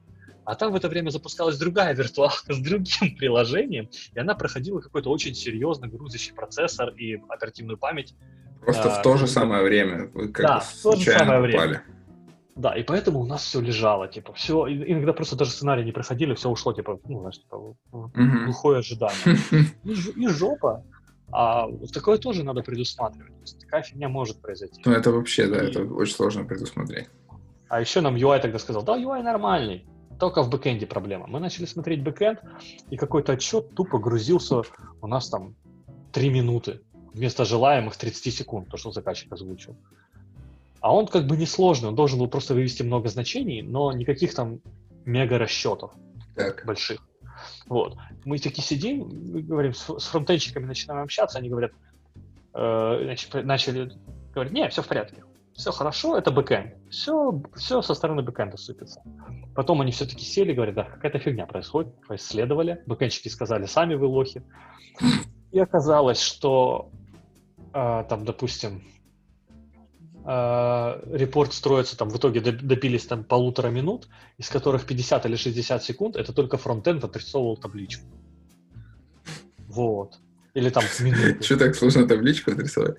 а 0.45 0.55
там 0.55 0.71
в 0.71 0.75
это 0.75 0.89
время 0.89 1.11
запускалась 1.11 1.57
другая 1.57 1.93
виртуалка 1.93 2.53
с 2.53 2.57
другим 2.57 3.15
приложением, 3.15 3.89
и 4.13 4.19
она 4.19 4.35
проходила 4.35 4.79
какой-то 4.79 5.11
очень 5.11 5.35
серьезно 5.35 5.87
грузящий 5.87 6.33
процессор 6.33 6.89
и 6.89 7.21
оперативную 7.29 7.77
память. 7.77 8.15
Просто 8.61 8.91
а, 8.93 8.99
в 8.99 9.01
то 9.03 9.15
же 9.17 9.27
самое 9.27 9.63
время 9.63 10.09
вы 10.13 10.29
как 10.29 10.45
да, 10.45 10.59
в 10.59 10.81
то 10.81 10.95
же 10.95 11.11
самое 11.11 11.41
время. 11.41 11.83
Да, 12.55 12.75
и 12.75 12.83
поэтому 12.83 13.21
у 13.21 13.25
нас 13.25 13.43
все 13.43 13.61
лежало, 13.61 14.07
типа, 14.07 14.33
все, 14.33 14.67
иногда 14.67 15.13
просто 15.13 15.37
даже 15.37 15.51
сценарии 15.51 15.83
не 15.83 15.93
проходили, 15.93 16.33
все 16.33 16.49
ушло, 16.49 16.73
типа, 16.73 16.99
ну, 17.05 17.19
знаешь, 17.21 17.37
типа, 17.37 17.75
глухое 17.91 18.79
ожидание. 18.79 19.37
И, 19.85 19.91
и 19.91 20.27
жопа. 20.27 20.83
А 21.31 21.67
такое 21.93 22.17
тоже 22.17 22.43
надо 22.43 22.61
предусматривать. 22.61 23.55
Такая 23.61 23.83
фигня 23.83 24.09
может 24.09 24.41
произойти. 24.41 24.81
Ну, 24.83 24.91
это 24.91 25.11
вообще, 25.11 25.47
да, 25.47 25.63
и... 25.63 25.69
это 25.69 25.83
очень 25.83 26.15
сложно 26.15 26.43
предусмотреть. 26.43 27.07
А 27.69 27.79
еще 27.79 28.01
нам 28.01 28.15
UI 28.15 28.39
тогда 28.39 28.57
сказал, 28.57 28.83
да, 28.83 28.97
UI 28.97 29.21
нормальный, 29.21 29.85
только 30.19 30.41
в 30.41 30.49
бэкэнде 30.49 30.87
проблема. 30.87 31.27
Мы 31.27 31.39
начали 31.39 31.65
смотреть 31.65 32.03
бэкэнд, 32.03 32.41
и 32.89 32.97
какой-то 32.97 33.33
отчет 33.33 33.73
тупо 33.75 33.99
грузился 33.99 34.63
у 35.01 35.07
нас 35.07 35.29
там 35.29 35.55
3 36.11 36.29
минуты 36.29 36.81
вместо 37.13 37.45
желаемых 37.45 37.95
30 37.95 38.33
секунд, 38.33 38.69
то, 38.69 38.77
что 38.77 38.91
заказчик 38.91 39.31
озвучил. 39.31 39.77
А 40.81 40.93
он 40.95 41.07
как 41.07 41.27
бы 41.27 41.37
несложный, 41.37 41.89
он 41.89 41.95
должен 41.95 42.17
был 42.17 42.27
просто 42.27 42.53
вывести 42.53 42.83
много 42.83 43.09
значений, 43.09 43.61
но 43.61 43.91
никаких 43.91 44.33
там 44.33 44.61
мега 45.05 45.37
расчетов 45.37 45.91
так. 46.35 46.65
больших. 46.65 47.01
Вот. 47.67 47.97
Мы 48.25 48.39
такие 48.39 48.63
сидим, 48.63 49.09
мы 49.31 49.41
говорим, 49.41 49.73
с, 49.73 49.99
с 49.99 50.07
фронтенщиками 50.07 50.65
начинаем 50.65 51.03
общаться, 51.03 51.37
они 51.37 51.49
говорят, 51.49 51.71
э, 52.53 52.99
значит, 53.03 53.33
начали 53.45 53.91
говорить, 54.33 54.53
не, 54.53 54.67
все 54.69 54.81
в 54.81 54.87
порядке 54.87 55.23
все 55.59 55.71
хорошо, 55.71 56.17
это 56.17 56.31
бэкэнд. 56.31 56.73
Все, 56.89 57.43
все 57.55 57.81
со 57.81 57.93
стороны 57.93 58.21
бэкэнда 58.21 58.55
сыпется. 58.55 59.01
Потом 59.53 59.81
они 59.81 59.91
все-таки 59.91 60.23
сели, 60.23 60.53
говорят, 60.53 60.75
да, 60.75 60.83
какая-то 60.85 61.19
фигня 61.19 61.45
происходит, 61.45 61.93
поисследовали, 62.07 62.81
бэкэндчики 62.85 63.27
сказали, 63.27 63.65
сами 63.65 63.95
вы 63.95 64.07
лохи. 64.07 64.41
И 65.51 65.59
оказалось, 65.59 66.21
что 66.21 66.89
э, 67.73 68.05
там, 68.07 68.23
допустим, 68.23 68.83
э, 70.25 71.17
репорт 71.17 71.53
строится, 71.53 71.97
там 71.97 72.09
в 72.09 72.17
итоге 72.17 72.39
допились 72.39 73.05
там 73.05 73.25
полутора 73.25 73.67
минут, 73.67 74.07
из 74.37 74.49
которых 74.49 74.85
50 74.85 75.25
или 75.25 75.35
60 75.35 75.83
секунд 75.83 76.15
это 76.15 76.31
только 76.31 76.57
фронтенд 76.57 77.03
отрисовывал 77.03 77.57
табличку. 77.57 78.05
Вот. 79.67 80.19
Или 80.53 80.69
там 80.69 80.85
минуты. 81.01 81.43
Что 81.43 81.57
так 81.57 81.75
сложно 81.75 82.07
табличку 82.07 82.51
отрисовать? 82.51 82.97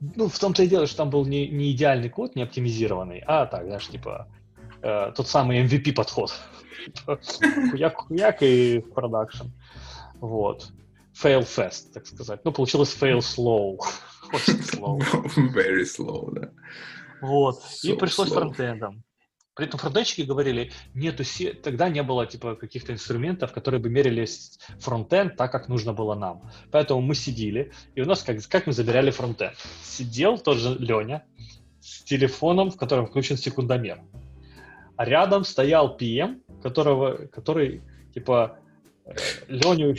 Ну, 0.00 0.28
в 0.28 0.38
том-то 0.38 0.62
и 0.62 0.68
дело, 0.68 0.86
что 0.86 0.98
там 0.98 1.10
был 1.10 1.26
не, 1.26 1.48
не 1.48 1.72
идеальный 1.72 2.08
код, 2.08 2.34
не 2.34 2.42
оптимизированный, 2.42 3.22
а 3.26 3.46
так, 3.46 3.64
знаешь, 3.64 3.86
типа, 3.88 4.28
э, 4.82 5.12
тот 5.14 5.28
самый 5.28 5.62
MVP 5.64 5.92
подход. 5.92 6.32
Хуяк-хуяк 7.06 8.38
и 8.40 8.80
продакшн. 8.80 9.48
Вот. 10.20 10.72
Fail 11.22 11.42
fast, 11.42 11.92
так 11.92 12.06
сказать. 12.06 12.40
Ну, 12.44 12.52
получилось 12.52 12.96
fail 12.98 13.18
slow. 13.18 13.78
Очень 14.32 14.60
slow. 14.60 14.98
Very 15.54 15.84
slow, 15.84 16.30
да. 16.32 16.50
Вот. 17.20 17.60
И 17.82 17.92
пришлось 17.92 18.30
фронтендом. 18.30 19.02
При 19.60 19.68
этом 19.68 19.78
фронтенщики 19.78 20.22
говорили, 20.22 20.72
нету 20.94 21.22
се... 21.22 21.52
тогда 21.52 21.90
не 21.90 22.02
было 22.02 22.24
типа 22.24 22.54
каких-то 22.54 22.94
инструментов, 22.94 23.52
которые 23.52 23.78
бы 23.78 23.90
мерили 23.90 24.26
фронтенд 24.78 25.36
так, 25.36 25.52
как 25.52 25.68
нужно 25.68 25.92
было 25.92 26.14
нам. 26.14 26.50
Поэтому 26.70 27.02
мы 27.02 27.14
сидели, 27.14 27.70
и 27.94 28.00
у 28.00 28.06
нас 28.06 28.22
как, 28.22 28.38
как 28.48 28.66
мы 28.66 28.72
забирали 28.72 29.10
фронтенд? 29.10 29.52
Сидел 29.82 30.38
тоже 30.38 30.76
Леня 30.78 31.26
с 31.78 32.02
телефоном, 32.04 32.70
в 32.70 32.78
котором 32.78 33.06
включен 33.06 33.36
секундомер. 33.36 34.00
А 34.96 35.04
рядом 35.04 35.44
стоял 35.44 35.94
PM, 35.94 36.40
которого, 36.62 37.26
который 37.26 37.82
типа 38.14 38.60
Леню 39.48 39.94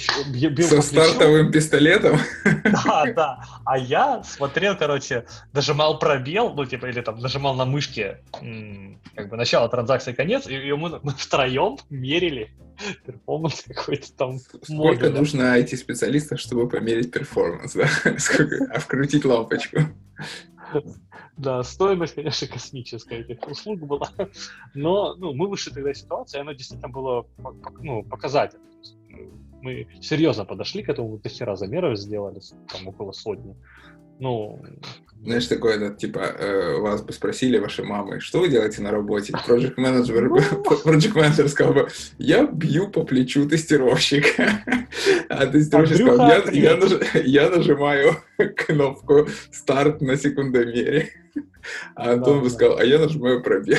бил 0.52 0.68
Со 0.68 0.82
стартовым 0.82 1.52
пистолетом? 1.52 2.18
Да, 2.64 3.06
да. 3.14 3.44
А 3.66 3.78
я 3.78 4.24
смотрел, 4.24 4.78
короче, 4.78 5.26
нажимал 5.54 6.00
пробел, 6.00 6.54
ну, 6.54 6.66
типа, 6.66 6.86
или 6.88 7.02
там 7.02 7.20
нажимал 7.20 7.56
на 7.56 7.66
мышке 7.66 8.20
как 9.16 9.30
бы 9.30 9.36
начало 9.36 9.68
транзакции, 9.70 10.14
конец, 10.14 10.48
и 10.48 10.72
мы, 10.74 11.00
мы 11.04 11.12
втроем 11.12 11.78
мерили 11.90 12.52
performance 13.06 13.64
какой-то 13.68 14.12
там. 14.14 14.40
Сколько 14.40 14.74
модуля. 14.74 15.10
нужно 15.10 15.60
IT-специалистов, 15.60 16.40
чтобы 16.40 16.68
померить 16.70 17.12
performance, 17.12 17.74
да? 17.74 17.88
Сколько? 18.18 18.68
А 18.74 18.80
вкрутить 18.80 19.26
лампочку? 19.26 19.82
Да, 21.38 21.64
стоимость, 21.64 22.16
конечно, 22.16 22.48
космическая 22.48 23.20
этих 23.20 23.48
услуг 23.48 23.80
была. 23.80 24.10
Но 24.74 25.16
ну, 25.16 25.34
мы 25.34 25.48
вышли 25.48 25.72
тогда 25.72 25.94
ситуации, 25.94 26.38
и 26.38 26.42
оно 26.42 26.54
действительно 26.54 26.90
было 26.90 27.26
ну, 27.80 28.04
показательно 28.04 28.62
мы 29.62 29.88
серьезно 30.02 30.46
подошли 30.46 30.84
к 30.84 30.90
этому, 30.90 31.18
до 31.18 31.30
хера 31.30 31.56
замеров 31.56 31.98
сделали, 31.98 32.42
там 32.68 32.88
около 32.88 33.12
сотни. 33.12 33.56
Ну, 34.20 34.60
Знаешь, 35.24 35.46
такое, 35.46 35.76
это, 35.76 35.96
типа, 35.96 36.20
э, 36.20 36.78
вас 36.80 37.04
бы 37.04 37.14
спросили, 37.14 37.60
ваши 37.60 37.84
мамы, 37.84 38.20
что 38.20 38.40
вы 38.40 38.50
делаете 38.50 38.82
на 38.82 38.90
работе? 38.90 39.34
Project 39.48 39.76
менеджер, 39.78 40.26
project 40.26 41.14
менеджер 41.16 41.48
сказал 41.48 41.74
бы, 41.74 41.90
я 42.18 42.48
бью 42.48 42.90
по 42.90 43.04
плечу 43.04 43.48
тестировщика. 43.48 44.64
А 45.30 45.46
тестировщик 45.46 45.98
сказал, 45.98 46.28
я, 46.28 46.44
я, 46.52 46.76
наж, 46.76 46.92
я 47.24 47.50
нажимаю 47.50 48.18
кнопку 48.58 49.28
старт 49.52 50.02
на 50.02 50.18
секундомере. 50.18 51.10
А 51.96 52.14
Антон 52.14 52.40
да, 52.40 52.44
бы 52.44 52.50
сказал, 52.50 52.80
а 52.80 52.84
я 52.84 52.98
нажимаю 52.98 53.44
пробел. 53.44 53.78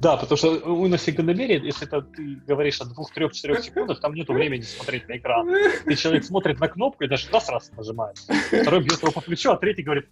Да, 0.00 0.16
потому 0.16 0.36
что 0.36 0.50
у 0.50 0.86
нас 0.86 1.02
секундомере, 1.02 1.60
если 1.64 1.86
это 1.86 2.02
ты 2.02 2.40
говоришь 2.46 2.80
о 2.80 2.84
двух, 2.86 3.12
трех, 3.12 3.32
четырех 3.32 3.60
секундах, 3.64 4.00
там 4.00 4.14
нету 4.14 4.32
времени 4.32 4.62
смотреть 4.62 5.08
на 5.08 5.16
экран. 5.16 5.48
И 5.86 5.96
человек 5.96 6.24
смотрит 6.24 6.60
на 6.60 6.68
кнопку 6.68 7.04
и 7.04 7.08
даже 7.08 7.30
раз 7.30 7.48
раз 7.48 7.70
нажимает. 7.76 8.18
Второй 8.18 8.82
бьет 8.82 9.00
его 9.00 9.12
по 9.12 9.20
плечу, 9.20 9.50
а 9.50 9.56
третий 9.56 9.82
говорит, 9.82 10.06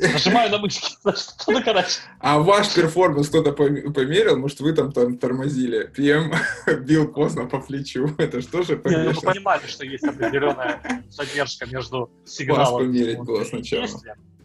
Нажимаю 0.00 0.50
на 0.50 0.58
мышки, 0.58 0.92
значит, 1.02 1.34
ну, 1.46 1.62
короче. 1.62 2.00
А 2.20 2.38
ваш 2.38 2.72
перформанс 2.74 3.28
кто-то 3.28 3.52
померил? 3.52 4.38
Может, 4.38 4.60
вы 4.60 4.72
там, 4.72 4.92
там 4.92 5.18
тормозили? 5.18 5.84
ПМ 5.86 6.32
бил 6.84 7.08
поздно 7.08 7.46
по 7.46 7.60
плечу. 7.60 8.08
Это 8.18 8.40
что 8.40 8.62
же 8.62 8.76
помешано? 8.76 9.12
Ну, 9.12 9.20
вы 9.20 9.20
понимаете, 9.20 9.66
что 9.66 9.84
есть 9.84 10.04
определенная 10.04 10.80
задержка 11.10 11.66
между 11.66 12.10
сигналом 12.24 12.72
Вас 12.74 12.82
померить 12.82 13.18
было 13.18 13.44
сначала. 13.44 13.88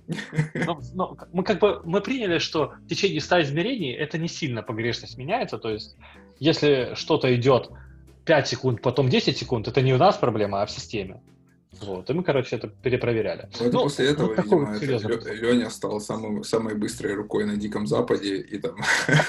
Но, 0.54 0.82
но 0.94 1.18
мы 1.32 1.44
как 1.44 1.60
бы 1.60 1.82
мы 1.86 2.02
приняли, 2.02 2.38
что 2.38 2.74
в 2.86 2.88
течение 2.88 3.22
100 3.22 3.44
измерений 3.44 3.94
это 3.94 4.18
не 4.18 4.28
сильно 4.28 4.62
погрешность 4.62 5.18
меняется. 5.18 5.58
То 5.58 5.70
есть, 5.70 5.96
если 6.40 6.92
что-то 6.96 7.34
идет 7.36 7.70
5 8.26 8.48
секунд, 8.48 8.82
потом 8.82 9.10
10 9.10 9.38
секунд, 9.38 9.68
это 9.68 9.82
не 9.82 9.94
у 9.94 9.98
нас 9.98 10.18
проблема, 10.18 10.62
а 10.62 10.66
в 10.66 10.72
системе. 10.72 11.22
Вот, 11.82 12.10
и 12.10 12.14
мы, 12.14 12.24
короче, 12.24 12.56
это 12.56 12.68
перепроверяли. 12.68 13.50
Ну, 13.60 13.66
это 13.66 13.76
ну, 13.76 13.84
после 13.84 14.10
этого, 14.10 14.28
вот 14.36 14.82
видимо, 14.82 15.12
это 15.12 15.34
Леня 15.34 15.70
стал 15.70 16.00
самым, 16.00 16.44
самой 16.44 16.76
быстрой 16.76 17.16
рукой 17.16 17.46
на 17.46 17.58
Диком 17.58 17.88
Западе, 17.88 18.38
и 18.38 18.60
там 18.60 18.76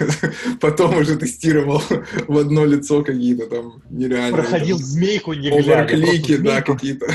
потом 0.61 0.99
уже 0.99 1.17
тестировал 1.17 1.83
в 2.29 2.39
одно 2.39 2.65
лицо 2.65 3.03
какие-то 3.03 3.47
там 3.47 3.83
нереальные... 3.91 4.43
Проходил 4.43 4.79
змейку, 4.79 5.33
не 5.33 5.51
глядя. 5.51 5.87
Клики, 5.87 6.37
да, 6.37 6.61
какие-то. 6.61 7.07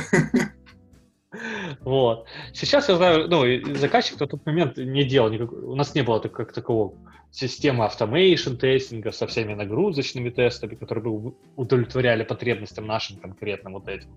Вот. 1.81 2.25
Сейчас 2.53 2.89
я 2.89 2.95
знаю, 2.95 3.27
ну, 3.27 3.75
заказчик 3.75 4.19
на 4.19 4.27
тот 4.27 4.45
момент 4.45 4.77
не 4.77 5.03
делал 5.03 5.29
никакого, 5.29 5.71
у 5.71 5.75
нас 5.75 5.95
не 5.95 6.01
было 6.01 6.19
так, 6.19 6.31
как 6.31 6.53
такого 6.53 6.93
системы 7.31 7.85
автомейшн 7.85 8.55
тестинга 8.55 9.11
со 9.11 9.27
всеми 9.27 9.53
нагрузочными 9.53 10.29
тестами, 10.29 10.75
которые 10.75 11.03
бы 11.03 11.33
удовлетворяли 11.55 12.23
потребностям 12.23 12.87
нашим 12.87 13.17
конкретным 13.17 13.73
вот 13.73 13.87
этим. 13.87 14.09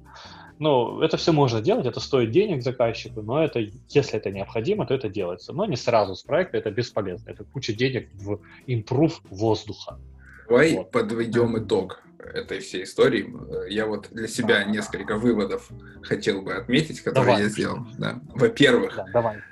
Ну, 0.58 1.00
это 1.00 1.16
все 1.16 1.32
можно 1.32 1.60
делать, 1.60 1.86
это 1.86 2.00
стоит 2.00 2.30
денег 2.30 2.62
заказчику, 2.62 3.22
но 3.22 3.42
это, 3.42 3.60
если 3.88 4.18
это 4.18 4.30
необходимо, 4.30 4.86
то 4.86 4.94
это 4.94 5.08
делается. 5.08 5.52
Но 5.52 5.66
не 5.66 5.76
сразу 5.76 6.14
с 6.14 6.22
проекта, 6.22 6.58
это 6.58 6.70
бесполезно. 6.70 7.30
Это 7.30 7.44
куча 7.44 7.72
денег 7.72 8.08
в 8.14 8.40
импрув 8.66 9.20
воздуха. 9.24 9.98
Давай 10.48 10.76
вот. 10.76 10.90
подведем 10.90 11.58
итог 11.58 12.02
этой 12.22 12.60
всей 12.60 12.84
истории. 12.84 13.32
Я 13.70 13.86
вот 13.86 14.08
для 14.10 14.28
себя 14.28 14.64
несколько 14.64 15.16
выводов 15.16 15.68
хотел 16.02 16.42
бы 16.42 16.54
отметить, 16.54 17.00
которые 17.00 17.26
давай. 17.26 17.42
я 17.42 17.48
сделал. 17.48 17.86
Да. 17.98 18.20
Во-первых, 18.34 18.96
да, 18.96 19.06
давай. 19.12 19.42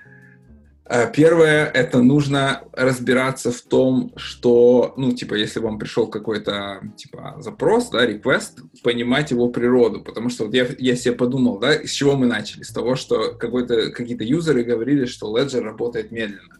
Э, 0.92 1.09
первое, 1.12 1.66
это 1.66 2.03
нужно 2.03 2.64
разбираться 2.72 3.53
в 3.53 3.61
том, 3.61 4.12
что, 4.16 4.92
ну, 4.96 5.12
типа, 5.12 5.35
если 5.35 5.61
вам 5.61 5.79
пришел 5.79 6.09
какой-то, 6.09 6.81
типа, 6.96 7.37
запрос, 7.38 7.90
да, 7.90 8.05
request, 8.05 8.59
понимать 8.83 9.31
его 9.31 9.48
природу, 9.50 10.03
потому 10.03 10.31
что 10.31 10.46
вот 10.46 10.55
я, 10.55 10.66
я 10.79 10.96
себе 10.96 11.14
подумал, 11.14 11.61
да, 11.61 11.74
с 11.74 11.90
чего 11.90 12.16
мы 12.16 12.26
начали? 12.26 12.64
С 12.64 12.72
того, 12.72 12.96
что 12.96 13.35
какой-то, 13.35 13.92
какие-то 13.92 14.24
юзеры 14.24 14.64
говорили, 14.64 15.05
что 15.05 15.33
Ledger 15.38 15.61
работает 15.61 16.11
медленно. 16.11 16.59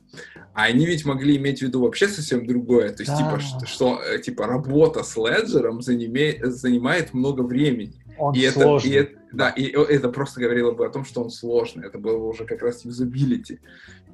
А 0.55 0.65
они 0.65 0.87
ведь 0.87 1.05
могли 1.05 1.37
иметь 1.37 1.59
в 1.59 1.63
виду 1.63 1.83
вообще 1.83 2.07
совсем 2.07 2.47
другое. 2.47 2.91
То 2.91 3.03
есть, 3.03 3.17
типа, 3.17 3.33
да. 3.33 3.39
типа, 3.39 3.41
что, 3.41 3.67
что, 3.67 4.01
э, 4.01 4.21
типа, 4.21 4.47
работа 4.47 5.03
с 5.03 5.17
Ledger 5.17 5.81
занимает, 5.81 6.55
занимает 6.55 7.15
много 7.15 7.43
времени. 7.43 8.01
Он 8.17 8.35
и 8.35 8.49
сложный. 8.49 8.93
Это, 8.93 9.11
и 9.11 9.15
это, 9.15 9.21
да, 9.33 9.49
и 9.49 9.65
это 9.65 10.09
просто 10.09 10.41
говорило 10.41 10.73
бы 10.73 10.87
о 10.87 10.91
том, 10.91 11.05
что 11.05 11.23
он 11.23 11.31
сложный. 11.31 11.87
Это 11.87 11.99
было 11.99 12.23
уже 12.23 12.45
как 12.45 12.63
раз 12.63 12.85
юзабилити. 12.85 13.59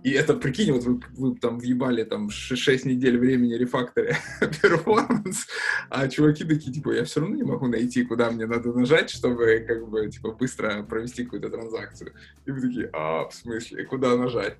И 0.02 0.10
это, 0.10 0.34
прикинь, 0.34 0.72
вот 0.72 0.84
вы, 0.84 1.00
вы 1.16 1.36
там 1.36 1.58
въебали 1.58 2.04
там 2.04 2.30
6 2.30 2.84
недель 2.84 3.18
времени 3.18 3.54
рефакторе 3.54 4.16
перформанс, 4.40 5.46
а 5.90 6.08
чуваки 6.08 6.44
такие, 6.44 6.72
типа, 6.72 6.92
я 6.92 7.04
все 7.04 7.20
равно 7.20 7.36
не 7.36 7.42
могу 7.42 7.66
найти, 7.66 8.04
куда 8.04 8.30
мне 8.30 8.46
надо 8.46 8.72
нажать, 8.72 9.10
чтобы, 9.10 9.64
как 9.66 9.88
бы, 9.88 10.08
типа, 10.08 10.32
быстро 10.32 10.82
провести 10.84 11.24
какую-то 11.24 11.50
транзакцию. 11.50 12.12
И 12.44 12.50
вы 12.50 12.60
такие, 12.60 12.90
а, 12.92 13.28
в 13.28 13.34
смысле, 13.34 13.84
куда 13.84 14.16
нажать? 14.16 14.58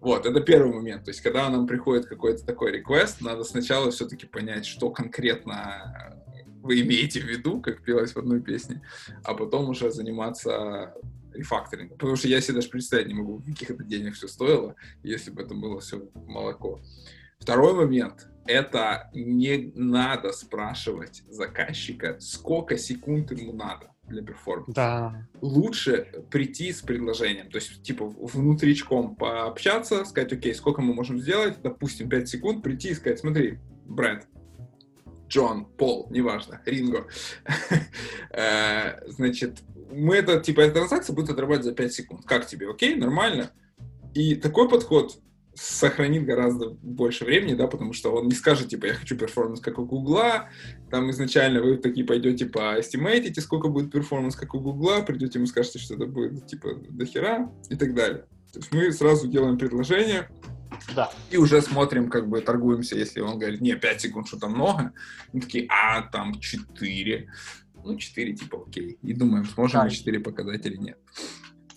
Вот, 0.00 0.24
это 0.26 0.40
первый 0.40 0.72
момент. 0.72 1.04
То 1.04 1.10
есть, 1.10 1.20
когда 1.20 1.48
нам 1.50 1.66
приходит 1.66 2.06
какой-то 2.06 2.44
такой 2.44 2.72
реквест, 2.72 3.20
надо 3.20 3.44
сначала 3.44 3.90
все-таки 3.90 4.26
понять, 4.26 4.66
что 4.66 4.90
конкретно 4.90 6.22
вы 6.66 6.80
имеете 6.80 7.20
в 7.20 7.24
виду, 7.24 7.60
как 7.60 7.82
пелось 7.82 8.12
в 8.12 8.18
одной 8.18 8.40
песне, 8.40 8.82
а 9.24 9.34
потом 9.34 9.70
уже 9.70 9.90
заниматься 9.90 10.94
рефакторингом. 11.36 11.98
Потому 11.98 12.16
что 12.16 12.28
я 12.28 12.40
себе 12.40 12.54
даже 12.54 12.68
представить 12.68 13.08
не 13.08 13.14
могу, 13.14 13.40
каких 13.40 13.70
это 13.70 13.84
денег 13.84 14.14
все 14.14 14.28
стоило, 14.28 14.74
если 15.02 15.30
бы 15.30 15.42
это 15.42 15.54
было 15.54 15.80
все 15.80 16.08
молоко. 16.14 16.80
Второй 17.38 17.74
момент— 17.74 18.28
это 18.46 19.10
не 19.14 19.72
надо 19.74 20.32
спрашивать 20.32 21.22
заказчика, 21.28 22.18
сколько 22.20 22.78
секунд 22.78 23.30
ему 23.32 23.52
надо 23.52 23.92
для 24.08 24.22
перформанса. 24.22 24.72
Да. 24.72 25.28
Лучше 25.40 26.24
прийти 26.30 26.72
с 26.72 26.80
предложением, 26.80 27.50
то 27.50 27.56
есть, 27.56 27.82
типа, 27.82 28.06
внутричком 28.06 29.16
пообщаться, 29.16 30.04
сказать, 30.04 30.32
окей, 30.32 30.54
сколько 30.54 30.80
мы 30.80 30.94
можем 30.94 31.20
сделать, 31.20 31.60
допустим, 31.62 32.08
5 32.08 32.28
секунд, 32.28 32.62
прийти 32.62 32.90
и 32.90 32.94
сказать, 32.94 33.18
смотри, 33.18 33.58
Брэд, 33.84 34.26
Джон, 35.28 35.66
Пол, 35.66 36.06
неважно, 36.10 36.60
Ринго. 36.64 37.06
Э, 38.30 39.00
значит, 39.06 39.62
мы 39.90 40.16
это, 40.16 40.40
типа, 40.40 40.60
эта 40.60 40.74
транзакция 40.74 41.14
будет 41.14 41.30
отрабатывать 41.30 41.64
за 41.64 41.72
5 41.72 41.92
секунд. 41.92 42.26
Как 42.26 42.46
тебе, 42.46 42.70
окей, 42.70 42.94
нормально? 42.96 43.50
И 44.14 44.34
такой 44.34 44.68
подход 44.68 45.18
сохранит 45.54 46.24
гораздо 46.24 46.70
больше 46.70 47.24
времени, 47.24 47.54
да, 47.54 47.66
потому 47.66 47.94
что 47.94 48.14
он 48.14 48.28
не 48.28 48.34
скажет, 48.34 48.68
типа, 48.68 48.86
я 48.86 48.94
хочу 48.94 49.16
performance 49.16 49.60
как 49.60 49.78
у 49.78 49.86
Гугла, 49.86 50.50
там 50.90 51.10
изначально 51.10 51.62
вы 51.62 51.78
такие 51.78 52.06
пойдете 52.06 52.46
поэстимейтите, 52.46 53.40
сколько 53.40 53.68
будет 53.68 53.90
performance 53.90 54.36
как 54.36 54.54
у 54.54 54.60
Гугла, 54.60 55.00
придете 55.00 55.38
ему 55.38 55.46
скажете, 55.46 55.78
что 55.78 55.94
это 55.94 56.06
будет, 56.06 56.46
типа, 56.46 56.74
до 56.90 57.06
хера 57.06 57.50
и 57.70 57.76
так 57.76 57.94
далее. 57.94 58.26
То 58.52 58.58
есть 58.58 58.72
мы 58.72 58.92
сразу 58.92 59.28
делаем 59.28 59.58
предложение, 59.58 60.28
да. 60.94 61.10
И 61.30 61.36
уже 61.36 61.62
смотрим, 61.62 62.10
как 62.10 62.28
бы 62.28 62.40
торгуемся, 62.40 62.96
если 62.96 63.20
он 63.20 63.38
говорит, 63.38 63.60
не, 63.60 63.76
5 63.76 64.00
секунд 64.00 64.28
что-то 64.28 64.48
много. 64.48 64.92
Мы 65.32 65.40
такие, 65.40 65.66
а, 65.68 66.02
там 66.02 66.38
4. 66.38 67.28
Ну, 67.86 67.96
4 67.96 68.34
типа 68.34 68.58
окей. 68.66 68.98
И 69.02 69.14
думаем, 69.14 69.44
сможем 69.44 69.82
да. 69.82 69.90
4 69.90 70.20
показать 70.20 70.66
или 70.66 70.76
нет. 70.76 70.98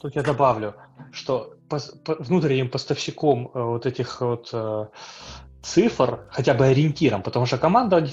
Тут 0.02 0.16
я 0.16 0.24
добавлю, 0.24 0.76
что 1.12 1.56
по, 1.68 1.80
по, 2.06 2.16
внутренним 2.16 2.70
поставщиком 2.70 3.52
э, 3.54 3.62
вот 3.62 3.86
этих 3.86 4.22
вот 4.22 4.50
э, 4.54 4.88
цифр, 5.62 6.26
хотя 6.32 6.54
бы 6.54 6.66
ориентиром, 6.66 7.22
потому 7.22 7.46
что 7.46 7.58
команда 7.58 8.08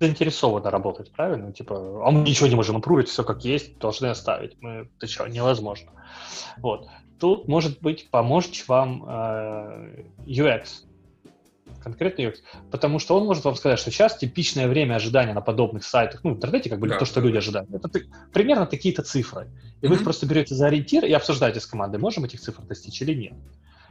заинтересована 0.00 0.70
работать, 0.70 1.12
правильно? 1.12 1.52
Типа, 1.52 2.06
а 2.06 2.10
мы 2.10 2.20
ничего 2.20 2.46
не 2.46 2.54
можем 2.54 2.76
импровить, 2.76 3.08
все 3.08 3.24
как 3.24 3.44
есть, 3.44 3.78
должны 3.78 4.06
оставить. 4.06 4.56
Мы, 4.60 4.88
ты 4.98 5.06
что, 5.08 5.26
невозможно. 5.26 5.92
Вот 6.58 6.88
тут, 7.18 7.48
может 7.48 7.80
быть, 7.80 8.10
поможет 8.10 8.68
вам 8.68 9.04
э, 9.06 10.04
UX, 10.26 10.85
конкретно 11.86 12.22
UX, 12.22 12.38
потому 12.72 12.98
что 12.98 13.16
он 13.16 13.26
может 13.26 13.44
вам 13.44 13.54
сказать, 13.54 13.78
что 13.78 13.92
сейчас 13.92 14.16
типичное 14.16 14.66
время 14.66 14.96
ожидания 14.96 15.32
на 15.32 15.40
подобных 15.40 15.84
сайтах, 15.84 16.24
ну, 16.24 16.30
в 16.30 16.36
интернете, 16.36 16.68
как 16.68 16.80
бы, 16.80 16.88
да, 16.88 16.98
то, 16.98 17.04
что 17.04 17.20
да, 17.20 17.26
люди 17.26 17.34
да. 17.34 17.38
ожидают, 17.38 17.70
это 17.72 18.00
примерно 18.32 18.66
такие-то 18.66 19.02
цифры. 19.02 19.46
И 19.80 19.86
mm-hmm. 19.86 19.88
вы 19.88 19.94
их 19.94 20.02
просто 20.02 20.26
берете 20.26 20.56
за 20.56 20.66
ориентир 20.66 21.04
и 21.04 21.12
обсуждаете 21.12 21.60
с 21.60 21.66
командой, 21.66 21.98
можем 21.98 22.24
этих 22.24 22.40
цифр 22.40 22.62
достичь 22.62 23.00
или 23.02 23.14
нет. 23.14 23.34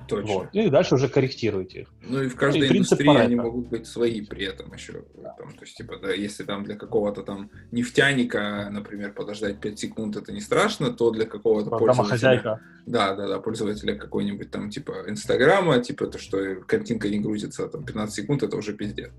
Точно. 0.07 0.33
Вот. 0.33 0.47
И 0.53 0.69
дальше 0.69 0.95
уже 0.95 1.09
корректируете 1.09 1.81
их. 1.81 1.87
Ну 2.01 2.21
и 2.23 2.27
в 2.27 2.35
каждой 2.35 2.67
ну, 2.67 2.73
и 2.73 2.77
индустрии 2.77 3.17
они 3.17 3.35
могут 3.35 3.67
быть 3.67 3.87
свои 3.87 4.21
при 4.21 4.45
этом 4.45 4.73
еще. 4.73 5.03
Да. 5.15 5.35
Там, 5.37 5.53
то 5.53 5.61
есть, 5.61 5.75
типа, 5.75 5.97
да, 6.01 6.11
если 6.11 6.43
там 6.43 6.63
для 6.63 6.75
какого-то 6.75 7.23
там 7.23 7.49
нефтяника, 7.71 8.69
например, 8.71 9.13
подождать 9.13 9.59
5 9.59 9.79
секунд 9.79 10.15
это 10.15 10.31
не 10.31 10.41
страшно, 10.41 10.91
то 10.91 11.11
для 11.11 11.25
какого-то 11.25 11.69
пользователя... 11.69 12.59
Да, 12.85 13.15
да, 13.15 13.27
да, 13.27 13.39
пользователя 13.39 13.95
какой-нибудь 13.95 14.51
там, 14.51 14.69
типа, 14.69 15.05
Инстаграма, 15.07 15.79
типа, 15.79 16.05
то, 16.05 16.19
что 16.19 16.55
картинка 16.67 17.09
не 17.09 17.19
грузится 17.19 17.67
там 17.67 17.83
15 17.83 18.15
секунд, 18.15 18.43
это 18.43 18.57
уже 18.57 18.73
пиздец. 18.73 19.11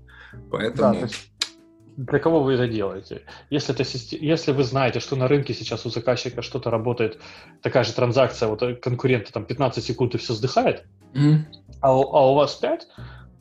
Поэтому... 0.49 1.01
Да, 1.01 1.07
для 1.97 2.19
кого 2.19 2.43
вы 2.43 2.53
это 2.53 2.67
делаете? 2.67 3.23
Если, 3.49 3.73
это, 3.73 3.83
если 4.23 4.51
вы 4.51 4.63
знаете, 4.63 4.99
что 4.99 5.15
на 5.15 5.27
рынке 5.27 5.53
сейчас 5.53 5.85
у 5.85 5.89
заказчика 5.89 6.41
что-то 6.41 6.69
работает, 6.69 7.19
такая 7.61 7.83
же 7.83 7.91
транзакция, 7.91 8.47
вот 8.47 8.61
конкурента 8.81 9.33
там 9.33 9.45
15 9.45 9.83
секунд 9.83 10.15
и 10.15 10.17
все 10.19 10.33
сдыхает, 10.33 10.85
mm. 11.13 11.39
а, 11.81 11.97
у, 11.97 12.01
а 12.15 12.31
у 12.31 12.35
вас 12.35 12.55
5, 12.55 12.87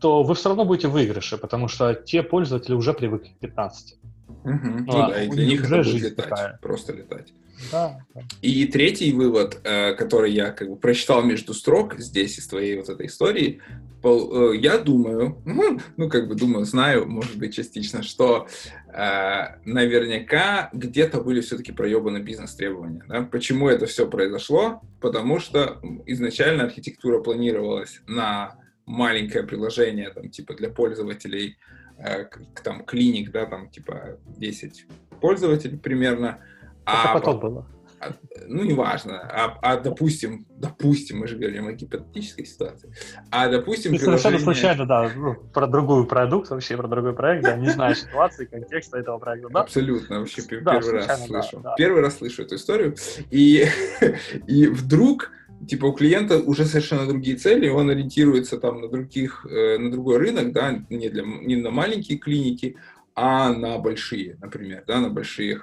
то 0.00 0.22
вы 0.22 0.34
все 0.34 0.48
равно 0.48 0.64
будете 0.64 0.88
в 0.88 0.92
выигрыше, 0.92 1.36
потому 1.36 1.68
что 1.68 1.94
те 1.94 2.22
пользователи 2.22 2.74
уже 2.74 2.94
привыкли 2.94 3.28
к 3.28 3.38
15. 3.40 3.98
Угу. 4.44 4.52
Ну, 4.52 4.84
ну 4.86 4.92
да, 4.92 5.22
и 5.22 5.28
для 5.28 5.46
них 5.46 5.64
это 5.64 5.76
будет 5.76 6.02
летать, 6.02 6.16
такая. 6.16 6.58
просто 6.62 6.92
летать. 6.92 7.32
Да. 7.72 7.98
И 8.42 8.66
третий 8.66 9.12
вывод, 9.12 9.60
э, 9.64 9.94
который 9.94 10.32
я 10.32 10.50
как 10.50 10.68
бы 10.68 10.76
прочитал 10.76 11.22
между 11.22 11.54
строк 11.54 11.98
здесь 11.98 12.38
из 12.38 12.46
твоей 12.46 12.76
вот 12.76 12.88
этой 12.88 13.06
истории, 13.06 13.60
э, 14.02 14.52
я 14.56 14.78
думаю, 14.78 15.42
ну, 15.44 15.80
ну 15.96 16.08
как 16.08 16.28
бы 16.28 16.34
думаю, 16.34 16.64
знаю, 16.64 17.06
может 17.06 17.36
быть, 17.36 17.54
частично, 17.54 18.02
что 18.02 18.46
э, 18.92 19.42
наверняка 19.64 20.70
где-то 20.72 21.20
были 21.20 21.40
все-таки 21.40 21.72
проебаны 21.72 22.18
бизнес-требования. 22.18 23.04
Да? 23.08 23.22
Почему 23.22 23.68
это 23.68 23.86
все 23.86 24.08
произошло? 24.08 24.80
Потому 25.00 25.38
что 25.40 25.80
изначально 26.06 26.64
архитектура 26.64 27.20
планировалась 27.22 28.00
на 28.06 28.58
маленькое 28.86 29.44
приложение, 29.44 30.10
там, 30.10 30.30
типа, 30.30 30.54
для 30.54 30.70
пользователей, 30.70 31.58
э, 31.98 32.26
там, 32.62 32.84
клиник, 32.84 33.32
да, 33.32 33.46
там, 33.46 33.68
типа, 33.68 34.18
10 34.36 34.86
пользователей 35.20 35.76
примерно, 35.76 36.38
а 36.86 37.14
потом 37.14 37.40
было. 37.40 37.66
А, 37.98 38.12
ну, 38.46 38.62
неважно. 38.62 39.20
А, 39.20 39.58
а 39.62 39.76
допустим, 39.80 40.46
допустим, 40.50 41.18
мы 41.18 41.26
же 41.26 41.36
говорим 41.36 41.66
о 41.66 41.72
гипотетической 41.72 42.44
ситуации. 42.44 42.92
А 43.30 43.48
допустим, 43.48 43.92
Ты 43.92 43.98
приложение... 43.98 44.18
совершенно 44.18 44.54
случайно, 44.54 44.86
да, 44.86 45.10
ну, 45.16 45.34
про 45.34 45.66
другой 45.66 46.06
продукт, 46.06 46.50
вообще 46.50 46.76
про 46.76 46.88
другой 46.88 47.14
проект, 47.14 47.44
да, 47.44 47.56
не 47.56 47.70
знаю 47.70 47.94
ситуации, 47.94 48.44
контекста 48.44 48.98
этого 48.98 49.18
проекта, 49.18 49.48
да? 49.50 49.60
Абсолютно, 49.60 50.20
вообще 50.20 50.42
да, 50.60 50.78
первый 50.78 50.92
раз 50.92 51.26
слышу. 51.26 51.56
Да, 51.56 51.62
да. 51.62 51.74
Первый 51.76 52.02
раз 52.02 52.18
слышу 52.18 52.42
эту 52.42 52.56
историю. 52.56 52.96
И, 53.30 53.66
и 54.46 54.66
вдруг 54.66 55.30
типа 55.66 55.86
у 55.86 55.92
клиента 55.92 56.38
уже 56.38 56.66
совершенно 56.66 57.06
другие 57.06 57.36
цели, 57.36 57.68
он 57.68 57.88
ориентируется 57.88 58.58
там 58.58 58.82
на 58.82 58.88
других, 58.88 59.46
э, 59.48 59.78
на 59.78 59.90
другой 59.90 60.18
рынок, 60.18 60.52
да, 60.52 60.84
не, 60.90 61.08
для, 61.08 61.22
не 61.24 61.56
на 61.56 61.70
маленькие 61.70 62.18
клиники, 62.18 62.76
а 63.16 63.50
на 63.50 63.78
большие, 63.78 64.36
например, 64.42 64.84
да, 64.86 65.00
на 65.00 65.08
большие, 65.08 65.62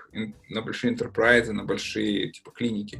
на 0.49 0.61
большие 0.63 0.95
enterprise, 0.95 1.51
на 1.51 1.63
большие 1.63 2.31
типа 2.31 2.49
клиники. 2.51 2.99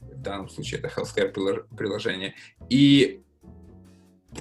В 0.00 0.22
данном 0.22 0.48
случае 0.48 0.78
это 0.78 0.88
healthcare 0.88 1.32
приложение. 1.76 2.34
И 2.70 3.22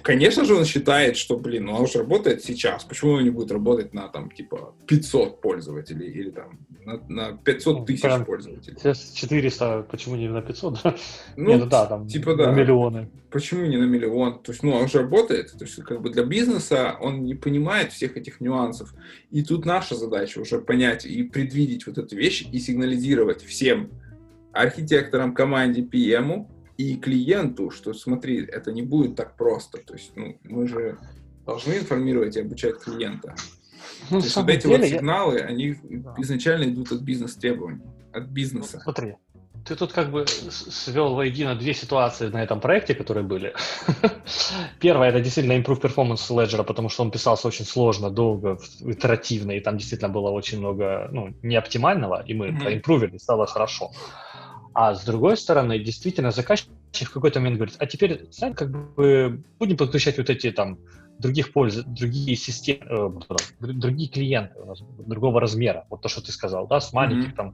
Конечно 0.03 0.45
же, 0.45 0.55
он 0.55 0.65
считает, 0.65 1.17
что, 1.17 1.37
блин, 1.37 1.65
ну 1.65 1.75
оно 1.75 1.85
же 1.85 1.99
работает 1.99 2.43
сейчас. 2.43 2.83
Почему 2.83 3.13
оно 3.13 3.21
не 3.21 3.29
будет 3.29 3.51
работать 3.51 3.93
на, 3.93 4.07
там, 4.07 4.31
типа, 4.31 4.73
500 4.87 5.41
пользователей 5.41 6.09
или, 6.09 6.31
там, 6.31 6.59
на, 6.85 6.99
на 7.07 7.37
500 7.37 7.79
ну, 7.79 7.85
тысяч 7.85 8.01
Прям 8.01 8.25
пользователей? 8.25 8.77
Сейчас 8.77 9.11
400, 9.13 9.87
почему 9.89 10.15
не 10.15 10.29
на 10.29 10.41
500? 10.41 10.79
Ну, 11.35 11.57
Нет, 11.57 11.69
да, 11.69 11.85
там, 11.85 12.07
типа, 12.07 12.35
да. 12.35 12.51
на 12.51 12.55
миллионы. 12.55 13.09
Почему 13.29 13.65
не 13.65 13.77
на 13.77 13.85
миллион? 13.85 14.39
То 14.41 14.51
есть, 14.51 14.63
ну, 14.63 14.71
он 14.71 14.87
же 14.87 14.99
работает. 14.99 15.51
То 15.51 15.65
есть, 15.65 15.75
как 15.83 16.01
бы 16.01 16.09
для 16.09 16.23
бизнеса 16.23 16.95
он 16.99 17.23
не 17.23 17.35
понимает 17.35 17.91
всех 17.91 18.17
этих 18.17 18.41
нюансов. 18.41 18.93
И 19.29 19.43
тут 19.43 19.65
наша 19.65 19.95
задача 19.95 20.39
уже 20.39 20.59
понять 20.59 21.05
и 21.05 21.23
предвидеть 21.23 21.87
вот 21.87 21.97
эту 21.97 22.15
вещь 22.15 22.47
и 22.51 22.59
сигнализировать 22.59 23.43
всем 23.43 23.91
архитекторам, 24.53 25.33
команде, 25.33 25.81
PM, 25.81 26.47
и 26.77 26.95
клиенту, 26.95 27.71
что 27.71 27.93
смотри, 27.93 28.45
это 28.45 28.71
не 28.71 28.83
будет 28.83 29.15
так 29.15 29.35
просто. 29.35 29.79
То 29.79 29.93
есть, 29.93 30.11
ну, 30.15 30.37
мы 30.43 30.67
же 30.67 30.97
должны 31.45 31.73
информировать 31.73 32.35
и 32.35 32.41
обучать 32.41 32.79
клиента. 32.79 33.35
Ну, 34.09 34.19
То 34.19 34.25
есть 34.25 34.35
вот 34.35 34.49
эти 34.49 34.67
деле, 34.67 34.77
вот 34.77 34.87
сигналы, 34.87 35.39
я... 35.39 35.45
они 35.45 35.75
да. 35.83 36.13
изначально 36.17 36.65
идут 36.65 36.91
от 36.91 37.01
бизнес-требований, 37.01 37.81
от 38.13 38.25
бизнеса. 38.25 38.77
Ну, 38.77 38.83
смотри, 38.83 39.15
ты 39.67 39.75
тут 39.75 39.91
как 39.91 40.11
бы 40.11 40.25
свел 40.27 41.13
воедино 41.13 41.55
две 41.55 41.73
ситуации 41.73 42.27
на 42.27 42.43
этом 42.43 42.59
проекте, 42.61 42.95
которые 42.95 43.25
были. 43.25 43.53
Первое, 44.79 45.09
это 45.09 45.19
действительно 45.19 45.59
improve 45.59 45.81
performance 45.81 46.29
Ledger, 46.29 46.63
потому 46.63 46.89
что 46.89 47.03
он 47.03 47.11
писался 47.11 47.47
очень 47.47 47.65
сложно, 47.65 48.09
долго, 48.09 48.59
итеративно, 48.79 49.51
и 49.51 49.59
там 49.59 49.77
действительно 49.77 50.09
было 50.09 50.29
очень 50.29 50.59
много 50.59 51.09
ну, 51.11 51.33
неоптимального, 51.41 52.23
и 52.25 52.33
мы 52.33 52.47
mm-hmm. 52.47 52.61
проимпровили, 52.61 53.17
стало 53.17 53.45
хорошо. 53.45 53.91
А 54.79 54.93
с 54.93 55.03
другой 55.03 55.37
стороны, 55.37 55.79
действительно, 55.79 56.29
заказчик 56.29 56.69
в 56.93 57.11
какой-то 57.11 57.39
момент 57.39 57.57
говорит, 57.57 57.75
а 57.79 57.87
теперь, 57.87 58.27
знаете, 58.29 58.57
как 58.57 58.69
бы 58.69 59.43
будем 59.57 59.75
подключать 59.75 60.19
вот 60.19 60.29
эти 60.29 60.51
там 60.51 60.77
других 61.17 61.51
польз, 61.51 61.77
другие 61.77 62.35
системы, 62.35 62.85
э, 62.87 63.09
другие 63.59 64.07
клиенты 64.07 64.59
у 64.59 64.65
нас 64.65 64.83
другого 64.99 65.41
размера. 65.41 65.87
Вот 65.89 66.03
то, 66.03 66.09
что 66.09 66.21
ты 66.21 66.31
сказал, 66.31 66.67
да, 66.67 66.79
с 66.79 66.93
маленьких 66.93 67.31
mm-hmm. 67.31 67.35
там 67.35 67.53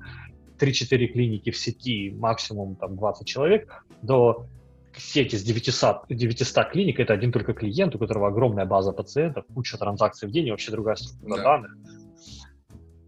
3-4 0.59 1.07
клиники 1.07 1.51
в 1.51 1.55
сети, 1.55 2.13
максимум 2.13 2.75
там 2.75 2.97
20 2.97 3.25
человек, 3.25 3.85
до 4.01 4.45
сети 4.97 5.37
с 5.37 5.43
900, 5.43 6.07
900 6.09 6.71
клиник, 6.71 6.99
это 6.99 7.13
один 7.13 7.31
только 7.31 7.53
клиент, 7.53 7.95
у 7.95 7.99
которого 7.99 8.27
огромная 8.27 8.65
база 8.65 8.91
пациентов, 8.91 9.45
куча 9.53 9.77
транзакций 9.77 10.27
в 10.27 10.31
день 10.33 10.47
и 10.47 10.51
вообще 10.51 10.71
другая 10.71 10.97
структура 10.97 11.37
да. 11.37 11.43
данных. 11.43 11.77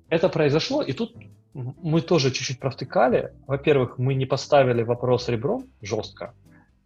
Это 0.08 0.30
произошло, 0.30 0.82
и 0.82 0.94
тут 0.94 1.18
мы 1.56 2.02
тоже 2.02 2.32
чуть-чуть 2.32 2.60
провтыкали. 2.60 3.32
Во-первых, 3.48 3.98
мы 3.98 4.14
не 4.14 4.26
поставили 4.26 4.84
вопрос 4.84 5.30
ребром 5.30 5.64
жестко 5.82 6.34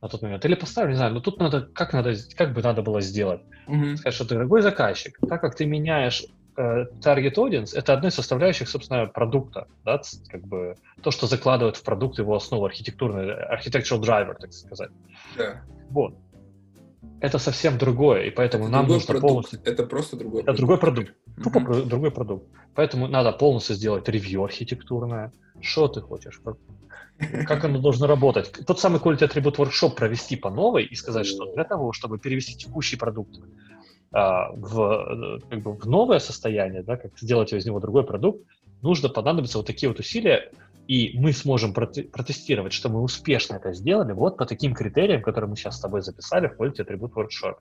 на 0.02 0.08
тот 0.08 0.22
момент. 0.22 0.46
Или 0.46 0.56
поставили, 0.56 0.92
не 0.92 0.98
знаю, 0.98 1.14
но 1.14 1.20
тут 1.22 1.40
надо, 1.40 1.62
как, 1.74 1.92
надо, 1.92 2.14
как 2.38 2.54
бы 2.54 2.62
надо 2.62 2.84
было 2.84 3.02
сделать? 3.02 3.42
Mm-hmm. 3.68 3.98
Сказать, 3.98 4.14
что 4.14 4.26
дорогой 4.26 4.62
заказчик, 4.62 5.18
так 5.28 5.42
как 5.42 5.56
ты 5.56 5.66
меняешь 5.66 6.24
э, 6.56 6.86
target 7.02 7.34
audience, 7.36 7.76
это 7.76 7.94
одна 7.94 8.10
из 8.10 8.14
составляющих, 8.14 8.70
собственно, 8.70 9.08
продукта, 9.08 9.68
да, 9.84 10.00
как 10.30 10.46
бы 10.46 10.76
то, 11.02 11.10
что 11.10 11.26
закладывает 11.26 11.76
в 11.76 11.84
продукт 11.84 12.20
его 12.20 12.36
основу, 12.36 12.66
архитектурный, 12.66 13.34
architectural 13.34 14.00
driver, 14.00 14.36
так 14.40 14.54
сказать. 14.54 14.92
Yeah. 15.36 15.58
Вот 15.90 16.14
это 17.22 17.38
совсем 17.38 17.78
другое, 17.78 18.24
и 18.24 18.30
поэтому 18.30 18.66
это 18.66 18.74
нам 18.74 18.88
нужно 18.88 19.14
продукт. 19.14 19.28
полностью... 19.28 19.60
Это 19.64 19.84
просто 19.86 20.18
другой 20.18 20.42
это 20.42 20.54
продукт. 20.54 20.60
другой 20.60 20.78
продукт. 20.78 21.14
Тупо 21.44 21.58
mm-hmm. 21.58 21.86
другой 21.86 22.12
продукт. 22.12 22.46
Поэтому 22.76 23.08
надо 23.08 23.32
полностью 23.32 23.76
сделать 23.76 24.08
ревью 24.10 24.44
архитектурное. 24.44 25.32
Что 25.62 25.88
ты 25.88 26.02
хочешь? 26.02 26.42
Как 27.46 27.66
оно 27.66 27.80
должно 27.80 28.08
работать? 28.08 28.52
Тот 28.66 28.80
самый 28.80 29.00
Quality 29.00 29.30
Attribute 29.30 29.56
Workshop 29.58 29.96
провести 29.96 30.36
по 30.38 30.50
новой 30.50 30.86
и 30.86 30.96
сказать, 30.96 31.26
что 31.26 31.54
для 31.54 31.66
того, 31.66 31.92
чтобы 31.92 32.18
перевести 32.18 32.56
текущий 32.56 32.96
продукт 32.96 33.40
а, 34.12 34.52
в, 34.54 35.42
как 35.50 35.62
бы, 35.62 35.74
в 35.74 35.86
новое 35.86 36.20
состояние, 36.20 36.84
да, 36.84 36.98
как 36.98 37.18
сделать 37.20 37.54
из 37.54 37.66
него 37.66 37.80
другой 37.80 38.06
продукт, 38.06 38.46
нужно 38.82 39.10
понадобиться 39.10 39.58
вот 39.58 39.68
такие 39.68 39.90
вот 39.90 40.00
усилия, 40.00 40.52
и 40.90 41.16
мы 41.20 41.34
сможем 41.34 41.72
протестировать, 41.72 42.74
что 42.74 42.90
мы 42.90 43.04
успешно 43.04 43.58
это 43.58 43.74
сделали 43.74 44.12
вот 44.12 44.38
по 44.38 44.48
таким 44.48 44.74
критериям, 44.74 45.22
которые 45.22 45.48
мы 45.48 45.56
сейчас 45.56 45.78
с 45.78 45.80
тобой 45.80 46.02
записали 46.02 46.48
в 46.48 46.60
Quality 46.60 46.78
Attribute 46.78 47.14
Workshop. 47.14 47.58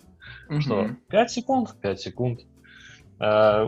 Mm-hmm. 0.48 0.60
Что 0.60 0.88
5 1.10 1.30
секунд, 1.30 1.76
5 1.78 2.00
секунд. 2.00 2.40
Э, 3.20 3.66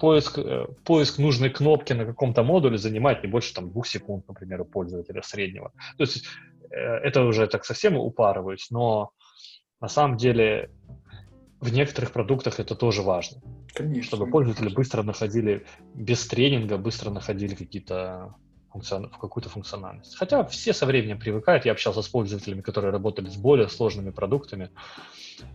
поиск, 0.00 0.38
э, 0.38 0.66
поиск 0.84 1.18
нужной 1.18 1.50
кнопки 1.50 1.92
на 1.92 2.04
каком-то 2.04 2.42
модуле 2.42 2.78
занимает 2.78 3.22
не 3.22 3.28
больше 3.28 3.54
там, 3.54 3.70
2 3.70 3.84
секунд, 3.84 4.26
например, 4.26 4.62
у 4.62 4.64
пользователя 4.64 5.22
среднего. 5.22 5.70
То 5.96 6.02
есть 6.02 6.26
э, 6.72 6.76
это 6.76 7.22
уже 7.22 7.46
так 7.46 7.64
совсем 7.64 7.96
упарываюсь, 7.96 8.72
но 8.72 9.12
на 9.80 9.86
самом 9.86 10.16
деле 10.16 10.68
в 11.60 11.72
некоторых 11.72 12.10
продуктах 12.10 12.58
это 12.58 12.74
тоже 12.74 13.02
важно. 13.02 13.40
Конечно. 13.72 14.02
Чтобы 14.02 14.28
пользователи 14.28 14.74
быстро 14.74 15.04
находили, 15.04 15.64
без 15.94 16.26
тренинга, 16.26 16.76
быстро 16.76 17.10
находили 17.10 17.54
какие-то 17.54 18.34
функцион... 18.72 19.10
в 19.10 19.18
какую-то 19.18 19.48
функциональность. 19.48 20.16
Хотя 20.16 20.44
все 20.44 20.72
со 20.72 20.86
временем 20.86 21.18
привыкают. 21.18 21.64
Я 21.64 21.72
общался 21.72 22.02
с 22.02 22.08
пользователями, 22.08 22.60
которые 22.60 22.92
работали 22.92 23.28
с 23.28 23.36
более 23.36 23.68
сложными 23.68 24.10
продуктами. 24.10 24.70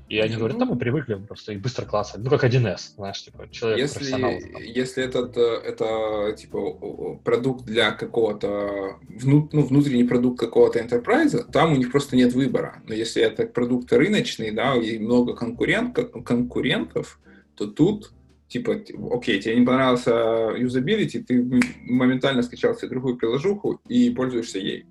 И 0.09 0.19
они 0.19 0.35
говорят, 0.35 0.57
да, 0.57 0.65
мы 0.65 0.77
привыкли 0.77 1.15
просто 1.15 1.53
и 1.53 1.57
быстро 1.57 1.85
классать. 1.85 2.21
Ну, 2.23 2.29
как 2.29 2.43
1С, 2.43 2.95
знаешь, 2.95 3.23
типа, 3.23 3.49
человек 3.51 3.79
если. 3.79 4.61
Если 4.63 5.03
этот, 5.03 5.37
э, 5.37 5.61
это, 5.63 6.35
типа, 6.37 7.19
продукт 7.23 7.65
для 7.65 7.91
какого-то, 7.91 8.97
вну, 9.07 9.49
ну, 9.51 9.63
внутренний 9.63 10.03
продукт 10.03 10.39
какого-то 10.39 10.79
enterprise, 10.79 11.43
там 11.51 11.73
у 11.73 11.75
них 11.75 11.91
просто 11.91 12.15
нет 12.15 12.33
выбора. 12.33 12.81
Но 12.87 12.93
если 12.93 13.21
это 13.21 13.45
продукт 13.45 13.91
рыночный, 13.93 14.51
да, 14.51 14.75
и 14.75 14.97
много 14.97 15.35
конкурент, 15.35 15.97
конкурентов, 16.23 17.19
то 17.55 17.67
тут 17.67 18.11
типа, 18.47 18.75
окей, 19.11 19.39
тебе 19.39 19.59
не 19.59 19.65
понравился 19.65 20.53
юзабилити, 20.57 21.23
ты 21.23 21.43
моментально 21.83 22.41
скачал 22.43 22.75
себе 22.75 22.89
другую 22.89 23.17
приложуху 23.17 23.79
и 23.87 24.09
пользуешься 24.09 24.59
ей. 24.59 24.85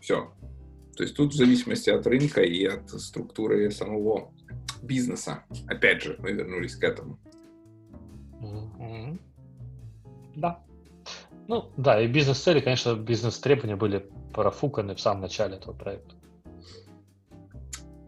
Все. 0.00 0.32
То 0.96 1.02
есть 1.02 1.16
тут 1.16 1.32
в 1.32 1.36
зависимости 1.36 1.90
от 1.90 2.06
рынка 2.06 2.42
и 2.42 2.64
от 2.64 2.88
структуры 2.90 3.70
самого 3.70 4.32
бизнеса. 4.82 5.44
Опять 5.66 6.02
же, 6.02 6.16
мы 6.18 6.32
вернулись 6.32 6.76
к 6.76 6.84
этому. 6.84 7.18
Да. 10.36 10.62
Ну, 11.46 11.70
да, 11.76 12.00
и 12.00 12.06
бизнес-цели, 12.06 12.60
конечно, 12.60 12.94
бизнес-требования 12.94 13.76
были 13.76 14.06
профуканы 14.32 14.94
в 14.94 15.00
самом 15.00 15.22
начале 15.22 15.56
этого 15.56 15.74
проекта. 15.74 16.14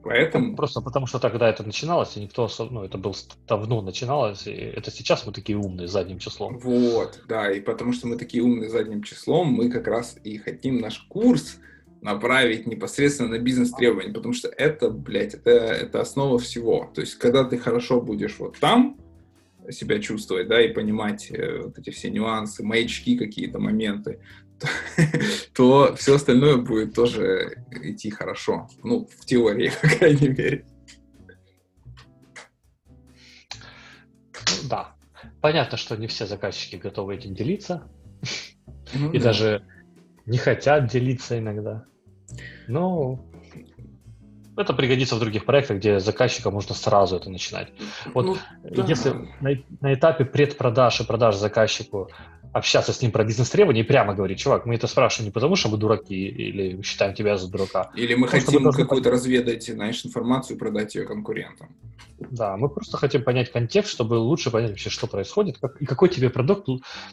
Поэтому... 0.07 0.55
Просто 0.55 0.81
потому 0.81 1.07
что 1.07 1.19
тогда 1.19 1.49
это 1.49 1.65
начиналось, 1.65 2.17
и 2.17 2.21
никто, 2.21 2.49
ну, 2.71 2.85
это 2.85 2.97
было 2.97 3.15
давно 3.49 3.83
начиналось, 3.83 4.47
и 4.47 4.53
это 4.53 4.93
сейчас 4.93 5.27
мы 5.27 5.33
такие 5.33 5.59
умные 5.59 5.89
задним 5.89 6.21
числом. 6.21 6.59
Вот, 6.59 7.21
да, 7.29 7.51
и 7.51 7.61
потому 7.61 7.93
что 7.93 8.07
мы 8.07 8.17
такие 8.17 8.43
умные 8.45 8.71
задним 8.71 9.03
числом, 9.03 9.49
мы 9.49 9.69
как 9.69 9.89
раз 9.89 10.17
и 10.23 10.39
хотим 10.39 10.79
наш 10.79 10.99
курс 11.09 11.59
направить 12.03 12.69
непосредственно 12.69 13.31
на 13.31 13.39
бизнес-требования, 13.41 14.13
потому 14.13 14.33
что 14.33 14.47
это, 14.49 14.91
блядь, 14.91 15.35
это, 15.35 15.51
это 15.51 16.01
основа 16.01 16.39
всего. 16.39 16.89
То 16.95 17.01
есть, 17.01 17.17
когда 17.17 17.43
ты 17.43 17.59
хорошо 17.59 18.01
будешь 18.01 18.39
вот 18.39 18.59
там, 18.61 18.97
себя 19.71 19.99
чувствовать, 19.99 20.47
да, 20.47 20.63
и 20.63 20.73
понимать 20.73 21.33
э, 21.33 21.63
вот 21.65 21.79
эти 21.79 21.91
все 21.91 22.11
нюансы, 22.11 22.63
маячки 22.63 23.17
какие-то, 23.19 23.59
моменты, 23.59 24.21
то, 25.55 25.95
все 25.97 26.15
остальное 26.15 26.57
будет 26.57 26.95
тоже 26.95 27.65
идти 27.83 28.11
хорошо. 28.11 28.69
Ну, 28.83 29.07
в 29.07 29.25
теории, 29.25 29.71
по 29.83 29.89
крайней 29.89 30.29
мере. 30.29 30.67
Да. 34.69 34.95
Понятно, 35.41 35.77
что 35.77 35.97
не 35.97 36.07
все 36.07 36.27
заказчики 36.27 36.77
готовы 36.77 37.17
этим 37.17 37.35
делиться. 37.35 37.89
Ну, 38.95 39.13
и 39.13 39.19
да. 39.19 39.25
даже 39.25 39.67
не 40.25 40.39
хотят 40.39 40.87
делиться 40.87 41.39
иногда. 41.39 41.85
Но 42.69 43.25
это 44.57 44.73
пригодится 44.73 45.17
в 45.17 45.21
других 45.21 45.45
проектах, 45.45 45.79
где 45.79 46.01
заказчикам 46.01 46.55
нужно 46.55 46.75
сразу 46.75 47.17
это 47.17 47.31
начинать. 47.31 47.69
Вот 48.15 48.27
ну, 48.27 48.37
да. 48.63 48.85
если 48.87 49.11
на, 49.41 49.51
на 49.81 49.95
этапе 49.95 50.25
предпродаж 50.25 51.01
и 51.01 51.05
продаж 51.05 51.37
заказчику 51.37 52.11
общаться 52.57 52.93
с 52.93 53.03
ним 53.03 53.13
про 53.13 53.23
бизнес-требования 53.23 53.81
и 53.81 53.85
прямо 53.85 54.15
говорить, 54.15 54.39
чувак, 54.39 54.65
мы 54.65 54.77
это 54.77 54.87
спрашиваем 54.87 55.27
не 55.27 55.33
потому, 55.33 55.57
что 55.57 55.69
мы 55.69 55.77
дураки 55.77 56.27
или 56.27 56.81
считаем 56.83 57.15
тебя 57.15 57.37
за 57.37 57.51
дурака. 57.51 57.91
Или 57.95 58.15
мы 58.15 58.29
хотим 58.29 58.63
мы 58.63 58.73
какую-то 58.73 59.11
разведать, 59.11 59.65
знаешь, 59.67 60.05
информацию 60.07 60.59
продать 60.59 60.95
ее 60.95 61.05
конкурентам. 61.05 61.69
Да, 62.19 62.57
мы 62.57 62.71
просто 62.71 62.97
хотим 62.97 63.23
понять 63.23 63.53
контекст, 63.53 63.91
чтобы 63.91 64.15
лучше 64.15 64.51
понять 64.51 64.71
вообще, 64.71 64.89
что 64.89 65.07
происходит, 65.07 65.59
как, 65.59 65.77
и 65.83 65.85
какой 65.85 66.09
тебе 66.09 66.31
продукт, 66.31 66.67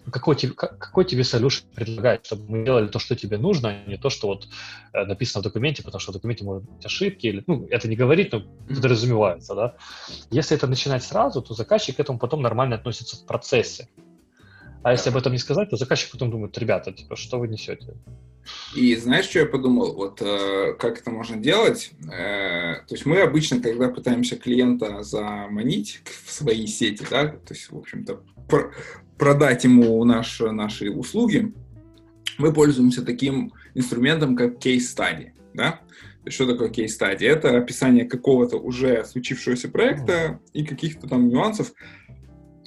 какой 0.09 0.37
тебе, 0.37 0.53
какой 0.53 1.03
тебе 1.03 1.23
solution 1.23 1.65
предлагает, 1.75 2.25
чтобы 2.25 2.49
мы 2.49 2.63
делали 2.63 2.87
то, 2.87 2.99
что 2.99 3.13
тебе 3.17 3.37
нужно, 3.37 3.69
а 3.69 3.89
не 3.89 3.97
то, 3.97 4.09
что 4.09 4.27
вот 4.27 4.47
э, 4.93 5.03
написано 5.03 5.41
в 5.41 5.43
документе, 5.43 5.83
потому 5.83 5.99
что 5.99 6.11
в 6.11 6.15
документе 6.15 6.45
могут 6.45 6.63
быть 6.63 6.85
ошибки, 6.85 7.27
или, 7.27 7.43
ну, 7.47 7.67
это 7.69 7.89
не 7.89 7.97
говорит, 7.97 8.31
но 8.31 8.43
подразумевается, 8.69 9.55
да. 9.55 9.75
Если 10.31 10.55
это 10.55 10.67
начинать 10.67 11.03
сразу, 11.03 11.41
то 11.41 11.53
заказчик 11.53 11.97
к 11.97 11.99
этому 11.99 12.17
потом 12.17 12.41
нормально 12.41 12.75
относится 12.75 13.17
в 13.17 13.25
процессе. 13.25 13.89
А 14.83 14.91
если 14.91 15.09
об 15.09 15.17
этом 15.17 15.31
не 15.31 15.39
сказать, 15.39 15.69
то 15.69 15.77
заказчик 15.77 16.11
потом 16.11 16.29
думает, 16.29 16.57
ребята, 16.57 16.91
типа, 16.91 17.15
что 17.15 17.39
вы 17.39 17.47
несете? 17.47 17.95
И 18.75 18.95
знаешь, 18.97 19.25
что 19.25 19.39
я 19.39 19.45
подумал? 19.45 19.93
Вот 19.93 20.21
э, 20.21 20.73
как 20.77 20.99
это 20.99 21.09
можно 21.09 21.37
делать? 21.37 21.91
Э, 22.11 22.81
то 22.85 22.93
есть 22.93 23.05
мы 23.05 23.21
обычно, 23.21 23.61
когда 23.61 23.87
пытаемся 23.87 24.35
клиента 24.35 25.01
заманить 25.03 26.01
в 26.25 26.31
свои 26.31 26.67
сети, 26.67 27.05
да, 27.09 27.27
то 27.27 27.53
есть, 27.53 27.71
в 27.71 27.77
общем-то, 27.77 28.21
пр- 28.49 28.73
продать 29.17 29.63
ему 29.63 30.03
наш, 30.03 30.41
наши 30.41 30.89
услуги, 30.91 31.53
мы 32.37 32.51
пользуемся 32.51 33.05
таким 33.05 33.53
инструментом, 33.75 34.35
как 34.35 34.57
case 34.57 34.79
study, 34.79 35.31
да? 35.53 35.79
Что 36.27 36.45
такое 36.45 36.69
case 36.69 36.89
study? 36.99 37.25
Это 37.25 37.57
описание 37.57 38.03
какого-то 38.03 38.57
уже 38.57 39.05
случившегося 39.05 39.69
проекта 39.69 40.41
и 40.51 40.65
каких-то 40.65 41.07
там 41.07 41.29
нюансов, 41.29 41.71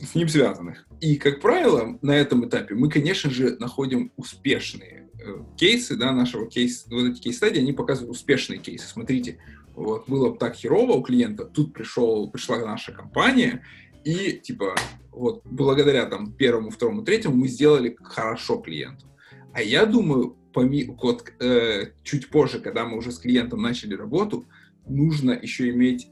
с 0.01 0.15
ним 0.15 0.29
связанных. 0.29 0.86
И, 1.01 1.17
как 1.17 1.41
правило, 1.41 1.99
на 2.03 2.13
этом 2.13 2.49
этапе 2.49 2.75
мы, 2.75 2.89
конечно 2.89 3.31
же, 3.31 3.57
находим 3.59 4.13
успешные 4.17 5.09
э, 5.21 5.37
кейсы, 5.57 5.97
да, 5.97 6.13
нашего 6.13 6.47
кейса, 6.47 6.87
вот 6.91 7.11
эти 7.11 7.21
кейс-стадии, 7.21 7.61
они 7.61 7.73
показывают 7.73 8.17
успешные 8.17 8.59
кейсы. 8.59 8.87
Смотрите, 8.87 9.39
вот 9.75 10.09
было 10.09 10.37
так 10.37 10.55
херово 10.55 10.93
у 10.93 11.03
клиента, 11.03 11.45
тут 11.45 11.75
пришел, 11.75 12.31
пришла 12.31 12.59
наша 12.59 12.93
компания, 12.93 13.63
и, 14.05 14.33
типа, 14.33 14.75
вот, 15.11 15.43
благодаря 15.45 16.07
там 16.07 16.33
первому, 16.33 16.71
второму, 16.71 17.03
третьему 17.03 17.37
мы 17.37 17.49
сделали 17.49 17.97
хорошо 18.03 18.59
клиенту. 18.59 19.07
А 19.53 19.61
я 19.61 19.85
думаю, 19.85 20.37
поми, 20.53 20.85
вот, 21.03 21.31
э, 21.41 21.91
чуть 22.03 22.31
позже, 22.31 22.61
когда 22.61 22.87
мы 22.87 22.97
уже 22.97 23.13
с 23.13 23.19
клиентом 23.19 23.61
начали 23.61 23.95
работу, 23.95 24.47
нужно 24.87 25.33
еще 25.33 25.69
иметь 25.71 26.09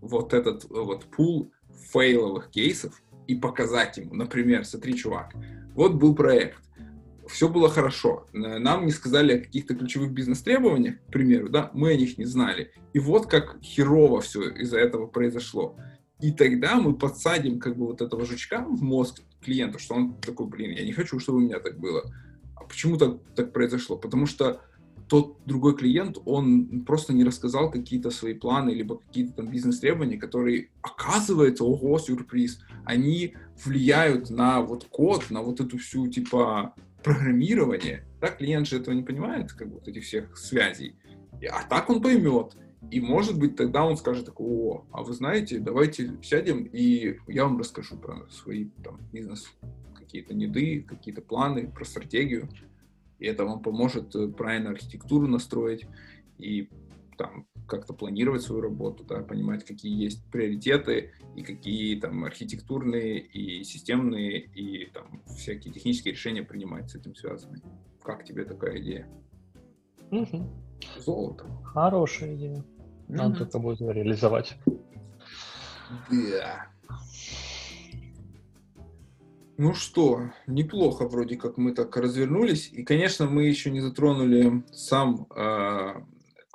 вот 0.00 0.34
этот 0.34 0.64
вот 0.70 1.04
пул 1.06 1.52
фейловых 1.92 2.50
кейсов, 2.50 3.02
и 3.30 3.36
показать 3.36 3.96
ему, 3.96 4.14
например, 4.14 4.64
смотри, 4.64 4.96
чувак, 4.96 5.34
вот 5.74 5.94
был 5.94 6.16
проект, 6.16 6.58
все 7.28 7.48
было 7.48 7.68
хорошо, 7.68 8.26
нам 8.32 8.86
не 8.86 8.90
сказали 8.90 9.34
о 9.34 9.38
каких-то 9.38 9.76
ключевых 9.76 10.10
бизнес-требованиях, 10.10 10.96
к 10.96 11.12
примеру, 11.12 11.48
да, 11.48 11.70
мы 11.72 11.90
о 11.90 11.96
них 11.96 12.18
не 12.18 12.24
знали, 12.24 12.72
и 12.92 12.98
вот 12.98 13.26
как 13.26 13.58
херово 13.62 14.20
все 14.20 14.48
из-за 14.50 14.78
этого 14.78 15.06
произошло. 15.06 15.76
И 16.20 16.32
тогда 16.32 16.74
мы 16.74 16.94
подсадим 16.94 17.60
как 17.60 17.76
бы 17.76 17.86
вот 17.86 18.02
этого 18.02 18.26
жучка 18.26 18.66
в 18.68 18.82
мозг 18.82 19.22
клиенту, 19.40 19.78
что 19.78 19.94
он 19.94 20.20
такой, 20.20 20.48
блин, 20.48 20.72
я 20.72 20.84
не 20.84 20.92
хочу, 20.92 21.20
чтобы 21.20 21.38
у 21.38 21.40
меня 21.40 21.60
так 21.60 21.78
было. 21.78 22.12
А 22.56 22.64
почему 22.64 22.98
так, 22.98 23.18
так 23.34 23.52
произошло? 23.52 23.96
Потому 23.96 24.26
что 24.26 24.60
тот 25.10 25.38
другой 25.44 25.76
клиент, 25.76 26.18
он 26.24 26.84
просто 26.86 27.12
не 27.12 27.24
рассказал 27.24 27.68
какие-то 27.68 28.10
свои 28.10 28.32
планы, 28.32 28.70
либо 28.70 28.98
какие-то 28.98 29.32
там 29.32 29.48
бизнес-требования, 29.48 30.16
которые, 30.16 30.70
оказывается, 30.82 31.64
ого, 31.64 31.98
сюрприз, 31.98 32.60
они 32.84 33.34
влияют 33.64 34.30
на 34.30 34.60
вот 34.60 34.84
код, 34.84 35.30
на 35.30 35.42
вот 35.42 35.60
эту 35.60 35.78
всю, 35.78 36.06
типа, 36.06 36.74
программирование. 37.02 38.06
Да, 38.20 38.28
клиент 38.28 38.68
же 38.68 38.78
этого 38.78 38.94
не 38.94 39.02
понимает, 39.02 39.52
как 39.52 39.68
вот 39.68 39.88
этих 39.88 40.04
всех 40.04 40.38
связей. 40.38 40.94
А 41.50 41.64
так 41.64 41.90
он 41.90 42.00
поймет. 42.00 42.56
И, 42.92 43.00
может 43.00 43.36
быть, 43.36 43.56
тогда 43.56 43.84
он 43.84 43.96
скажет 43.96 44.26
такой, 44.26 44.46
о, 44.46 44.84
а 44.92 45.02
вы 45.02 45.12
знаете, 45.12 45.58
давайте 45.58 46.12
сядем, 46.22 46.62
и 46.62 47.16
я 47.26 47.44
вам 47.44 47.58
расскажу 47.58 47.96
про 47.96 48.28
свои 48.30 48.66
там 48.84 49.00
бизнес 49.12 49.50
какие-то 49.96 50.34
неды, 50.34 50.82
какие-то 50.88 51.20
планы, 51.20 51.68
про 51.68 51.84
стратегию 51.84 52.48
и 53.20 53.26
это 53.26 53.44
вам 53.44 53.62
поможет 53.62 54.14
э, 54.16 54.28
правильно 54.28 54.70
архитектуру 54.70 55.28
настроить 55.28 55.86
и 56.38 56.68
там 57.16 57.46
как-то 57.66 57.92
планировать 57.92 58.42
свою 58.42 58.62
работу, 58.62 59.04
да, 59.04 59.20
понимать, 59.22 59.64
какие 59.64 60.02
есть 60.02 60.24
приоритеты 60.30 61.12
и 61.36 61.42
какие 61.42 62.00
там 62.00 62.24
архитектурные 62.24 63.20
и 63.20 63.62
системные 63.62 64.40
и 64.40 64.86
там 64.86 65.22
всякие 65.26 65.72
технические 65.72 66.12
решения 66.12 66.42
принимать 66.42 66.90
с 66.90 66.96
этим 66.96 67.14
связаны. 67.14 67.60
Как 68.02 68.24
тебе 68.24 68.44
такая 68.44 68.80
идея? 68.80 69.08
Угу. 70.10 70.50
Золото. 70.98 71.44
Хорошая 71.62 72.34
идея. 72.34 72.64
Надо 73.06 73.30
угу. 73.30 73.38
только 73.38 73.58
будет 73.58 73.80
реализовать. 73.82 74.56
Да. 76.10 76.68
Ну 79.62 79.74
что, 79.74 80.30
неплохо 80.46 81.06
вроде 81.06 81.36
как 81.36 81.58
мы 81.58 81.72
так 81.72 81.94
развернулись. 81.94 82.70
И, 82.72 82.82
конечно, 82.82 83.26
мы 83.26 83.44
еще 83.44 83.70
не 83.70 83.80
затронули 83.80 84.62
сам 84.72 85.26
э, 85.36 85.96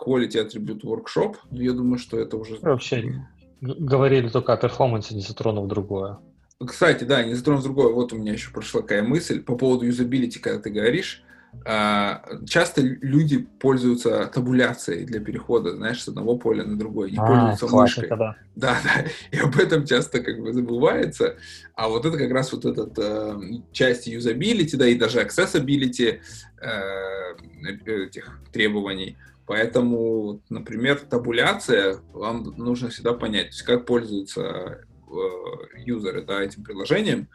Quality 0.03 0.43
Attribute 0.43 0.82
Workshop. 0.82 1.36
Я 1.51 1.74
думаю, 1.74 1.99
что 1.99 2.18
это 2.18 2.36
уже... 2.36 2.58
Вообще 2.62 3.24
говорили 3.62 4.28
только 4.30 4.53
о 4.53 4.58
перформансе, 4.58 5.14
не 5.14 5.22
затронув 5.22 5.68
другое. 5.68 6.18
Кстати, 6.66 7.03
да, 7.03 7.24
не 7.24 7.36
затронув 7.36 7.62
другое. 7.62 7.93
Вот 7.93 8.12
у 8.12 8.18
меня 8.18 8.34
еще 8.34 8.49
прошла 8.49 8.82
такая 8.82 9.03
мысль 9.03 9.43
по 9.43 9.56
поводу 9.56 9.86
юзабилити, 9.86 10.39
когда 10.39 10.60
ты 10.60 10.72
говоришь. 10.72 11.24
А, 11.64 12.24
часто 12.47 12.82
люди 12.82 13.47
пользуются 13.60 14.28
табуляцией 14.28 15.06
для 15.06 15.20
перехода, 15.20 15.76
знаешь, 15.76 16.03
с 16.03 16.08
одного 16.08 16.38
поля 16.38 16.64
на 16.64 16.78
другое, 16.78 17.10
не 17.10 17.18
а, 17.18 17.26
пользуются 17.26 17.68
мышкой. 17.68 18.10
Да. 18.10 18.36
да, 18.56 18.78
да, 18.84 19.06
и 19.32 19.39
об 19.39 19.58
этом 19.58 19.86
часто 19.86 20.20
как 20.20 20.39
бы 20.39 20.53
забывается. 20.53 21.38
А 21.74 21.89
вот 21.89 22.06
это 22.06 22.18
как 22.18 22.32
раз 22.32 22.51
вот 22.53 22.66
этот 22.66 22.97
э, 22.99 23.39
часть 23.72 24.08
юзабилити, 24.08 24.78
да, 24.78 24.88
и 24.88 24.95
даже 24.95 25.22
accessibility 25.22 26.20
э, 26.62 27.76
этих 27.86 28.39
требований. 28.51 29.18
Поэтому, 29.47 30.41
например, 30.49 30.99
табуляция, 30.99 31.97
вам 32.14 32.53
нужно 32.58 32.89
всегда 32.89 33.14
понять, 33.14 33.49
то 33.49 33.53
есть 33.53 33.62
как 33.64 33.86
пользуются 33.86 34.41
э, 34.41 35.78
юзеры 35.78 36.24
да, 36.24 36.41
этим 36.41 36.64
приложением, 36.64 37.28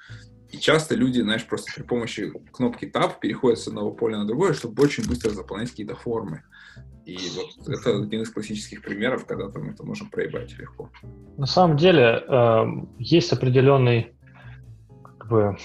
и 0.52 0.58
часто 0.58 0.94
люди, 0.94 1.20
знаешь, 1.20 1.46
просто 1.46 1.70
при 1.74 1.82
помощи 1.82 2.32
кнопки 2.52 2.84
Tab 2.84 3.20
переходят 3.20 3.58
с 3.58 3.68
одного 3.68 3.92
поля 3.92 4.18
на 4.18 4.26
другое, 4.26 4.52
чтобы 4.52 4.82
очень 4.82 5.06
быстро 5.06 5.30
заполнять 5.30 5.70
какие-то 5.70 5.94
формы. 5.94 6.42
И 7.06 7.18
вот 7.36 7.68
это 7.68 7.96
один 8.02 8.22
из 8.22 8.30
классических 8.30 8.82
примеров, 8.82 9.26
когда 9.26 9.48
там 9.48 9.70
это 9.70 9.84
можно 9.84 10.08
проебать 10.08 10.56
легко. 10.58 10.90
На 11.36 11.46
самом 11.46 11.76
деле 11.76 12.22
э, 12.26 12.64
есть 12.98 13.32
определенный, 13.32 14.12
как 15.02 15.28
бы, 15.28 15.56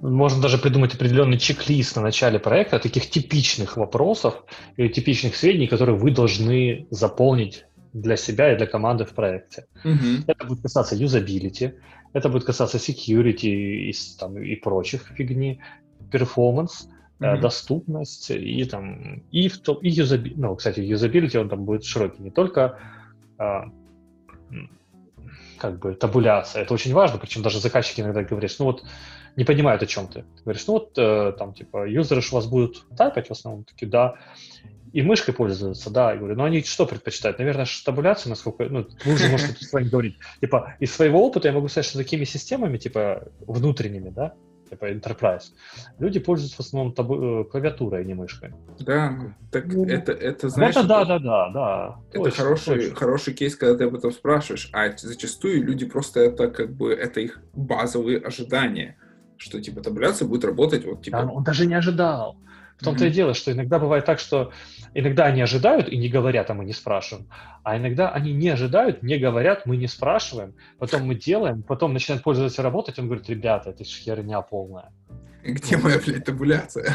можно 0.00 0.42
даже 0.42 0.58
придумать 0.58 0.94
определенный 0.94 1.38
чек-лист 1.38 1.96
на 1.96 2.02
начале 2.02 2.38
проекта 2.38 2.78
таких 2.78 3.08
типичных 3.08 3.76
вопросов 3.76 4.44
или 4.76 4.88
типичных 4.88 5.36
сведений, 5.36 5.66
которые 5.66 5.96
вы 5.96 6.10
должны 6.10 6.86
заполнить 6.90 7.64
для 7.92 8.16
себя 8.16 8.52
и 8.52 8.56
для 8.56 8.66
команды 8.66 9.04
в 9.04 9.10
проекте. 9.10 9.66
Mm-hmm. 9.84 10.24
Это 10.26 10.46
будет 10.46 10.62
касаться 10.62 10.96
юзабилити, 10.96 11.74
это 12.12 12.28
будет 12.28 12.44
касаться 12.44 12.78
security 12.78 13.48
и, 13.48 13.94
там, 14.18 14.38
и 14.38 14.54
прочих 14.56 15.12
фигни, 15.16 15.60
performance, 16.10 16.88
mm-hmm. 17.20 17.40
доступность 17.40 18.30
и 18.30 18.64
там 18.64 19.22
и, 19.30 19.48
в, 19.48 19.58
и 19.82 19.88
юзабилити. 19.88 20.40
Ну, 20.40 20.56
кстати, 20.56 20.80
юзабилити 20.80 21.38
он 21.38 21.48
там 21.48 21.64
будет 21.64 21.84
широкий, 21.84 22.22
не 22.22 22.30
только 22.30 22.78
а, 23.38 23.64
как 25.58 25.78
бы 25.78 25.94
табуляция. 25.94 26.62
Это 26.62 26.74
очень 26.74 26.92
важно, 26.92 27.18
причем 27.18 27.42
даже 27.42 27.60
заказчики 27.60 28.00
иногда 28.00 28.22
говорят, 28.22 28.50
ну 28.58 28.64
вот 28.66 28.84
не 29.36 29.44
понимают, 29.44 29.82
о 29.82 29.86
чем 29.86 30.08
ты. 30.08 30.22
Ты 30.22 30.42
говоришь, 30.44 30.66
ну 30.66 30.72
вот 30.74 30.98
э, 30.98 31.32
там 31.38 31.54
типа 31.54 31.88
юзеры 31.88 32.20
у 32.20 32.34
вас 32.34 32.46
будут 32.46 32.84
тайпать 32.96 33.28
в 33.28 33.30
основном, 33.30 33.64
такие, 33.64 33.88
да. 33.88 34.16
И 34.92 35.02
мышкой 35.02 35.34
пользуются, 35.34 35.90
да, 35.90 36.12
я 36.12 36.18
говорю, 36.18 36.36
но 36.36 36.44
они 36.44 36.62
что 36.62 36.86
предпочитают? 36.86 37.38
Наверное, 37.38 37.66
табуляцию, 37.84 38.30
насколько, 38.30 38.64
ну, 38.64 38.86
вы 39.04 39.14
уже 39.14 39.28
можете 39.28 39.64
с 39.64 39.72
вами 39.72 39.88
говорить. 39.88 40.18
Типа, 40.40 40.74
из 40.80 40.94
своего 40.94 41.26
опыта 41.26 41.48
я 41.48 41.54
могу 41.54 41.68
сказать, 41.68 41.86
что 41.86 41.98
такими 41.98 42.24
системами, 42.24 42.76
типа, 42.76 43.28
внутренними, 43.40 44.10
да, 44.10 44.34
типа 44.68 44.90
Enterprise, 44.90 45.52
люди 45.98 46.18
пользуются 46.18 46.62
в 46.62 46.66
основном 46.66 46.94
табу- 46.94 47.42
э, 47.42 47.44
клавиатурой, 47.44 48.02
а 48.02 48.04
не 48.04 48.14
мышкой. 48.14 48.54
Да, 48.80 49.34
так 49.50 49.66
ну, 49.66 49.84
это, 49.86 50.12
это 50.12 50.48
знаешь... 50.48 50.76
Это 50.76 50.86
да, 50.86 51.04
да, 51.04 51.18
да, 51.18 51.50
да. 51.50 51.96
Это 52.10 52.24
точно, 52.24 52.44
хороший, 52.44 52.74
точно. 52.74 52.94
хороший 52.94 53.34
кейс, 53.34 53.56
когда 53.56 53.76
ты 53.76 53.84
об 53.84 53.94
этом 53.94 54.12
спрашиваешь, 54.12 54.70
а 54.72 54.90
зачастую 54.96 55.62
люди 55.64 55.86
просто 55.86 56.20
это 56.20 56.48
как 56.48 56.74
бы, 56.74 56.92
это 56.92 57.20
их 57.20 57.40
базовые 57.54 58.18
ожидания, 58.18 58.96
что 59.36 59.60
типа 59.60 59.82
табуляция 59.82 60.28
будет 60.28 60.44
работать 60.44 60.84
вот 60.84 61.02
типа... 61.02 61.22
Да, 61.22 61.30
он 61.30 61.44
даже 61.44 61.66
не 61.66 61.74
ожидал. 61.74 62.36
В 62.78 62.84
том-то 62.84 63.04
mm-hmm. 63.04 63.08
и 63.08 63.12
дело, 63.12 63.34
что 63.34 63.52
иногда 63.52 63.78
бывает 63.78 64.04
так, 64.04 64.18
что 64.18 64.52
иногда 64.94 65.26
они 65.26 65.40
ожидают 65.40 65.88
и 65.88 65.96
не 65.96 66.08
говорят, 66.08 66.50
а 66.50 66.54
мы 66.54 66.64
не 66.64 66.72
спрашиваем, 66.72 67.28
а 67.62 67.76
иногда 67.76 68.10
они 68.10 68.32
не 68.32 68.48
ожидают, 68.48 69.02
не 69.02 69.18
говорят, 69.18 69.66
мы 69.66 69.76
не 69.76 69.86
спрашиваем, 69.86 70.54
потом 70.78 71.02
мы 71.06 71.14
делаем, 71.14 71.62
потом 71.62 71.92
начинает 71.92 72.22
пользователь 72.22 72.62
работать, 72.62 72.98
он 72.98 73.06
говорит, 73.06 73.28
ребята, 73.28 73.70
это 73.70 73.84
херня 73.84 74.40
полная. 74.42 74.92
Где 75.42 75.76
моя, 75.76 75.98
блядь, 75.98 76.24
табуляция? 76.24 76.94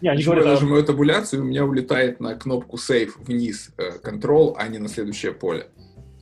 Не, 0.00 0.10
они 0.10 0.22
говорят, 0.22 0.44
я 0.44 0.50
а 0.52 0.54
нажимаю 0.54 0.84
табуляцию, 0.84 1.42
у 1.42 1.44
меня 1.44 1.64
улетает 1.64 2.20
на 2.20 2.36
кнопку 2.36 2.76
Save 2.76 3.10
вниз 3.18 3.72
э, 3.78 3.98
Control, 4.02 4.54
а 4.56 4.68
не 4.68 4.78
на 4.78 4.88
следующее 4.88 5.32
поле. 5.32 5.66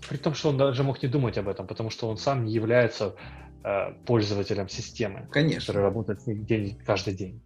При 0.09 0.17
том, 0.17 0.35
что 0.35 0.49
он 0.49 0.57
даже 0.57 0.83
мог 0.83 1.03
не 1.03 1.09
думать 1.09 1.37
об 1.37 1.49
этом, 1.49 1.67
потому 1.67 1.91
что 1.91 2.09
он 2.09 2.17
сам 2.17 2.45
не 2.47 2.53
является 2.53 3.17
э, 3.65 3.93
пользователем 4.07 4.69
системы, 4.69 5.29
Конечно. 5.31 5.61
которая 5.61 5.85
работает 5.85 6.21
день, 6.25 6.79
каждый 6.87 7.15
день 7.15 7.43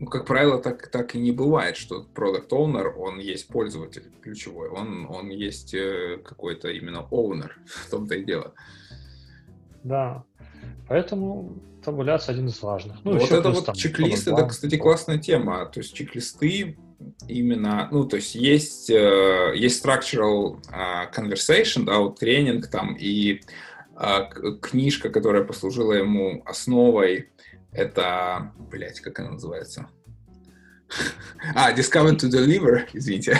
ну, 0.00 0.06
как 0.06 0.26
правило, 0.26 0.60
так, 0.60 0.88
так 0.88 1.14
и 1.14 1.18
не 1.18 1.32
бывает, 1.32 1.76
что 1.76 2.06
продукт 2.14 2.52
owner 2.52 2.92
он 2.96 3.18
есть 3.18 3.48
пользователь 3.48 4.04
ключевой, 4.22 4.68
он, 4.68 5.06
он 5.10 5.30
есть 5.30 5.74
э, 5.74 6.18
какой-то 6.24 6.68
именно 6.68 7.06
owner, 7.10 7.50
в 7.66 7.90
том-то 7.90 8.14
и 8.14 8.24
дело. 8.24 8.54
Да, 9.82 10.24
поэтому 10.88 11.56
табуляция 11.84 12.34
один 12.34 12.46
из 12.48 12.62
важных. 12.62 12.96
Ну, 13.04 13.18
вот 13.18 13.32
это 13.32 13.50
вот 13.50 13.66
там, 13.66 13.74
чек-лист, 13.74 14.28
это, 14.28 14.46
кстати, 14.46 14.76
классная 14.76 15.18
тема, 15.18 15.66
то 15.66 15.80
есть 15.80 15.94
чек-листы 15.94 16.76
именно, 17.26 17.88
ну, 17.90 18.04
то 18.04 18.16
есть 18.16 18.34
есть, 18.34 18.90
э, 18.90 19.52
есть 19.56 19.84
structural 19.84 20.60
uh, 20.70 21.12
conversation, 21.14 21.84
да, 21.84 21.98
вот 21.98 22.18
тренинг 22.18 22.68
там 22.68 22.96
и 22.98 23.40
uh, 23.96 24.58
книжка, 24.60 25.08
которая 25.08 25.44
послужила 25.44 25.92
ему 25.92 26.42
основой 26.44 27.30
это, 27.72 28.52
блять, 28.70 29.00
как 29.00 29.18
она 29.20 29.32
называется? 29.32 29.88
А, 31.54 31.72
Discover 31.72 32.16
to 32.16 32.30
Deliver, 32.30 32.86
извините. 32.92 33.38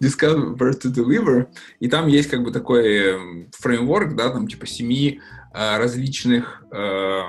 Discover 0.00 0.56
to 0.56 0.92
Deliver. 0.92 1.48
И 1.80 1.88
там 1.88 2.08
есть 2.08 2.30
как 2.30 2.42
бы 2.42 2.50
такой 2.50 2.96
эм, 2.96 3.50
фреймворк, 3.52 4.16
да, 4.16 4.30
там 4.30 4.48
типа 4.48 4.66
семи 4.66 5.20
э, 5.54 5.76
различных 5.78 6.64
э, 6.72 7.20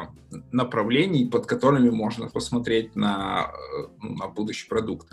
направлений, 0.52 1.28
под 1.30 1.46
которыми 1.46 1.90
можно 1.90 2.28
посмотреть 2.28 2.96
на, 2.96 3.52
э, 3.52 3.88
ну, 4.02 4.16
на 4.16 4.28
будущий 4.28 4.68
продукт. 4.68 5.10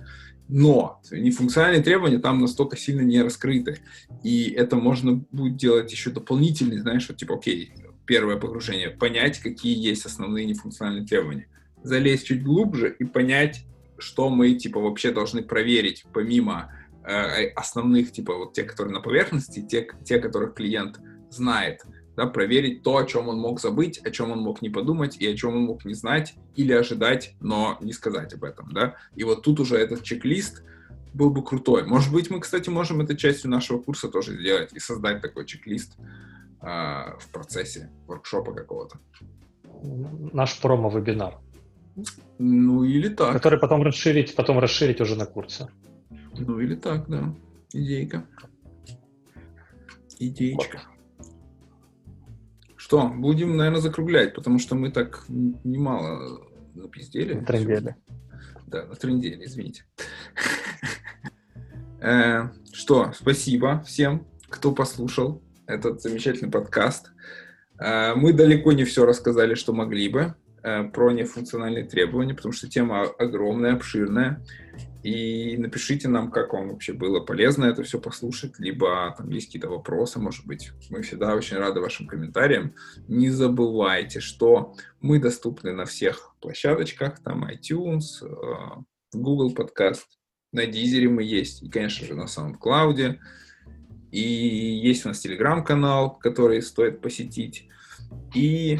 Но 0.48 1.00
нефункциональные 1.12 1.82
требования 1.82 2.18
там 2.18 2.40
настолько 2.40 2.76
сильно 2.76 3.02
не 3.02 3.22
раскрыты. 3.22 3.78
И 4.24 4.50
это 4.50 4.76
можно 4.76 5.24
будет 5.30 5.56
делать 5.56 5.92
еще 5.92 6.10
дополнительный, 6.10 6.78
знаешь, 6.78 7.08
вот 7.08 7.18
типа, 7.18 7.36
окей, 7.36 7.72
первое 8.10 8.38
погружение, 8.38 8.90
понять, 8.90 9.38
какие 9.38 9.80
есть 9.80 10.04
основные 10.04 10.44
нефункциональные 10.44 11.06
требования. 11.06 11.46
Залезть 11.84 12.26
чуть 12.26 12.42
глубже 12.42 12.92
и 12.98 13.04
понять, 13.04 13.64
что 13.98 14.30
мы, 14.30 14.54
типа, 14.54 14.80
вообще 14.80 15.12
должны 15.12 15.44
проверить, 15.44 16.04
помимо 16.12 16.72
э, 17.04 17.50
основных, 17.50 18.10
типа, 18.10 18.34
вот 18.34 18.52
те, 18.52 18.64
которые 18.64 18.92
на 18.92 19.00
поверхности, 19.00 19.64
те, 19.64 19.86
те, 20.04 20.18
которых 20.18 20.54
клиент 20.54 20.98
знает, 21.30 21.82
да, 22.16 22.26
проверить 22.26 22.82
то, 22.82 22.96
о 22.96 23.04
чем 23.04 23.28
он 23.28 23.38
мог 23.38 23.60
забыть, 23.60 23.98
о 23.98 24.10
чем 24.10 24.32
он 24.32 24.40
мог 24.40 24.60
не 24.60 24.70
подумать 24.70 25.16
и 25.16 25.28
о 25.28 25.36
чем 25.36 25.54
он 25.54 25.62
мог 25.62 25.84
не 25.84 25.94
знать 25.94 26.34
или 26.56 26.72
ожидать, 26.72 27.36
но 27.38 27.78
не 27.80 27.92
сказать 27.92 28.34
об 28.34 28.42
этом, 28.42 28.72
да. 28.72 28.96
И 29.14 29.22
вот 29.22 29.44
тут 29.44 29.60
уже 29.60 29.76
этот 29.76 30.02
чек-лист 30.02 30.64
был 31.14 31.30
бы 31.30 31.44
крутой. 31.44 31.84
Может 31.84 32.12
быть, 32.12 32.28
мы, 32.28 32.40
кстати, 32.40 32.70
можем 32.70 33.02
этой 33.02 33.16
частью 33.16 33.50
нашего 33.50 33.78
курса 33.78 34.08
тоже 34.08 34.34
сделать 34.34 34.72
и 34.72 34.80
создать 34.80 35.22
такой 35.22 35.46
чек-лист, 35.46 35.96
а, 36.60 37.16
в 37.18 37.28
процессе 37.30 37.90
воркшопа 38.06 38.52
какого-то. 38.52 38.98
Наш 40.32 40.60
промо-вебинар. 40.60 41.38
Ну, 42.38 42.84
или 42.84 43.08
так. 43.08 43.32
Который 43.32 43.58
потом 43.58 43.82
расширить, 43.82 44.34
потом 44.34 44.58
расширить 44.58 45.00
уже 45.00 45.16
на 45.16 45.26
курсе. 45.26 45.68
Ну, 46.38 46.60
или 46.60 46.74
так, 46.74 47.08
да. 47.08 47.34
Идейка. 47.72 48.26
Идеечка. 50.18 50.82
Вот. 51.18 51.26
Что, 52.76 53.08
будем, 53.08 53.56
наверное, 53.56 53.80
закруглять, 53.80 54.34
потому 54.34 54.58
что 54.58 54.74
мы 54.74 54.90
так 54.90 55.24
немало 55.28 56.40
напиздели. 56.74 57.34
На 57.34 57.44
трендели. 57.44 57.96
Да, 58.66 58.84
на 58.86 58.94
трендели, 58.96 59.44
извините. 59.44 59.84
Э, 62.02 62.48
что, 62.72 63.12
спасибо 63.12 63.82
всем, 63.86 64.26
кто 64.48 64.72
послушал 64.72 65.42
этот 65.70 66.02
замечательный 66.02 66.50
подкаст. 66.50 67.12
Э, 67.78 68.14
мы 68.14 68.32
далеко 68.32 68.72
не 68.72 68.84
все 68.84 69.04
рассказали, 69.06 69.54
что 69.54 69.72
могли 69.72 70.08
бы 70.08 70.34
э, 70.62 70.84
про 70.84 71.12
нефункциональные 71.12 71.84
требования, 71.84 72.34
потому 72.34 72.52
что 72.52 72.68
тема 72.68 73.02
огромная, 73.18 73.74
обширная. 73.74 74.44
И 75.02 75.56
напишите 75.56 76.08
нам, 76.08 76.30
как 76.30 76.52
вам 76.52 76.70
вообще 76.70 76.92
было 76.92 77.20
полезно 77.20 77.64
это 77.64 77.82
все 77.82 77.98
послушать, 77.98 78.58
либо 78.58 79.14
там 79.16 79.30
есть 79.30 79.46
какие-то 79.46 79.70
вопросы, 79.70 80.18
может 80.18 80.46
быть. 80.46 80.72
Мы 80.90 81.02
всегда 81.02 81.34
очень 81.34 81.56
рады 81.56 81.80
вашим 81.80 82.06
комментариям. 82.06 82.74
Не 83.08 83.30
забывайте, 83.30 84.20
что 84.20 84.74
мы 85.00 85.18
доступны 85.18 85.72
на 85.72 85.86
всех 85.86 86.34
площадочках, 86.40 87.20
там 87.20 87.44
iTunes, 87.44 88.22
э, 88.22 88.82
Google 89.12 89.54
подкаст, 89.54 90.06
на 90.52 90.66
Дизере 90.66 91.08
мы 91.08 91.22
есть, 91.22 91.62
и, 91.62 91.70
конечно 91.70 92.06
же, 92.06 92.14
на 92.14 92.24
SoundCloud. 92.24 93.18
И 94.10 94.20
есть 94.20 95.04
у 95.04 95.08
нас 95.08 95.20
телеграм-канал, 95.20 96.18
который 96.18 96.62
стоит 96.62 97.00
посетить. 97.00 97.68
И 98.34 98.78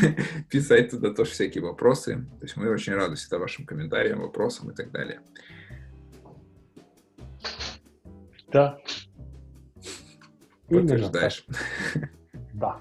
писать 0.50 0.90
туда 0.90 1.10
тоже 1.12 1.30
всякие 1.30 1.62
вопросы. 1.62 2.26
То 2.38 2.44
есть 2.46 2.56
мы 2.56 2.68
очень 2.70 2.94
рады 2.94 3.16
всегда 3.16 3.38
вашим 3.38 3.64
комментариям, 3.64 4.20
вопросам 4.20 4.70
и 4.70 4.74
так 4.74 4.90
далее. 4.90 5.20
Да. 8.52 8.78
Подтверждаешь? 10.68 11.46
Да. 12.54 12.80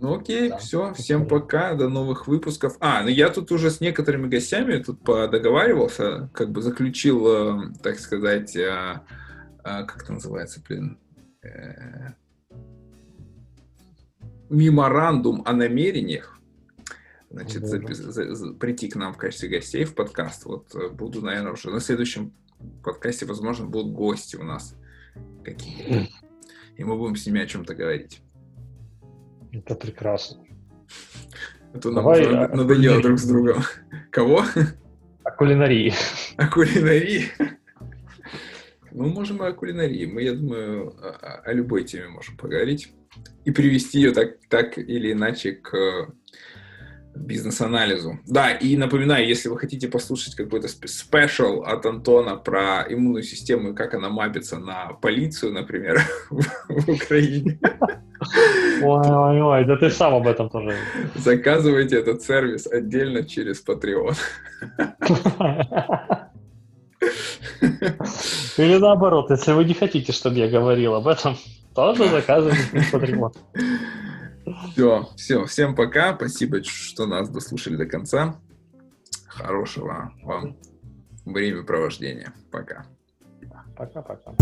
Ну 0.00 0.16
окей, 0.16 0.50
да, 0.50 0.58
все, 0.58 0.92
всем 0.94 1.26
пока, 1.26 1.74
до 1.74 1.88
новых 1.88 2.26
выпусков. 2.26 2.76
А, 2.80 3.02
ну 3.02 3.08
я 3.08 3.30
тут 3.30 3.50
уже 3.52 3.70
с 3.70 3.80
некоторыми 3.80 4.28
гостями 4.28 4.82
тут 4.82 5.00
подоговаривался, 5.02 6.28
как 6.34 6.50
бы 6.50 6.60
заключил, 6.60 7.26
э, 7.26 7.72
так 7.82 7.98
сказать, 7.98 8.54
э, 8.56 9.00
как 9.64 10.02
это 10.02 10.12
называется, 10.12 10.62
блин, 10.68 10.98
э, 11.42 12.12
меморандум 14.50 15.42
о 15.44 15.52
намерениях, 15.52 16.38
значит, 17.30 17.64
запис- 17.64 17.94
за- 17.94 18.34
за- 18.34 18.54
прийти 18.54 18.88
к 18.88 18.96
нам 18.96 19.12
в 19.14 19.16
качестве 19.16 19.48
гостей 19.48 19.84
в 19.84 19.94
подкаст. 19.94 20.44
Вот 20.44 20.74
э, 20.74 20.88
буду, 20.88 21.22
наверное, 21.22 21.52
уже 21.52 21.70
на 21.70 21.80
следующем 21.80 22.32
подкасте, 22.82 23.26
возможно, 23.26 23.66
будут 23.66 23.92
гости 23.92 24.36
у 24.36 24.42
нас 24.42 24.76
какие-то. 25.44 26.08
И 26.76 26.84
мы 26.84 26.96
будем 26.96 27.16
с 27.16 27.26
ними 27.26 27.40
о 27.40 27.46
чем-то 27.46 27.74
говорить. 27.74 28.20
Это 29.52 29.74
прекрасно. 29.74 30.44
Это 31.72 31.88
нам 31.90 31.96
Давай, 32.04 32.20
уже 32.22 32.36
а, 32.36 32.48
надоело 32.54 33.00
друг 33.02 33.18
с 33.18 33.26
другом. 33.26 33.62
Кого? 34.10 34.44
О 35.24 35.30
кулинарии. 35.30 35.92
О 36.36 36.48
кулинарии. 36.48 37.26
Ну, 38.94 39.08
можем 39.08 39.42
о 39.42 39.52
кулинарии. 39.52 40.06
Мы, 40.06 40.22
я 40.22 40.34
думаю, 40.34 40.94
о, 41.02 41.40
о 41.44 41.52
любой 41.52 41.82
теме 41.82 42.08
можем 42.08 42.36
поговорить 42.36 42.92
и 43.44 43.50
привести 43.50 43.98
ее 43.98 44.12
так, 44.12 44.38
так 44.48 44.78
или 44.78 45.10
иначе 45.10 45.52
к 45.52 46.14
бизнес-анализу. 47.16 48.20
Да, 48.24 48.52
и 48.52 48.76
напоминаю, 48.76 49.26
если 49.26 49.48
вы 49.48 49.58
хотите 49.58 49.88
послушать 49.88 50.36
какой-то 50.36 50.68
спешл 50.68 51.62
от 51.62 51.84
Антона 51.86 52.36
про 52.36 52.86
иммунную 52.88 53.24
систему 53.24 53.70
и 53.70 53.74
как 53.74 53.94
она 53.94 54.10
мапится 54.10 54.58
на 54.58 54.92
полицию, 54.92 55.52
например, 55.52 56.00
в 56.30 56.88
Украине. 56.88 57.58
Ой-ой-ой, 58.80 59.64
да 59.64 59.76
ты 59.76 59.90
сам 59.90 60.14
об 60.14 60.28
этом 60.28 60.48
тоже. 60.48 60.76
Заказывайте 61.16 61.96
этот 61.96 62.22
сервис 62.22 62.68
отдельно 62.68 63.24
через 63.24 63.64
Patreon. 63.66 64.14
Или 68.56 68.78
наоборот, 68.78 69.30
если 69.30 69.52
вы 69.52 69.64
не 69.64 69.74
хотите, 69.74 70.12
чтобы 70.12 70.36
я 70.36 70.48
говорил 70.48 70.94
об 70.94 71.06
этом, 71.06 71.36
тоже 71.74 72.08
заказывайте 72.08 72.62
Patreon. 72.92 73.34
Все, 74.72 75.08
все, 75.16 75.44
всем 75.46 75.74
пока. 75.74 76.14
Спасибо, 76.14 76.62
что 76.62 77.06
нас 77.06 77.28
дослушали 77.28 77.76
до 77.76 77.86
конца. 77.86 78.36
Хорошего 79.26 80.12
вам 80.22 80.56
времяпровождения. 81.24 82.32
Пока. 82.50 82.86
Пока-пока. 83.76 84.34